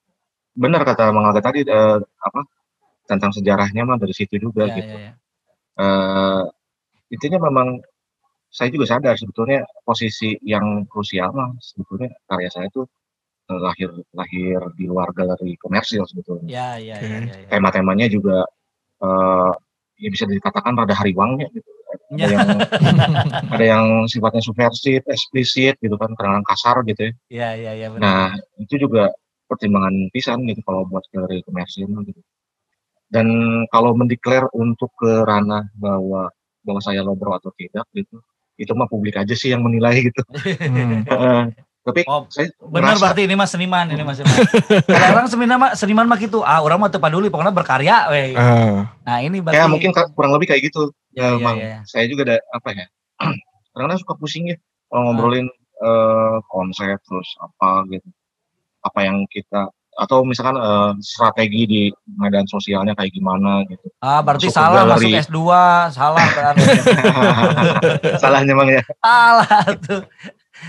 Benar 0.56 0.88
kata 0.88 1.12
Mang 1.12 1.28
Aga 1.28 1.44
tadi 1.44 1.68
eh, 1.68 2.00
apa 2.00 2.42
tentang 3.12 3.36
sejarahnya 3.36 3.84
mah 3.84 4.00
dari 4.00 4.16
situ 4.16 4.40
juga 4.40 4.72
Ya, 4.72 4.76
gitu. 4.80 4.96
ya, 4.96 5.12
ya. 5.12 5.14
eh 5.84 6.44
intinya 7.12 7.52
memang 7.52 7.84
saya 8.52 8.68
juga 8.70 8.86
sadar 8.92 9.16
sebetulnya 9.16 9.64
posisi 9.88 10.36
yang 10.44 10.84
krusial 10.92 11.32
mah 11.32 11.56
sebetulnya 11.64 12.12
karya 12.28 12.52
saya 12.52 12.68
itu 12.68 12.84
eh, 13.48 13.60
lahir 13.64 13.90
lahir 14.12 14.60
di 14.76 14.86
luar 14.92 15.10
galeri 15.16 15.56
komersil 15.58 16.04
sebetulnya. 16.04 16.48
Ya, 16.52 16.70
ya, 16.76 16.98
ya, 17.00 17.18
ya, 17.24 17.36
ya. 17.40 17.48
Tema-temanya 17.48 18.08
juga 18.12 18.44
eh 19.02 19.52
ya 20.02 20.10
bisa 20.10 20.26
dikatakan 20.28 20.74
rada 20.76 20.94
hariwangnya 20.98 21.48
gitu. 21.56 21.70
Ada 22.12 22.24
Ya. 22.24 22.28
yang 22.36 22.48
ada 23.56 23.66
yang 23.66 23.86
sifatnya 24.12 24.44
subversif, 24.44 25.04
eksplisit 25.08 25.76
gitu 25.80 25.96
kan, 25.96 26.12
kadang 26.20 26.44
kasar 26.44 26.84
gitu 26.88 27.08
ya. 27.08 27.14
Ya, 27.32 27.50
ya, 27.56 27.72
ya, 27.76 27.88
benar. 27.92 28.02
Nah, 28.04 28.26
itu 28.60 28.76
juga 28.80 29.12
pertimbangan 29.48 30.12
pisan 30.12 30.44
gitu 30.48 30.60
kalau 30.64 30.88
buat 30.88 31.04
galeri 31.12 31.40
komersil 31.48 31.88
gitu. 31.88 32.22
Dan 33.12 33.28
kalau 33.72 33.92
mendeklar 33.96 34.48
untuk 34.56 34.92
ke 34.96 35.24
ranah 35.28 35.68
bahwa 35.76 36.32
bahwa 36.64 36.80
saya 36.80 37.04
lobro 37.04 37.36
atau 37.36 37.52
tidak 37.60 37.84
gitu, 37.92 38.24
itu 38.62 38.72
mah 38.72 38.86
publik 38.86 39.18
aja 39.18 39.34
sih 39.34 39.50
yang 39.50 39.62
menilai 39.62 40.06
gitu. 40.06 40.22
Hmm. 40.62 41.02
Heeh. 41.04 41.42
Tapi 41.82 42.06
Oh, 42.06 42.30
saya 42.30 42.46
Benar 42.62 42.94
merasa- 42.94 43.02
berarti 43.02 43.22
ini 43.26 43.34
mas 43.34 43.50
seniman, 43.50 43.90
ini 43.90 44.06
mas 44.06 44.16
seniman. 44.16 44.38
Kalau 44.86 45.08
orang 45.12 45.28
seniman 45.28 45.58
mah 45.58 45.72
seniman 45.74 46.06
mah 46.06 46.18
gitu, 46.18 46.40
ah 46.42 46.62
orang 46.62 46.78
mah 46.78 46.90
peduli 46.90 47.26
pokoknya 47.28 47.50
berkarya 47.50 47.98
we. 48.08 48.38
Ah, 48.38 48.86
Nah, 49.02 49.18
ini 49.20 49.42
berarti 49.42 49.58
ya 49.58 49.66
mungkin 49.66 49.90
kurang 50.14 50.30
lebih 50.32 50.48
kayak 50.48 50.70
gitu. 50.70 50.94
ya, 51.12 51.34
ya, 51.34 51.42
Emang 51.42 51.58
ya. 51.58 51.82
saya 51.84 52.06
juga 52.06 52.22
ada 52.24 52.38
apa 52.54 52.70
ya? 52.72 52.86
Karena 53.74 53.98
suka 53.98 54.14
pusing 54.14 54.54
ya 54.54 54.58
kalau 54.88 55.10
ngobrolin 55.10 55.50
eh, 55.82 56.36
konsep 56.46 57.02
terus 57.02 57.30
apa 57.42 57.82
gitu. 57.90 58.06
Apa 58.80 59.00
yang 59.02 59.26
kita 59.26 59.74
atau 60.02 60.26
misalkan 60.26 60.58
eh, 60.58 60.92
strategi 61.00 61.62
di 61.64 61.82
medan 62.16 62.44
sosialnya 62.44 62.92
kayak 62.92 63.14
gimana 63.14 63.62
gitu. 63.64 63.86
Ah, 64.00 64.18
berarti 64.20 64.50
Masuk 64.50 64.58
salah 64.58 64.82
masuk 64.84 65.06
galeri. 65.06 65.22
S2, 65.22 65.40
salah 65.94 66.26
berarti. 66.28 66.66
Salahnya 68.22 68.54
Bang 68.54 68.70
ya. 68.72 68.82
salah 68.98 69.62
tuh. 69.78 70.02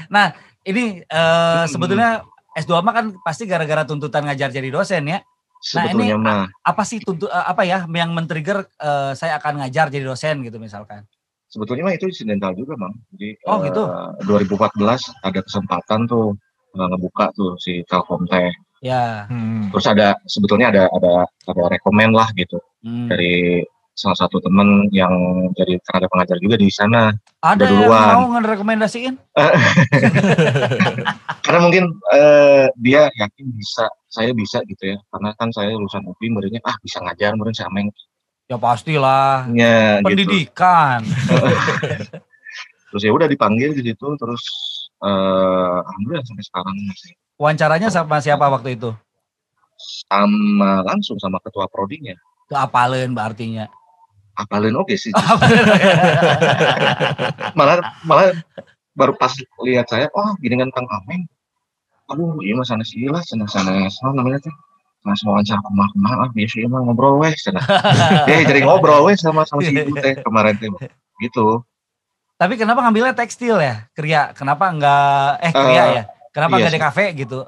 Nah, 0.06 0.36
ini 0.62 1.00
Hmm. 1.02 1.64
sebetulnya 1.66 2.22
S2 2.52 2.72
mah 2.78 2.92
kan 2.92 3.06
pasti 3.18 3.44
gara-gara 3.44 3.82
tuntutan 3.82 4.22
ngajar 4.22 4.48
jadi 4.48 4.68
dosen 4.68 5.08
ya. 5.08 5.24
Sebetulnya 5.58 6.18
mah 6.18 6.44
Apa 6.60 6.82
sih 6.82 6.98
tuntut 6.98 7.26
eh, 7.26 7.38
apa 7.42 7.62
ya 7.62 7.86
yang 7.86 8.12
men-trigger 8.12 8.68
eh, 8.76 9.12
saya 9.14 9.38
akan 9.38 9.62
ngajar 9.62 9.88
jadi 9.88 10.04
dosen 10.04 10.42
gitu 10.42 10.58
misalkan. 10.58 11.08
sebetulnya 11.46 11.84
mah 11.84 11.92
itu 11.92 12.04
insidental 12.06 12.52
juga 12.52 12.76
Bang. 12.76 12.96
Jadi 13.10 13.36
Oh, 13.44 13.60
gitu? 13.60 13.84
2014 14.24 14.80
ada 15.20 15.36
kesempatan 15.38 16.04
tuh 16.04 16.32
ngebuka 16.72 17.28
tuh 17.30 17.56
si 17.56 17.84
Telkom 17.84 18.24
teh. 18.24 18.48
Ya. 18.82 19.30
hmm. 19.30 19.70
Terus 19.70 19.86
ada 19.86 20.18
sebetulnya 20.26 20.74
ada 20.74 20.90
ada 20.90 21.12
ada 21.46 21.62
rekomen 21.70 22.10
lah 22.10 22.34
gitu 22.34 22.58
hmm. 22.82 23.06
dari 23.06 23.62
salah 23.92 24.16
satu 24.16 24.40
temen 24.40 24.88
yang 24.90 25.12
jadi 25.54 25.76
tenaga 25.84 26.08
pengajar 26.08 26.38
juga 26.40 26.56
di 26.58 26.68
sana. 26.72 27.12
Ada 27.44 27.68
yang 27.68 27.86
duluan. 27.86 28.14
mau 28.16 28.28
ngerekomendasiin? 28.40 29.14
Karena 31.44 31.58
mungkin 31.60 31.84
eh, 32.10 32.66
dia 32.80 33.12
yakin 33.12 33.46
bisa, 33.52 33.86
saya 34.08 34.32
bisa 34.32 34.64
gitu 34.64 34.96
ya. 34.96 34.98
Karena 35.12 35.36
kan 35.36 35.52
saya 35.52 35.76
lulusan 35.76 36.08
UPI, 36.08 36.32
muridnya 36.32 36.60
ah 36.64 36.74
bisa 36.80 37.04
ngajar, 37.04 37.36
murid 37.36 37.54
sama 37.54 37.84
Ya 38.50 38.56
pastilah. 38.58 39.46
ya 39.52 40.00
gitu. 40.00 40.08
Pendidikan. 40.08 41.04
Terus 42.92 43.08
ya 43.08 43.12
udah 43.12 43.24
dipanggil 43.24 43.72
di 43.72 43.88
situ, 43.88 44.08
terus 44.20 44.44
eh 45.00 45.78
alhamdulillah 45.80 46.28
sampai 46.28 46.44
sekarang 46.44 46.76
masih 46.92 47.16
Wawancaranya 47.40 47.88
sama 47.88 48.20
siapa 48.20 48.48
waktu 48.48 48.76
itu? 48.76 48.92
sama 49.82 50.78
langsung 50.86 51.18
sama 51.18 51.42
ketua 51.42 51.66
prodinya. 51.66 52.14
Keapalen 52.46 53.18
artinya. 53.18 53.66
Apalin 54.38 54.78
oke 54.78 54.94
sih. 54.94 55.10
malah 57.58 57.82
malah 58.06 58.30
baru 58.94 59.16
pas 59.18 59.34
lihat 59.66 59.90
saya, 59.90 60.06
oh 60.14 60.36
gini 60.38 60.54
kan 60.60 60.70
Kang 60.70 60.86
Ameng. 60.86 61.26
Aduh, 62.14 62.38
iya 62.44 62.54
mas 62.54 62.68
sana 62.70 62.84
sih 62.86 63.08
lah, 63.10 63.24
sana 63.24 63.48
sana 63.50 63.88
sana 63.90 64.22
namanya 64.22 64.46
teh. 64.46 64.54
Mas 65.02 65.18
wawancara 65.26 65.58
kemah 65.66 65.88
kemah, 65.98 66.12
ah 66.14 66.30
biasa 66.30 66.62
emang 66.62 66.86
ngobrol 66.86 67.18
weh, 67.18 67.34
sana. 67.34 67.58
Eh 68.30 68.46
jadi 68.46 68.62
ngobrol 68.62 69.02
weh 69.10 69.18
sama 69.18 69.42
sama 69.42 69.66
si 69.66 69.74
ibu 69.74 69.98
teh 69.98 70.14
kemarin 70.22 70.54
teh. 70.62 70.70
Gitu. 71.18 71.58
Tapi 72.38 72.54
kenapa 72.54 72.86
ngambilnya 72.86 73.14
tekstil 73.18 73.58
ya? 73.58 73.90
Kria. 73.94 74.30
Kenapa 74.34 74.70
enggak 74.70 75.42
eh 75.42 75.52
kria 75.54 75.82
Eh, 75.82 75.90
ya? 75.98 76.04
Kenapa 76.32 76.58
iya 76.58 76.66
enggak 76.66 76.74
di 76.74 76.82
kafe 76.82 77.04
gitu? 77.14 77.40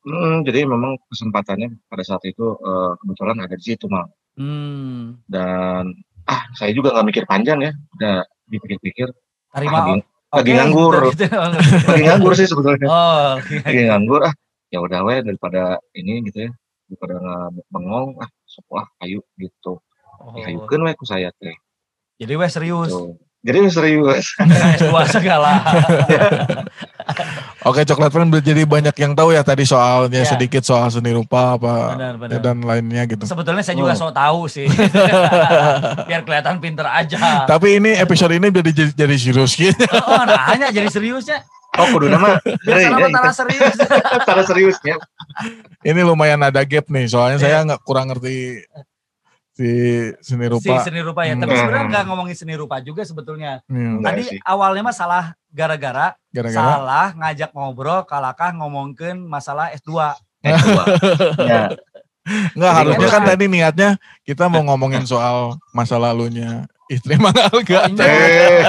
Hmm, 0.00 0.46
jadi 0.46 0.64
memang 0.64 0.96
kesempatannya 1.12 1.76
pada 1.90 2.02
saat 2.06 2.24
itu 2.24 2.56
eh, 2.56 2.92
kebetulan 3.04 3.36
ada 3.42 3.54
di 3.58 3.64
situ 3.66 3.90
mal. 3.90 4.08
Hmm. 4.38 5.20
Dan 5.28 5.92
ah 6.24 6.42
saya 6.56 6.72
juga 6.72 6.94
nggak 6.94 7.06
mikir 7.10 7.24
panjang 7.26 7.58
ya, 7.60 7.72
udah 7.98 8.24
dipikir-pikir. 8.48 9.10
Terima. 9.50 9.98
Ah, 10.30 10.46
lagi, 10.46 10.54
nganggur, 10.54 11.10
gitu. 11.10 11.26
lagi 11.90 12.02
nganggur 12.06 12.32
sih 12.38 12.46
sebetulnya. 12.46 12.86
Oh, 12.86 13.34
lagi 13.42 13.82
nganggur 13.90 14.22
ah 14.30 14.34
ya 14.70 14.78
udah 14.78 15.02
weh 15.02 15.18
daripada 15.26 15.82
ini 15.98 16.22
gitu 16.30 16.46
ya 16.46 16.50
daripada 16.86 17.14
nggak 17.18 17.66
bengong 17.74 18.10
ah 18.22 18.30
sok 18.46 18.70
lah 18.70 18.86
kayu 19.02 19.18
gitu 19.34 19.82
oh. 20.22 20.34
dikayukeun 20.38 20.86
weh 20.86 20.94
ku 20.94 21.04
saya 21.06 21.34
teh 21.34 21.54
Jadi 22.20 22.34
wes 22.36 22.52
serius. 22.52 22.92
gitu. 22.92 23.16
Jadi 23.40 23.58
serius 23.66 24.36
S2 24.76 24.92
segala. 25.08 25.60
Oke, 27.60 27.84
coklat 27.84 28.08
friend 28.08 28.32
jadi 28.36 28.64
banyak 28.64 28.92
yang 28.94 29.12
tahu 29.12 29.32
ya 29.32 29.40
tadi 29.40 29.64
soalnya 29.64 30.20
Ya. 30.20 30.28
sedikit 30.28 30.60
soal 30.60 30.88
seni 30.88 31.10
rupa 31.10 31.56
apa 31.56 31.92
Benar, 31.92 32.14
ya, 32.14 32.20
benar. 32.20 32.40
dan 32.40 32.56
lainnya 32.60 33.02
gitu. 33.04 33.24
Sebetulnya 33.24 33.60
saya 33.60 33.76
juga 33.76 33.92
Oh. 33.92 33.98
sok 33.98 34.12
tahu 34.12 34.40
sih. 34.46 34.68
Biar 36.08 36.20
kelihatan 36.22 36.56
pinter 36.58 36.84
aja. 36.84 37.44
Tapi 37.44 37.76
ini 37.76 37.96
episode 37.96 38.32
ini 38.32 38.48
jadi 38.48 38.70
jadi, 38.70 38.92
jadi 38.94 39.14
serius 39.16 39.52
gitu. 39.54 39.84
Oh, 39.90 40.22
nanya 40.22 40.68
jadi 40.68 40.88
seriusnya. 40.88 41.40
oh 41.70 41.86
kudu 41.86 42.10
nama 42.10 42.34
Biar 42.60 42.76
kenapa 42.82 43.08
tanah 43.14 43.30
serius? 43.32 43.74
cara 44.26 44.42
seriusnya 44.42 44.98
Ini 45.80 46.02
lumayan 46.02 46.42
ada 46.42 46.60
gap 46.60 46.90
nih, 46.90 47.06
soalnya 47.06 47.38
Iya. 47.38 47.44
saya 47.46 47.56
nggak 47.62 47.80
kurang 47.82 48.10
ngerti 48.10 48.66
si 49.60 49.70
seni 50.24 50.44
si 50.44 50.48
rupa. 50.48 50.80
seni 50.80 51.00
rupa 51.00 51.22
ya. 51.22 51.34
Tapi 51.34 51.50
Hmm. 51.50 51.60
sebenarnya 51.60 51.86
nggak 51.86 52.04
ngomongin 52.08 52.32
seni 52.34 52.54
rupa 52.54 52.80
juga 52.80 53.04
sebetulnya. 53.04 53.60
Hmm, 53.66 54.00
Tadi 54.00 54.22
sih. 54.26 54.38
awalnya 54.42 54.82
mah 54.82 54.96
salah 54.96 55.24
gara-gara 55.46 56.16
Gara-gara 56.30 56.56
salah 56.56 57.08
ngajak 57.12 57.50
ngobrol 57.52 58.00
kalakah 58.04 58.50
ngomongin 58.52 59.20
masalah 59.20 59.68
S2. 59.70 60.16
eh, 60.40 60.56
dua. 60.64 60.84
ya 61.38 61.62
Enggak, 62.54 62.72
harusnya 62.74 63.08
kan- 63.10 63.20
kan 63.20 63.28
tadi 63.28 63.44
niatnya 63.44 63.90
kita 64.22 64.46
mau 64.46 64.62
ngomongin 64.62 65.04
soal 65.04 65.56
masa 65.70 65.96
lalunya 65.96 66.64
istri 66.90 67.14
Mang 67.16 67.38
Alga. 67.38 67.86
Oh, 67.86 67.94
iya. 67.94 68.66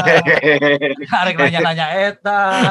Arek 1.19 1.35
nanya-nanya 1.35 1.87
eta. 1.89 2.39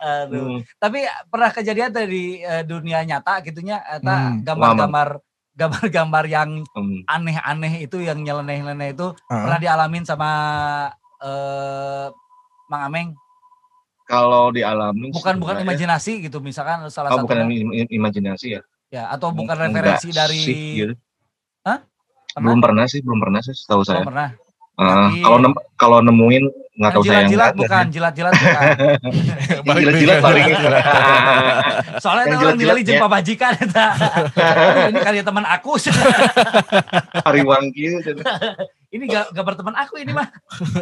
Aduh. 0.00 0.60
hmm, 0.60 0.64
Tapi 0.76 0.98
pernah 1.28 1.50
kejadian 1.52 1.92
dari 1.92 2.40
eh, 2.40 2.64
dunia 2.64 3.04
nyata 3.04 3.44
gitunya 3.44 3.84
eta 3.84 4.32
Hmm, 4.32 4.40
gambar-gambar 4.42 5.08
gambar-gambar 5.52 6.24
yang 6.26 6.50
hmm. 6.64 7.04
aneh-aneh 7.04 7.84
itu 7.84 8.00
yang 8.00 8.18
nyeleneh-nyeleneh 8.18 8.90
itu 8.90 9.12
Heeh. 9.28 9.42
pernah 9.44 9.58
dialamin 9.60 10.02
sama 10.02 10.30
eh 11.20 12.06
Mang 12.66 12.82
Ameng. 12.86 13.08
Kalau 14.06 14.50
dialami 14.50 15.12
Bukan 15.12 15.38
bukan 15.38 15.60
imajinasi 15.60 16.26
gitu 16.26 16.40
misalkan 16.40 16.82
salah 16.88 17.14
Oh, 17.14 17.22
bukan 17.22 17.46
satu 17.46 17.52
im- 17.52 17.86
imajinasi 17.86 18.58
ya. 18.58 18.62
ya 18.90 19.06
atau 19.06 19.30
bukan 19.30 19.54
Enggak 19.54 20.00
referensi 20.00 20.10
dari 20.10 20.40
sih, 20.40 20.62
gitu. 20.82 20.94
Hah? 22.30 22.40
Belum 22.40 22.58
pernah 22.58 22.84
sih, 22.84 23.00
belum 23.00 23.18
pernah 23.18 23.40
sih 23.40 23.52
setahu 23.52 23.80
Oh, 23.80 23.86
saya. 23.86 24.02
pernah. 24.02 24.30
Eh, 24.72 24.86
Yakin. 24.86 25.20
kalau 25.20 25.38
nem- 25.38 25.62
kalau 25.76 25.98
nemuin 26.00 26.44
nggak 26.72 26.90
tahu 26.90 27.02
saya 27.04 27.20
yang 27.20 27.28
jilat-jilat 27.28 27.52
nggak 27.52 27.60
bukan, 27.60 27.84
jilat-jilat 27.92 28.32
bukan. 28.32 28.62
Jilat-jilat 29.76 30.16
paling. 30.18 30.44
Soalnya 32.02 32.24
Yang 32.24 32.32
itu 32.32 32.40
orang 32.40 32.56
ningali 32.56 32.80
jeung 32.80 33.02
pabajikan 33.02 33.52
eta. 33.60 33.86
Ini 34.88 34.98
karya 34.98 35.20
teman 35.20 35.44
aku. 35.44 35.76
Hari 37.28 37.40
wangki 37.44 37.84
ini 38.90 39.04
ga- 39.04 39.28
gambar 39.30 39.54
teman 39.54 39.76
aku 39.76 40.00
ini 40.00 40.10
mah. 40.10 40.28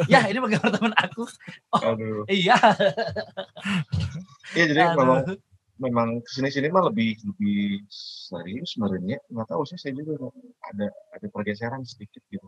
Ya, 0.07 0.31
ini 0.31 0.39
mah 0.39 0.49
gambar 0.49 0.71
teman 0.71 0.93
aku. 0.95 1.27
Aduh. 1.75 2.23
Iya. 2.31 2.55
Iya 4.55 4.65
jadi 4.65 4.81
Aduh. 4.87 4.97
memang 4.97 5.19
ke 5.79 6.31
sini 6.35 6.49
sini 6.51 6.69
mah 6.75 6.91
lebih 6.91 7.15
lebih 7.23 7.87
serius 7.89 8.75
sebenarnya 8.75 9.23
nggak 9.31 9.47
tahu 9.47 9.63
sih 9.63 9.79
saya 9.79 9.95
juga 9.95 10.29
ada 10.75 10.91
ada 11.15 11.27
pergeseran 11.31 11.87
sedikit 11.87 12.21
gitu. 12.29 12.47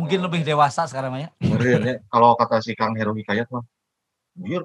Mungkin 0.00 0.24
lebih 0.24 0.40
dewasa 0.40 0.88
sekarang 0.88 1.20
ya. 1.20 1.28
Sebenarnya 1.44 2.00
kalau 2.12 2.32
kata 2.40 2.64
si 2.64 2.72
Kang 2.72 2.96
Heru 2.96 3.12
Hikayat 3.12 3.52
mah, 3.52 3.60
biar 4.40 4.64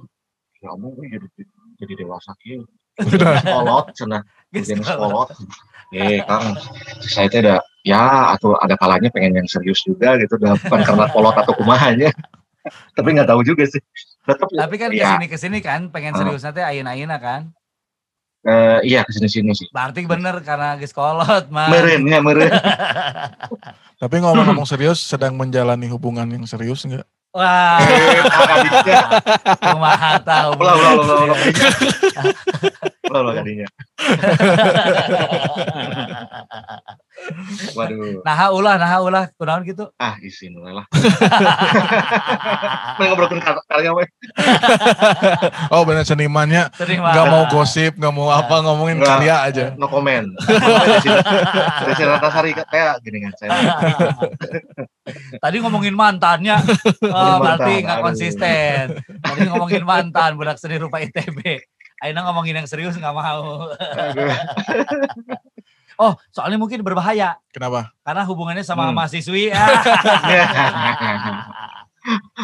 kamu 0.63 0.87
jadi 1.03 1.27
jadi 1.83 1.93
dewasa 2.07 2.31
gitu. 2.41 2.63
Kolot, 3.53 3.93
cenah. 3.93 4.23
Jadi 4.49 4.81
kolot. 4.81 5.29
Eh 5.93 6.23
Kang, 6.25 6.57
saya 7.05 7.29
ada 7.29 7.55
ya 7.85 8.33
atau 8.33 8.57
ada 8.57 8.73
kalanya 8.79 9.13
pengen 9.13 9.37
yang 9.37 9.47
serius 9.47 9.85
juga 9.85 10.17
gitu, 10.17 10.33
bukan 10.39 10.81
karena 10.81 11.05
kolot 11.13 11.35
atau 11.37 11.53
kumahanya. 11.53 12.09
Tapi 12.97 13.07
nggak 13.15 13.29
tahu 13.29 13.45
juga 13.47 13.63
sih. 13.69 13.79
Tetap 14.27 14.47
Tapi 14.51 14.75
kan 14.75 14.89
ya, 14.91 14.99
ke 14.99 15.07
sini 15.15 15.27
ke 15.29 15.37
sini 15.37 15.57
kan 15.63 15.87
pengen 15.93 16.15
Ah. 16.15 16.19
serius 16.19 16.43
nanti 16.43 16.59
ayeuna-ayeuna 16.65 17.17
kan. 17.21 17.41
Eh, 18.45 18.79
iya 18.85 19.01
ke 19.07 19.11
sini 19.15 19.29
sini 19.31 19.51
sih. 19.55 19.67
Berarti 19.71 20.05
bener 20.05 20.43
karena 20.45 20.77
geus 20.77 20.93
kolot 20.93 21.49
mah. 21.49 21.71
Meren, 21.71 22.03
ya 22.05 22.19
meren. 22.21 22.51
Tapi 24.01 24.15
ngomong-ngomong 24.21 24.69
serius, 24.69 25.01
sedang 25.01 25.33
menjalani 25.33 25.89
hubungan 25.89 26.29
yang 26.29 26.45
serius 26.45 26.85
enggak? 26.85 27.07
Wah. 27.33 27.81
Eh. 27.81 28.21
Kumaha 29.61 30.21
tahu. 30.21 30.57
Ulah, 30.61 30.73
ulah, 30.77 31.17
ulah, 31.33 31.37
Ulah, 33.07 33.19
ulah 33.23 33.33
kadinya. 33.35 33.67
Waduh, 37.73 38.21
Nah 38.21 38.37
ulah, 38.53 38.75
nah 38.77 39.01
ulah, 39.01 39.25
kunaon 39.35 39.65
gitu. 39.65 39.89
ah 39.97 40.15
isin 40.21 40.53
lah. 40.55 40.85
Main 42.97 43.09
ngobrolin 43.09 43.41
kar- 43.41 43.63
karya 43.67 43.91
we. 43.91 44.05
Oh 45.73 45.83
benar 45.83 46.05
senimannya 46.05 46.69
nggak 46.77 47.25
mau 47.27 47.43
gosip, 47.49 47.97
nggak 47.97 48.13
mau 48.13 48.29
apa, 48.29 48.61
ngomongin 48.61 49.01
Nggak. 49.01 49.09
karya 49.17 49.35
aja. 49.43 49.65
No 49.75 49.89
comment. 49.89 50.29
Desi 51.83 52.03
Ratnasari 52.07 52.53
kayak 52.53 53.01
gini 53.01 53.17
kan 53.25 53.33
saya. 53.35 53.49
Tadi 55.37 55.57
ngomongin 55.59 55.95
mantannya, 55.97 56.55
oh, 57.03 57.35
berarti 57.41 57.73
nggak 57.81 57.99
konsisten. 57.99 58.83
Tadi 59.19 59.41
ngomongin 59.47 59.83
mantan, 59.83 60.37
budak 60.37 60.61
seni 60.61 60.77
rupa 60.77 61.01
ITB. 61.01 61.39
Aina 61.97 62.21
ngomongin 62.23 62.55
yang 62.55 62.65
serius 62.65 62.95
nggak 62.95 63.11
mau. 63.11 63.65
Oh, 65.97 66.13
soalnya 66.29 66.61
mungkin 66.61 66.85
berbahaya 66.85 67.41
Kenapa? 67.49 67.89
karena 68.05 68.21
hubungannya 68.21 68.61
sama 68.61 68.85
Hmm. 68.85 68.93
mahasiswi 68.93 69.49
ah, 69.49 69.65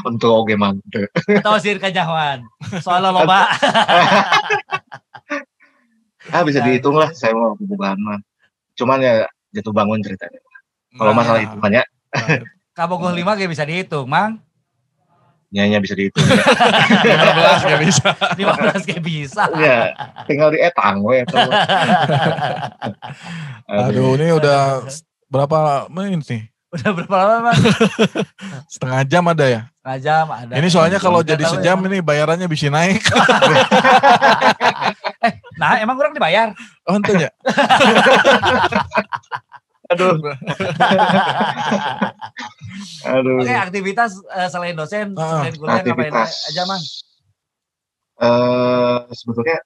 Untuk 0.10 0.34
oke 0.34 0.58
mantep. 0.58 1.06
atau 1.38 1.62
sir 1.62 1.78
kanyawan. 1.78 2.42
Soalnya 2.82 3.14
loba. 3.14 3.46
Ah 6.32 6.40
bisa 6.42 6.64
dihitung 6.64 6.96
lah 6.96 7.12
saya 7.12 7.36
mau 7.36 7.52
hubungan 7.54 7.94
mah. 8.00 8.20
Cuman 8.74 8.98
ya 8.98 9.28
jatuh 9.52 9.70
bangun 9.70 10.00
ceritanya. 10.02 10.40
Kalau 10.90 11.12
Nah, 11.12 11.14
masalah 11.14 11.40
hitungannya 11.44 11.84
Kabogoh 12.72 13.12
lima 13.12 13.36
kayak 13.36 13.52
bisa 13.52 13.64
dihitung, 13.64 14.10
Mang. 14.10 14.42
Nyanyi 15.54 15.78
bisa 15.86 15.94
dihitung. 15.94 16.26
15 16.26 17.70
nggak 17.70 17.82
bisa. 17.86 18.10
15 18.42 18.90
kayak 18.90 19.04
bisa. 19.06 19.44
ya, 19.62 19.94
tinggal 20.26 20.50
di 20.50 20.58
etang 20.58 21.06
we. 21.06 21.22
Aduh, 23.70 24.18
ini 24.18 24.34
udah 24.34 24.82
berapa 25.30 25.86
menit 25.94 26.26
nih? 26.26 26.44
Udah 26.74 26.90
berapa 26.90 27.16
lama, 27.22 27.54
Mang? 27.54 27.62
Setengah 28.74 29.06
jam 29.06 29.24
ada 29.30 29.46
ya? 29.46 29.62
Setengah 29.78 30.00
jam 30.02 30.26
ada. 30.34 30.54
Ini 30.58 30.68
soalnya 30.74 30.98
kalau 30.98 31.22
jadi 31.22 31.46
tahu 31.46 31.62
sejam 31.62 31.78
emang. 31.78 31.94
ini 31.94 31.98
bayarannya 32.02 32.50
bisa 32.50 32.74
naik. 32.74 33.06
Nah, 35.62 35.78
emang 35.78 35.96
kurang 36.02 36.18
dibayar? 36.18 36.50
Oh, 36.90 36.98
ente 36.98 37.14
ya? 37.14 37.30
Aduh, 39.94 40.14
aduh. 43.06 43.38
Oke, 43.42 43.54
aktivitas 43.54 44.12
eh, 44.26 44.50
selain 44.50 44.74
dosen, 44.74 45.14
Ah, 45.16 45.46
selain 45.46 45.56
kuliah 45.56 45.74
ngapain 45.80 45.86
aktivitas 45.86 46.32
aja, 46.50 46.64
Mang? 46.66 46.84
Eh 48.14 48.98
sebetulnya 49.14 49.58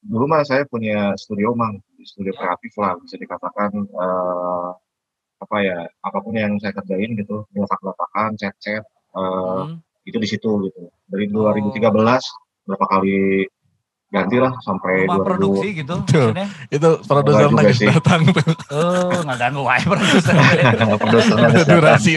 dulu 0.00 0.24
mah 0.30 0.42
saya 0.46 0.62
punya 0.64 1.12
studio 1.18 1.52
mang, 1.52 1.80
studio 2.00 2.30
kreatif 2.32 2.72
lah 2.78 2.94
bisa 3.00 3.16
dikatakan 3.16 3.70
eh 3.74 4.70
apa 5.38 5.56
ya 5.62 5.78
apa 6.02 6.18
pun 6.18 6.34
yang 6.34 6.58
saya 6.58 6.74
kerjain 6.74 7.14
gitu, 7.14 7.46
letak-letakan, 7.54 8.30
cat-cat 8.36 8.84
eh, 8.84 9.62
Hmm. 9.64 9.78
itu 10.04 10.16
di 10.16 10.28
situ 10.28 10.50
gitu. 10.66 10.80
Dari 11.06 11.24
Oh. 11.32 11.48
2013 11.50 12.22
berapa 12.68 12.84
kali 12.86 13.44
ganti 14.08 14.36
lah 14.36 14.56
sampai 14.58 15.04
Rumah 15.04 15.16
2000 15.18 15.28
produksi 15.28 15.68
gitu. 15.76 15.94
Itu 16.68 16.90
produser 17.04 17.48
lagi 17.50 17.74
sih. 17.74 17.86
datang 17.86 18.24
tuh. 18.26 18.40
Oh, 18.70 19.20
nggak 19.20 19.38
ganggu 19.38 19.62
wae 19.62 19.82
produser. 19.82 20.34
Produser 21.02 21.36
durasi 21.68 22.12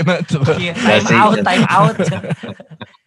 Iya, 0.56 0.74
time 1.04 1.20
out, 1.20 1.36
time 1.42 1.66
out. 1.68 1.96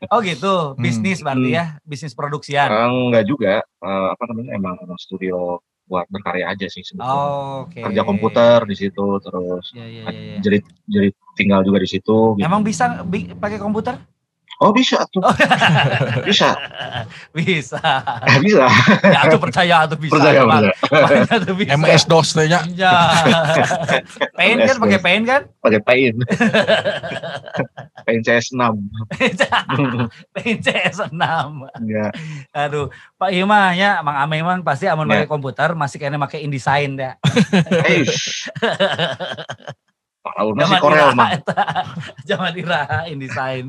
Oh 0.09 0.21
gitu, 0.21 0.77
bisnis 0.77 1.19
Hmm. 1.19 1.33
berarti 1.33 1.51
ya, 1.51 1.65
bisnis 1.83 2.13
produksian. 2.13 2.69
Eh, 2.69 2.85
enggak 3.09 3.25
juga 3.25 3.53
eh, 3.61 4.07
apa 4.11 4.23
namanya 4.29 4.53
emang 4.53 4.77
emang 4.79 4.99
studio 4.99 5.57
buat 5.85 6.05
berkarya 6.09 6.49
aja 6.49 6.65
sih 6.67 6.81
sebetulnya. 6.81 7.13
Oh, 7.15 7.65
Oke. 7.65 7.81
Kerja 7.81 8.03
komputer 8.03 8.65
di 8.65 8.73
situ 8.75 9.05
terus 9.19 9.65
Iya, 9.71 9.85
iya, 9.85 10.03
iya. 10.03 10.09
iya. 10.11 10.37
jadi 10.41 10.59
jadi 10.87 11.09
tinggal 11.35 11.61
juga 11.61 11.77
di 11.79 11.89
situ. 11.89 12.37
gitu. 12.37 12.41
Emang 12.41 12.61
bisa 12.61 13.01
bi- 13.03 13.33
pakai 13.33 13.57
komputer? 13.57 13.97
Oh 14.63 14.71
bisa 14.71 15.03
tuh, 15.11 15.19
Oh. 15.19 15.35
bisa, 16.29 16.55
Bisa. 17.35 17.81
Eh, 18.23 18.39
bisa. 18.39 18.71
Ya, 19.03 19.27
tuh 19.27 19.41
percaya 19.43 19.83
tuh 19.91 19.99
bisa. 19.99 20.15
Percaya 20.15 20.47
bisa. 20.47 20.71
Banyak 20.87 21.39
tuh 21.43 21.55
bisa. 21.59 21.71
MS 21.75 22.03
DOS 22.07 22.29
nya. 22.39 22.61
Iya. 22.63 22.95
Paint 24.39 24.59
kan 24.63 24.77
pakai 24.79 25.01
paint 25.03 25.25
kan? 25.27 25.43
Pakai 25.65 25.81
paint, 25.81 26.17
paint 28.05 28.21
CS 28.21 28.53
6 28.53 28.61
paint 30.37 30.61
CS6. 30.61 31.17
ya. 31.89 32.07
Aduh, 32.53 32.93
Pak 33.17 33.33
Ima 33.33 33.73
ya, 33.73 34.05
Mang 34.05 34.21
Ame 34.21 34.45
emang 34.45 34.61
pasti 34.61 34.85
amun 34.85 35.09
Ya. 35.09 35.25
pakai 35.25 35.29
komputer 35.29 35.73
masih 35.73 35.97
kayaknya 35.97 36.21
pakai 36.21 36.45
InDesign 36.45 37.01
ya. 37.01 37.17
Tahu 40.25 40.57
masih 40.57 40.81
Korea 40.81 41.13
mah. 41.13 41.37
Zaman 42.29 42.57
ira 42.57 43.05
InDesign. 43.05 43.69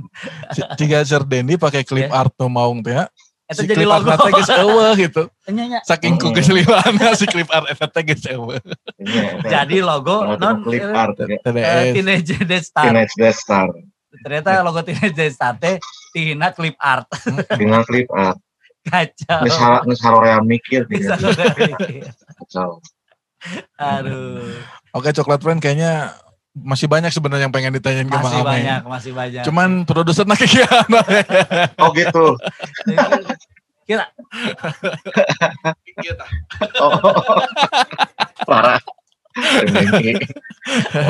Jika 0.79 1.03
Sir 1.03 1.21
Dendi 1.21 1.59
pakai 1.59 1.83
clip 1.83 2.07
Ya. 2.07 2.15
art 2.15 2.31
nu 2.39 2.47
maung 2.47 2.79
teh 2.79 2.95
ya. 2.95 3.11
Itu 3.45 3.61
Si 3.61 3.67
jadi 3.67 3.83
clip 3.83 3.91
art 3.91 4.05
logo. 4.07 4.23
teh 4.23 4.31
geus 4.33 4.51
eueuh 4.55 4.93
gitu. 5.05 5.23
Nya. 5.51 5.83
Saking 5.83 6.15
ku 6.15 6.31
Hmm. 6.31 6.35
keseliwanna 6.35 7.07
si 7.19 7.27
clip 7.27 7.51
art 7.51 7.67
eta 7.67 7.85
teh 7.85 8.01
geus 8.01 8.23
eueuh. 8.25 8.55
Iya, 8.97 9.23
itu. 9.35 9.49
Jadi 9.51 9.77
logo 9.83 10.15
non 10.33 10.63
clip 10.63 10.79
eh, 10.81 10.95
art 10.95 11.15
eh, 11.19 11.37
TDS. 11.43 11.91
Teenage 11.93 12.31
Death 12.41 12.65
Star. 12.65 12.83
Teenage 12.87 13.13
Death 13.13 13.37
Star. 13.37 13.67
Ternyata 14.15 14.49
logo 14.63 14.79
Teenage 14.79 15.11
Death 15.13 15.35
Star 15.35 15.53
teh 15.55 15.75
Tina 16.09 16.49
clip 16.49 16.79
art. 16.79 17.05
Dengan 17.51 17.83
clip 17.83 18.07
art. 18.09 18.39
Kacau. 18.81 19.43
Nges 19.43 19.57
har- 19.57 19.83
nges 19.83 19.99
harorean 19.99 20.43
mikir 20.45 20.87
Bisa 20.87 21.13
gitu. 21.13 21.35
kembali. 21.35 21.99
Kacau. 22.39 22.79
Aduh. 23.75 24.55
Oke, 24.91 25.11
coklat 25.11 25.41
friend 25.41 25.59
kayaknya 25.59 26.15
masih 26.55 26.87
banyak 26.87 27.11
sebenarnya 27.11 27.51
yang 27.51 27.55
pengen 27.55 27.75
ditanyain 27.75 28.07
ke 28.07 28.15
Masih 28.15 28.43
banyak, 28.43 28.81
masih 28.87 29.11
banyak. 29.11 29.43
Cuman 29.43 29.83
produser 29.83 30.23
nak 30.23 30.39
kikiana. 30.39 31.01
Oh 31.83 31.91
gitu. 31.91 32.39
Kira. 33.85 34.09
Oh, 36.81 36.95
parah. 38.49 38.81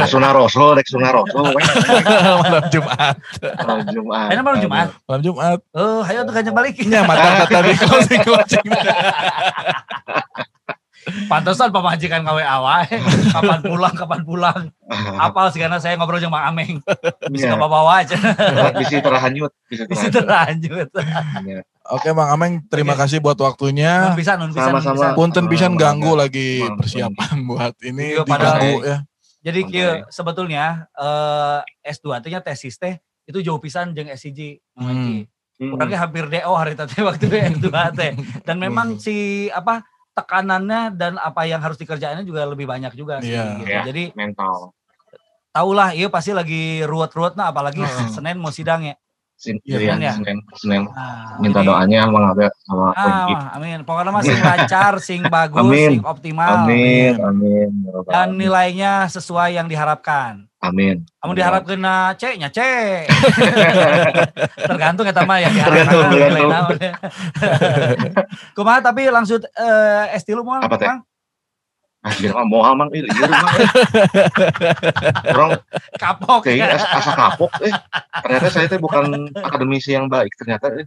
Sunaroso, 0.10 0.74
Rek 0.74 0.90
Sunaroso, 0.90 1.46
weh. 1.56 1.66
malam 2.42 2.66
Jumat. 2.74 3.16
Malam 3.62 3.86
Jumat. 3.94 4.30
Enak 4.34 4.44
malam 4.44 4.60
Jumat. 4.60 4.88
Malam 5.06 5.22
Jumat. 5.22 5.60
Oh, 5.78 6.02
ayo 6.04 6.26
tuh 6.26 6.34
kanjeng 6.34 6.58
balik. 6.58 6.74
Ya 6.82 7.06
mata 7.06 7.46
kata 7.46 7.64
di 7.70 7.78
closing 7.78 8.22
closing. 8.26 8.66
Pantesan 11.26 11.72
pemajikan 11.72 12.22
kawe 12.22 12.44
awal. 12.44 12.84
Kapan 13.32 13.60
pulang, 13.64 13.96
kapan 13.96 14.22
pulang. 14.22 14.62
Apal 15.18 15.50
sih 15.50 15.64
karena 15.64 15.80
saya 15.80 15.96
ngobrol 15.96 16.20
sama 16.20 16.44
Mang 16.44 16.54
Ameng. 16.54 16.84
Bisa 17.32 17.50
Iya. 17.50 17.56
ke 17.56 17.66
bawa 17.66 18.04
aja. 18.04 18.18
Bisa 18.76 19.00
terhanyut, 19.00 19.52
bisa 19.66 19.84
Bisa 19.88 20.08
terhanyut. 20.12 20.14
terlanjut. 20.14 20.90
Iya. 21.48 21.62
Oke 21.86 22.10
Bang 22.12 22.30
Ameng, 22.34 22.54
terima 22.66 22.98
Oke. 22.98 23.06
kasih 23.06 23.22
buat 23.22 23.38
waktunya. 23.38 24.12
nun 24.12 24.18
nun 24.18 24.52
Sama-sama. 24.52 25.14
Punten 25.14 25.46
pisan 25.46 25.78
ganggu 25.78 26.18
lagi 26.18 26.66
persiapan 26.66 27.36
buat 27.50 27.74
ini 27.86 28.18
Iya, 28.18 28.26
diganggu 28.26 28.74
ya. 28.84 28.98
Jadi 29.46 29.60
kieu 29.70 29.92
sebetulnya 30.10 30.90
eh, 30.98 31.60
S2 31.86 32.18
teh 32.20 32.34
nya 32.34 32.42
tesis 32.42 32.82
teh 32.82 32.98
itu 33.30 33.40
jauh 33.46 33.62
pisan 33.62 33.94
jeung 33.94 34.10
SCG. 34.10 34.58
Hmm. 34.74 35.30
Hmm. 35.56 35.72
Orangnya 35.72 36.04
hampir 36.04 36.28
DO 36.28 36.52
hari 36.52 36.74
tadi 36.76 37.00
waktu 37.00 37.30
S2 37.62 37.70
teh. 37.94 38.12
Dan 38.42 38.58
memang 38.58 38.98
si 38.98 39.48
apa 39.54 39.86
tekanannya 40.16 40.96
dan 40.96 41.20
apa 41.20 41.44
yang 41.44 41.60
harus 41.60 41.76
dikerjainnya 41.76 42.24
juga 42.24 42.48
lebih 42.48 42.64
banyak 42.64 42.96
juga 42.96 43.20
sih 43.20 43.30
Iya. 43.30 43.44
gitu. 43.54 43.68
Iya. 43.68 43.82
Jadi 43.86 44.04
mental. 44.16 44.72
tahulah 45.52 45.92
iya 45.92 46.08
pasti 46.08 46.32
lagi 46.32 46.84
ruwet-ruwet 46.84 47.36
nah 47.36 47.48
apalagi 47.48 47.80
Heeh. 47.80 48.08
Senin 48.16 48.36
mau 48.36 48.50
sidang 48.50 48.84
ya. 48.84 48.96
Sin, 49.36 49.60
Iya, 49.62 49.78
iya, 49.78 49.90
kan 49.92 50.00
ya? 50.00 50.14
Senin, 50.16 50.38
Senin. 50.56 50.82
Nah, 50.88 51.36
Minta 51.44 51.60
jadi- 51.60 51.68
doanya 51.70 52.00
Abel 52.08 52.48
sama 52.58 52.88
Wengki. 52.90 53.34
Ah, 53.36 53.48
amin. 53.54 53.80
Pokoknya 53.84 54.08
mah 54.10 54.24
sing 54.24 54.40
lancar, 54.40 54.94
sing 55.04 55.22
bagus, 55.28 55.60
Amin. 55.60 55.90
sing 55.92 56.04
optimal. 56.08 56.64
Amin, 56.64 57.14
amin. 57.20 57.70
Dan 58.08 58.40
nilainya 58.40 59.12
sesuai 59.12 59.60
yang 59.60 59.68
diharapkan. 59.68 60.48
Amin. 60.66 61.06
Kamu 61.22 61.32
diharap 61.38 61.62
kena 61.70 62.18
C 62.18 62.42
nya 62.42 62.50
C. 62.50 62.60
Tergantung 64.70 65.06
ya 65.06 65.14
mah 65.22 65.38
Tergantung, 65.38 65.54
diharapkan. 65.54 66.10
tergantung. 66.10 66.50
naon. 66.50 66.78
Kumaha 68.58 68.80
tapi 68.82 69.06
langsung 69.14 69.42
eh 69.46 70.18
S3 70.18 70.34
lu 70.34 70.42
mau 70.42 70.58
Apa 70.58 70.76
teh? 70.82 70.90
Mang? 70.90 71.06
Ah, 72.06 72.14
mah 72.22 72.46
moal 72.46 72.78
mang, 72.78 72.90
iya, 72.94 73.02
iya, 73.02 73.26
mang. 73.26 73.50
Orang 75.34 75.58
kapok 75.98 76.46
kayaknya 76.46 76.78
ya. 76.78 77.02
asa, 77.02 77.18
kapok, 77.18 77.50
eh. 77.66 77.74
Ternyata 78.22 78.48
saya 78.54 78.70
teh 78.70 78.78
bukan 78.78 79.34
akademisi 79.34 79.98
yang 79.98 80.06
baik, 80.06 80.30
ternyata 80.38 80.70
eh. 80.70 80.86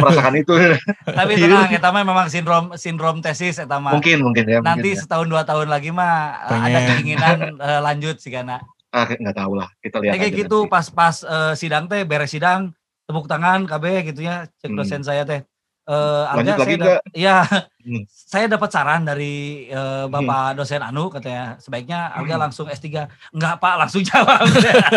Merasakan 0.00 0.40
itu. 0.40 0.56
Tapi 1.04 1.36
tenang, 1.36 1.68
eta 1.68 1.92
mah 1.92 2.00
memang 2.00 2.32
sindrom 2.32 2.72
sindrom 2.80 3.20
tesis 3.20 3.60
eta 3.60 3.76
mah. 3.76 3.92
Mungkin, 3.92 4.24
mungkin 4.24 4.48
ya. 4.48 4.64
Nanti 4.64 4.88
mungkin, 4.88 4.96
ya. 4.96 5.00
setahun 5.04 5.28
dua 5.28 5.44
tahun 5.44 5.68
lagi 5.68 5.92
mah 5.92 6.48
eh, 6.48 6.60
ada 6.72 6.78
keinginan 6.96 7.60
eh, 7.60 7.80
lanjut 7.84 8.16
sih 8.16 8.32
karena. 8.32 8.64
Ah, 8.94 9.10
nggak 9.10 9.34
tahu 9.34 9.52
lah. 9.54 9.66
Kita 9.76 9.98
lihat 9.98 10.14
kayak 10.14 10.32
gitu 10.38 10.58
nanti. 10.60 10.70
pas-pas 10.70 11.16
eh, 11.20 11.52
sidang 11.54 11.84
teh 11.84 12.02
beres 12.02 12.30
sidang 12.30 12.70
tepuk 13.04 13.26
tangan 13.26 13.66
KB 13.66 13.84
gitu 14.06 14.22
ya 14.22 14.46
cek 14.54 14.70
Hmm. 14.70 14.78
dosen 14.78 15.02
saya 15.02 15.22
teh 15.22 15.42
eh 15.84 16.22
Lanjut 16.24 16.48
Alga, 16.48 16.52
lagi 16.56 16.64
saya 16.64 16.76
nggak? 16.78 17.00
ya 17.26 17.36
Hmm. 17.84 18.04
saya 18.08 18.46
dapat 18.46 18.70
saran 18.70 19.02
dari 19.02 19.34
eh, 19.66 20.04
bapak 20.06 20.56
dosen 20.56 20.80
Anu 20.80 21.10
katanya 21.10 21.58
sebaiknya 21.58 22.08
Alga 22.08 22.32
Hmm. 22.32 22.42
langsung 22.44 22.66
S3 22.66 23.04
enggak 23.30 23.54
Pak 23.58 23.74
langsung 23.76 24.00
jawab 24.00 24.40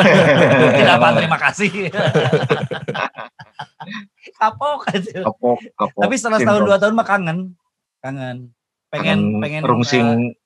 tidak 0.78 0.96
Pak 0.96 1.12
terima 1.18 1.38
kasih 1.38 1.72
kapok 4.38 4.82
aja 4.88 5.20
Kapok, 5.24 5.58
kapok. 5.74 6.00
tapi 6.00 6.14
setelah 6.16 6.38
setahun 6.38 6.64
dua 6.64 6.78
tahun 6.78 6.94
mah 6.94 7.08
kangen 7.08 7.38
kangen 8.00 8.38
pengen 8.88 9.20
pengen 9.42 9.62
rungsing 9.64 10.37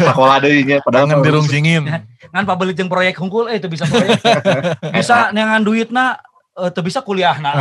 sekolah 0.00 0.36
deh 0.38 0.62
nya 0.62 0.76
padahal 0.80 1.04
Jangan 1.04 1.16
mah 1.16 1.24
dirungsingin. 1.24 1.82
ngan 2.28 2.44
pabelit 2.44 2.74
jeung 2.74 2.88
proyek 2.88 3.16
hungkul 3.16 3.46
eh 3.46 3.56
itu 3.56 3.66
bisa 3.66 3.84
proyek. 3.84 4.18
Bisa 4.96 5.30
neangan 5.30 5.60
duitna 5.60 6.16
eh 6.54 6.70
teu 6.70 6.80
bisa 6.80 7.00
kuliahna 7.00 7.50
Ah, 7.50 7.60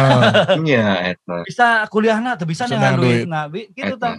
Iya, 0.58 1.14
eta. 1.14 1.44
bisa 1.44 1.68
kuliahna 1.86 2.34
teu 2.34 2.44
bisa 2.44 2.66
Bisa 2.66 2.74
neangan 2.74 2.98
duit. 2.98 3.24
duitna 3.24 3.40
gitu 3.72 3.96
tah 3.96 4.18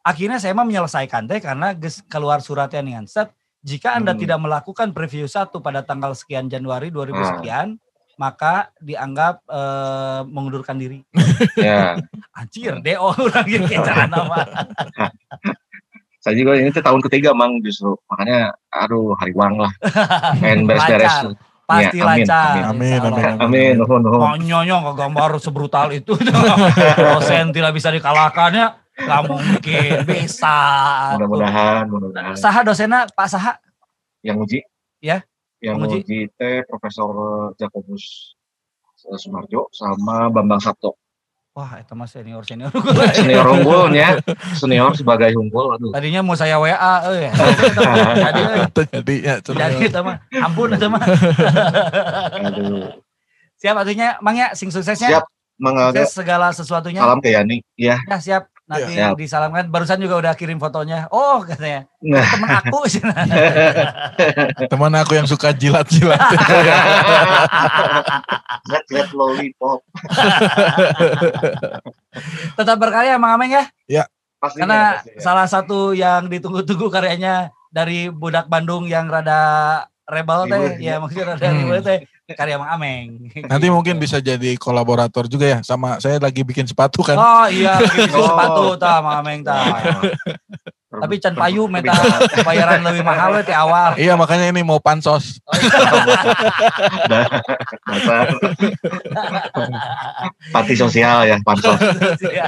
akhirnya 0.00 0.38
saya 0.38 0.52
mah 0.52 0.64
menyelesaikan 0.64 1.24
teh 1.24 1.38
karena 1.38 1.72
geus 1.72 2.00
keluar 2.04 2.38
suratnya 2.38 2.80
dengan 2.80 3.04
set 3.04 3.28
jika 3.60 3.94
anda 3.94 4.12
Hmm. 4.12 4.20
tidak 4.20 4.38
melakukan 4.38 4.88
preview 4.90 5.24
satu 5.24 5.58
pada 5.58 5.80
tanggal 5.80 6.12
sekian 6.12 6.46
Januari 6.46 6.88
2000 6.88 7.12
Ah. 7.14 7.24
sekian 7.34 7.68
maka 8.14 8.70
dianggap 8.78 9.42
eh, 9.44 10.20
mengundurkan 10.24 10.78
diri. 10.78 11.02
Ya, 11.58 11.98
anjir 12.32 12.78
DO 12.78 13.08
udah 13.10 13.42
gitu 13.42 13.66
cara 13.76 14.06
nama 14.06 14.38
saya 16.24 16.40
juga 16.40 16.56
ini 16.56 16.72
tuh 16.72 16.80
tahun 16.80 17.04
ketiga 17.04 17.36
mang 17.36 17.60
justru. 17.60 17.92
Makanya 18.08 18.56
aduh 18.72 19.12
hari 19.20 19.36
uang 19.36 19.60
lah. 19.60 19.72
Main 20.40 20.64
beres-beres. 20.68 21.04
Lancar. 21.04 21.52
pasti 21.64 21.96
Ya, 21.96 22.04
amin, 22.04 22.28
lancar. 22.28 22.52
amin, 22.76 23.00
amin, 23.00 23.36
amin 23.40 23.72
nuhun 23.80 24.04
Mau 24.04 24.36
nyonyong 24.36 24.84
ke 24.84 24.92
gambar 25.00 25.30
sebrutal 25.40 25.88
itu? 25.96 26.12
Dosen 27.08 27.56
tidak 27.56 27.72
bisa 27.76 27.88
dikalahkan 27.92 28.52
ya 28.56 28.66
nggak 28.94 29.22
mungkin. 29.28 29.96
Bisa. 30.08 30.56
Mudah-mudahan 31.20 31.84
mudah-mudahan. 31.92 32.36
Saha 32.40 32.64
dosennya 32.64 33.04
Pak 33.12 33.28
Saha? 33.28 33.52
Yang 34.24 34.36
uji. 34.48 34.58
Ya, 35.04 35.20
yang 35.60 35.76
penguji. 35.76 36.00
uji. 36.04 36.20
Teh 36.40 36.64
Profesor 36.64 37.12
Jacobus 37.60 38.32
Sumarjo 38.96 39.68
sama 39.76 40.32
Bambang 40.32 40.64
Sabto 40.64 40.96
wah 41.54 41.78
itu 41.78 41.94
mas 41.94 42.10
senior 42.10 42.42
senior 42.42 42.70
senior 43.16 43.46
unggulnya 43.46 44.18
senior 44.58 44.90
sebagai 44.98 45.30
unggul 45.38 45.78
aduh. 45.78 45.94
Tadinya 45.94 46.20
mau 46.26 46.34
saya 46.34 46.58
WA 46.58 46.74
eh 47.14 47.30
jadi 48.26 48.42
jadi 48.74 49.14
ya. 49.22 49.34
jadi 49.38 49.74
itu 49.86 50.00
mah 50.02 50.18
ampun 50.34 50.74
itu 50.74 50.86
mah. 50.90 51.02
Aduh. 52.42 52.98
Siap 53.62 53.76
artinya 53.80 54.18
Mang 54.18 54.34
ya 54.34 54.50
sing 54.58 54.74
suksesnya. 54.74 55.08
Siap 55.14 55.24
sukses 55.62 56.10
segala 56.10 56.50
sesuatunya. 56.50 57.00
Salam 57.00 57.22
ke 57.22 57.30
Yani 57.30 57.62
ya 57.78 58.02
ya 58.10 58.18
siap 58.18 58.50
nanti 58.64 58.96
Siap. 58.96 59.12
disalamkan 59.14 59.68
barusan 59.68 59.98
juga 59.98 60.14
udah 60.16 60.32
kirim 60.32 60.56
fotonya 60.56 61.04
oh 61.08 61.40
katanya 61.40 61.84
nah 62.00 62.24
temen 62.24 62.48
aku 62.50 62.78
Teman 64.72 64.92
aku 64.94 65.12
yang 65.14 65.24
suka 65.24 65.52
jilat-jilat. 65.52 66.20
Red 68.64 68.84
Red 68.88 69.10
Lollipop 69.12 69.80
tetap 72.56 72.76
berkarya 72.78 73.16
Mang 73.16 73.36
Ameng 73.36 73.52
ya 73.52 73.64
pastinya 74.38 74.60
Karena 74.62 74.78
pastinya. 74.96 75.20
salah 75.20 75.46
satu 75.46 75.78
yang 75.92 76.28
ditunggu-tunggu 76.28 76.86
karyanya 76.88 77.50
dari 77.68 78.08
budak 78.08 78.46
Bandung 78.46 78.86
yang 78.86 79.06
rada 79.06 79.82
rebel 80.04 80.44
teh, 80.46 80.60
ya 80.78 80.86
ya. 80.86 80.94
maksudnya 81.00 81.24
rada 81.32 81.44
Hmm. 81.44 81.58
ribet 81.64 81.80
teh, 81.82 81.98
karya 82.32 82.56
Mang 82.56 82.72
Ameng. 82.72 83.28
Nanti 83.52 83.68
mungkin 83.68 84.00
bisa 84.00 84.16
jadi 84.16 84.56
kolaborator 84.56 85.28
juga 85.28 85.44
ya 85.44 85.58
sama 85.60 86.00
saya 86.00 86.16
lagi 86.16 86.40
bikin 86.40 86.64
sepatu 86.64 87.04
kan. 87.04 87.20
Oh 87.20 87.44
iya, 87.52 87.76
bikin 87.76 88.08
Oh. 88.16 88.24
sepatu 88.24 88.64
ta 88.80 89.04
Mang 89.04 89.20
Ameng 89.20 89.44
ta. 89.44 89.60
Tapi 90.94 91.18
can 91.18 91.34
payu 91.34 91.66
meta 91.66 91.90
bayaran 92.46 92.78
lebih 92.86 93.02
mahal 93.02 93.34
we 93.34 93.42
ti 93.42 93.50
awal. 93.50 93.98
Iya 93.98 94.14
makanya 94.14 94.46
ini 94.48 94.62
mau 94.62 94.78
pansos. 94.78 95.42
Dasar. 97.10 98.30
Panti 100.54 100.74
sosial 100.78 101.26
ya, 101.26 101.36
pansos. 101.42 101.76
Iya. 102.22 102.46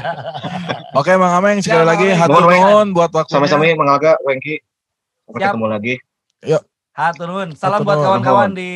Oke 0.95 1.19
Bang 1.19 1.43
Ameng 1.43 1.59
sekali 1.59 1.83
Siap, 1.83 1.91
lagi 1.91 2.07
hatur 2.15 2.47
Nuhun, 2.47 2.95
buat 2.95 3.11
waktunya. 3.11 3.35
Sama-sama 3.35 3.67
mengaga 3.67 4.15
Wengki. 4.23 4.63
Sampai 5.27 5.41
ketemu 5.43 5.67
lagi. 5.67 5.95
Hatur 6.97 7.29
nuhun. 7.29 7.53
Salam 7.53 7.85
Hatur 7.85 7.87
buat 7.87 7.97
nuhun. 8.01 8.07
kawan-kawan 8.09 8.51
di 8.57 8.71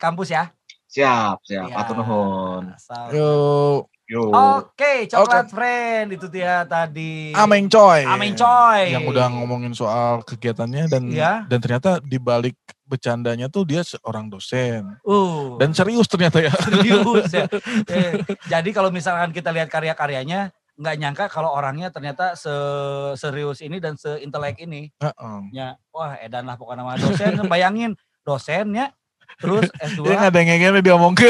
kampus 0.00 0.32
ya. 0.32 0.48
Siap, 0.88 1.44
siap. 1.44 1.68
Iya. 1.68 1.76
Hatur 1.76 2.00
nuhun. 2.00 2.72
Salam. 2.80 3.12
Yuk, 3.12 3.84
Yo. 4.10 4.26
Oke, 4.34 5.06
coklat 5.06 5.54
friend 5.54 6.18
itu 6.18 6.26
dia 6.26 6.66
tadi. 6.66 7.30
Ameng 7.30 7.70
coy. 7.70 8.02
Ameng 8.02 8.34
coy. 8.34 8.90
Yang 8.90 9.06
udah 9.06 9.26
ngomongin 9.30 9.70
soal 9.70 10.26
kegiatannya 10.26 10.90
dan 10.90 11.02
Iya. 11.06 11.46
dan 11.46 11.58
ternyata 11.62 12.02
di 12.02 12.18
balik 12.18 12.58
bercandanya 12.90 13.46
tuh 13.46 13.62
dia 13.62 13.86
seorang 13.86 14.26
dosen. 14.26 14.98
Uh. 15.06 15.54
Dan 15.62 15.70
serius 15.70 16.10
ternyata 16.10 16.42
ya. 16.42 16.50
serius 16.58 17.30
ya. 17.30 17.46
Eh, 17.94 18.26
jadi 18.50 18.66
kalau 18.74 18.90
misalkan 18.90 19.30
kita 19.30 19.54
lihat 19.54 19.70
karya-karyanya, 19.70 20.50
nggak 20.80 20.96
nyangka 20.96 21.24
kalau 21.28 21.52
orangnya 21.52 21.92
ternyata 21.92 22.32
se- 22.32 23.12
serius 23.14 23.60
ini 23.60 23.76
dan 23.76 24.00
seintelek 24.00 24.56
ini. 24.58 24.88
Heeh. 24.96 25.38
Ya, 25.52 25.76
wah 25.92 26.16
edan 26.16 26.48
lah 26.48 26.56
pokoknya 26.56 26.80
nama 26.80 26.96
dosen. 26.96 27.36
Bayangin 27.52 27.92
dosennya, 28.24 28.96
terus 29.36 29.68
S2, 29.76 30.08
Dia 30.08 30.16
nggak 30.16 30.30
ada 30.32 30.38
yang 30.40 30.74
dia 30.80 30.94
ngomong 30.96 31.14
ke 31.14 31.28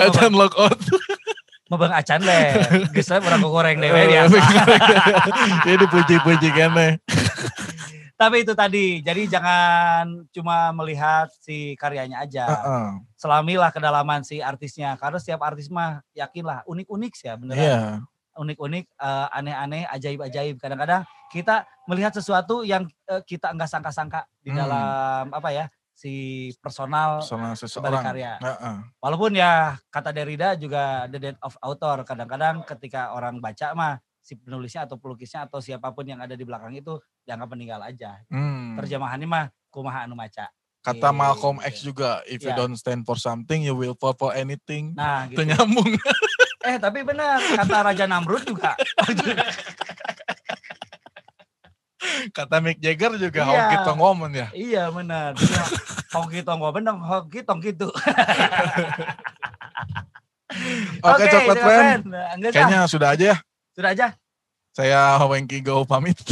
acan 0.00 0.32
lockout. 0.32 0.80
mebeng 1.68 1.92
acan 1.92 2.24
deh. 2.24 2.44
Geus 2.96 3.12
we 3.12 3.20
urang 3.20 3.44
goreng 3.44 3.76
dewe 3.76 3.92
Eh, 3.92 4.08
biasa. 4.08 4.40
Dia 5.68 5.76
dipuji-puji 5.76 6.48
kene. 6.48 6.96
Tapi 8.18 8.42
itu 8.42 8.50
tadi, 8.58 8.98
jadi 8.98 9.30
jangan 9.30 10.26
cuma 10.34 10.74
melihat 10.74 11.30
si 11.38 11.78
karyanya 11.78 12.26
aja. 12.26 12.50
Heeh. 12.50 12.86
Selamilah 13.14 13.70
kedalaman 13.70 14.26
si 14.26 14.42
artisnya. 14.42 14.98
Karena 14.98 15.22
setiap 15.22 15.38
artis 15.46 15.70
mah 15.70 16.02
yakinlah 16.18 16.66
unik-unik 16.66 17.12
sih 17.14 17.30
ya 17.30 17.38
beneran. 17.38 17.62
Iya. 17.62 17.80
Unik-unik, 18.34 18.84
eh, 18.90 19.26
aneh-aneh, 19.38 19.86
ajaib-ajaib. 19.86 20.58
Kadang-kadang 20.58 21.06
kita 21.30 21.62
melihat 21.86 22.10
sesuatu 22.10 22.66
yang 22.66 22.90
eh, 23.06 23.22
kita 23.22 23.54
enggak 23.54 23.70
sangka-sangka 23.70 24.26
di 24.42 24.50
Hmm. 24.50 24.66
dalam 24.66 25.24
apa 25.30 25.50
ya 25.54 25.64
si 25.94 26.14
personal 26.58 27.22
dari 27.22 27.54
seseorang. 27.54 28.02
karya. 28.02 28.32
Heeh. 28.42 28.76
Walaupun 28.98 29.30
ya 29.38 29.78
kata 29.94 30.10
Derrida 30.10 30.58
juga 30.58 31.06
the 31.06 31.22
death 31.22 31.38
of 31.38 31.54
author. 31.62 32.02
Kadang-kadang 32.02 32.66
ketika 32.66 33.14
orang 33.14 33.38
baca 33.38 33.74
mah 33.78 33.94
si 34.28 34.36
penulisnya 34.36 34.84
atau 34.84 35.00
pelukisnya 35.00 35.48
atau 35.48 35.56
siapa 35.56 35.88
pun 35.96 36.04
yang 36.04 36.20
ada 36.20 36.36
di 36.36 36.44
belakang 36.44 36.76
itu 36.76 37.00
dianggap 37.24 37.48
meninggal 37.48 37.80
aja. 37.80 38.20
Hmm. 38.28 38.76
Terjemahannya 38.76 39.24
mah 39.24 39.44
kumaha 39.72 40.04
anu 40.04 40.12
maca. 40.12 40.52
Kata 40.84 41.08
Malcolm 41.10 41.56
Gitu. 41.58 41.68
X 41.72 41.74
juga, 41.80 42.20
if 42.28 42.44
you 42.44 42.52
Iya. 42.52 42.60
don't 42.60 42.76
stand 42.76 43.08
for 43.08 43.16
something, 43.16 43.64
you 43.64 43.72
will 43.72 43.96
fall 43.96 44.12
for 44.12 44.36
anything. 44.36 44.92
Nah, 44.92 45.24
Itu 45.26 45.40
gitu. 45.40 45.48
nyambung. 45.48 45.88
Eh, 46.68 46.76
tapi 46.76 47.00
benar 47.00 47.40
kata 47.40 47.80
Raja 47.80 48.04
Namrud 48.04 48.44
juga. 48.44 48.76
Kata 52.30 52.60
Mick 52.60 52.76
Jagger 52.78 53.16
juga, 53.16 53.42
Iya. 53.42 53.48
Hoki 53.48 53.76
Tongomon 53.88 54.30
ya. 54.34 54.48
iya, 54.52 54.84
benar. 54.92 55.32
Hoki 56.12 56.40
tonggo 56.44 56.68
bener, 56.70 56.94
hoki 56.98 57.40
tong 57.42 57.60
gitu. 57.60 57.88
Oke, 60.98 61.24
Coklat 61.24 61.30
Coklat 61.30 61.58
Friend. 61.58 62.02
Enggak 62.36 62.50
sah. 62.52 62.56
Kayaknya 62.64 62.78
sudah 62.88 63.08
aja 63.12 63.24
ya. 63.32 63.36
Sudah 63.78 63.94
aja. 63.94 64.10
Saya 64.74 65.22
Wengki 65.30 65.62
Go 65.62 65.86
pamit. 65.86 66.18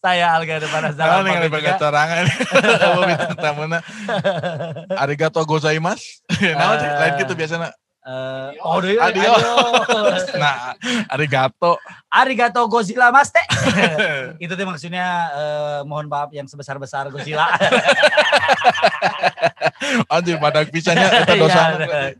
Saya 0.00 0.32
Alga 0.32 0.56
Depan 0.56 0.88
Jangan 0.96 1.20
Azam. 1.20 1.28
dengan 1.28 1.52
berkatarangan. 1.52 2.24
Bobi 2.96 3.14
tamuna. 3.44 3.78
Arigato 4.96 5.44
gozaimasu. 5.44 6.24
Nah, 6.56 6.80
lain 6.80 7.20
gitu 7.20 7.36
biasanya. 7.36 7.76
Eh, 8.08 8.48
oh, 8.64 8.80
Adio. 8.80 8.96
adios. 9.04 9.44
Nah, 10.40 10.72
arigato. 11.12 11.76
Arigato 12.08 12.64
Godzilla 12.64 13.12
Mas 13.12 13.28
teh. 13.28 13.44
Itu 14.44 14.56
tuh 14.56 14.64
maksudnya 14.64 15.06
eh, 15.36 15.80
mohon 15.84 16.08
maaf 16.08 16.32
yang 16.32 16.48
sebesar-besar 16.48 17.12
Godzilla. 17.12 17.52
Anjir, 20.08 20.40
badak 20.40 20.72
pisahnya 20.72 21.12
kita 21.24 21.34
dosa. 21.36 21.62
Iya. 21.84 22.00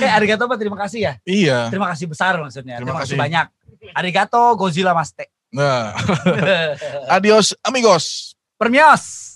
Eh 0.00 0.08
arigato 0.08 0.48
apa 0.48 0.56
terima 0.56 0.80
kasih 0.80 1.00
ya? 1.06 1.12
Iya. 1.28 1.68
Terima 1.68 1.92
kasih 1.92 2.08
besar 2.08 2.40
maksudnya. 2.40 2.80
Terima 2.80 2.96
Terima, 2.96 3.02
kasih 3.04 3.14
kasih. 3.14 3.20
banyak. 3.20 3.46
Arigato 3.94 4.40
Godzilla 4.56 4.96
Mas 4.96 5.12
teh. 5.14 5.28
Nah, 5.52 5.92
adios 7.10 7.52
amigos. 7.62 8.34
Permios. 8.56 9.29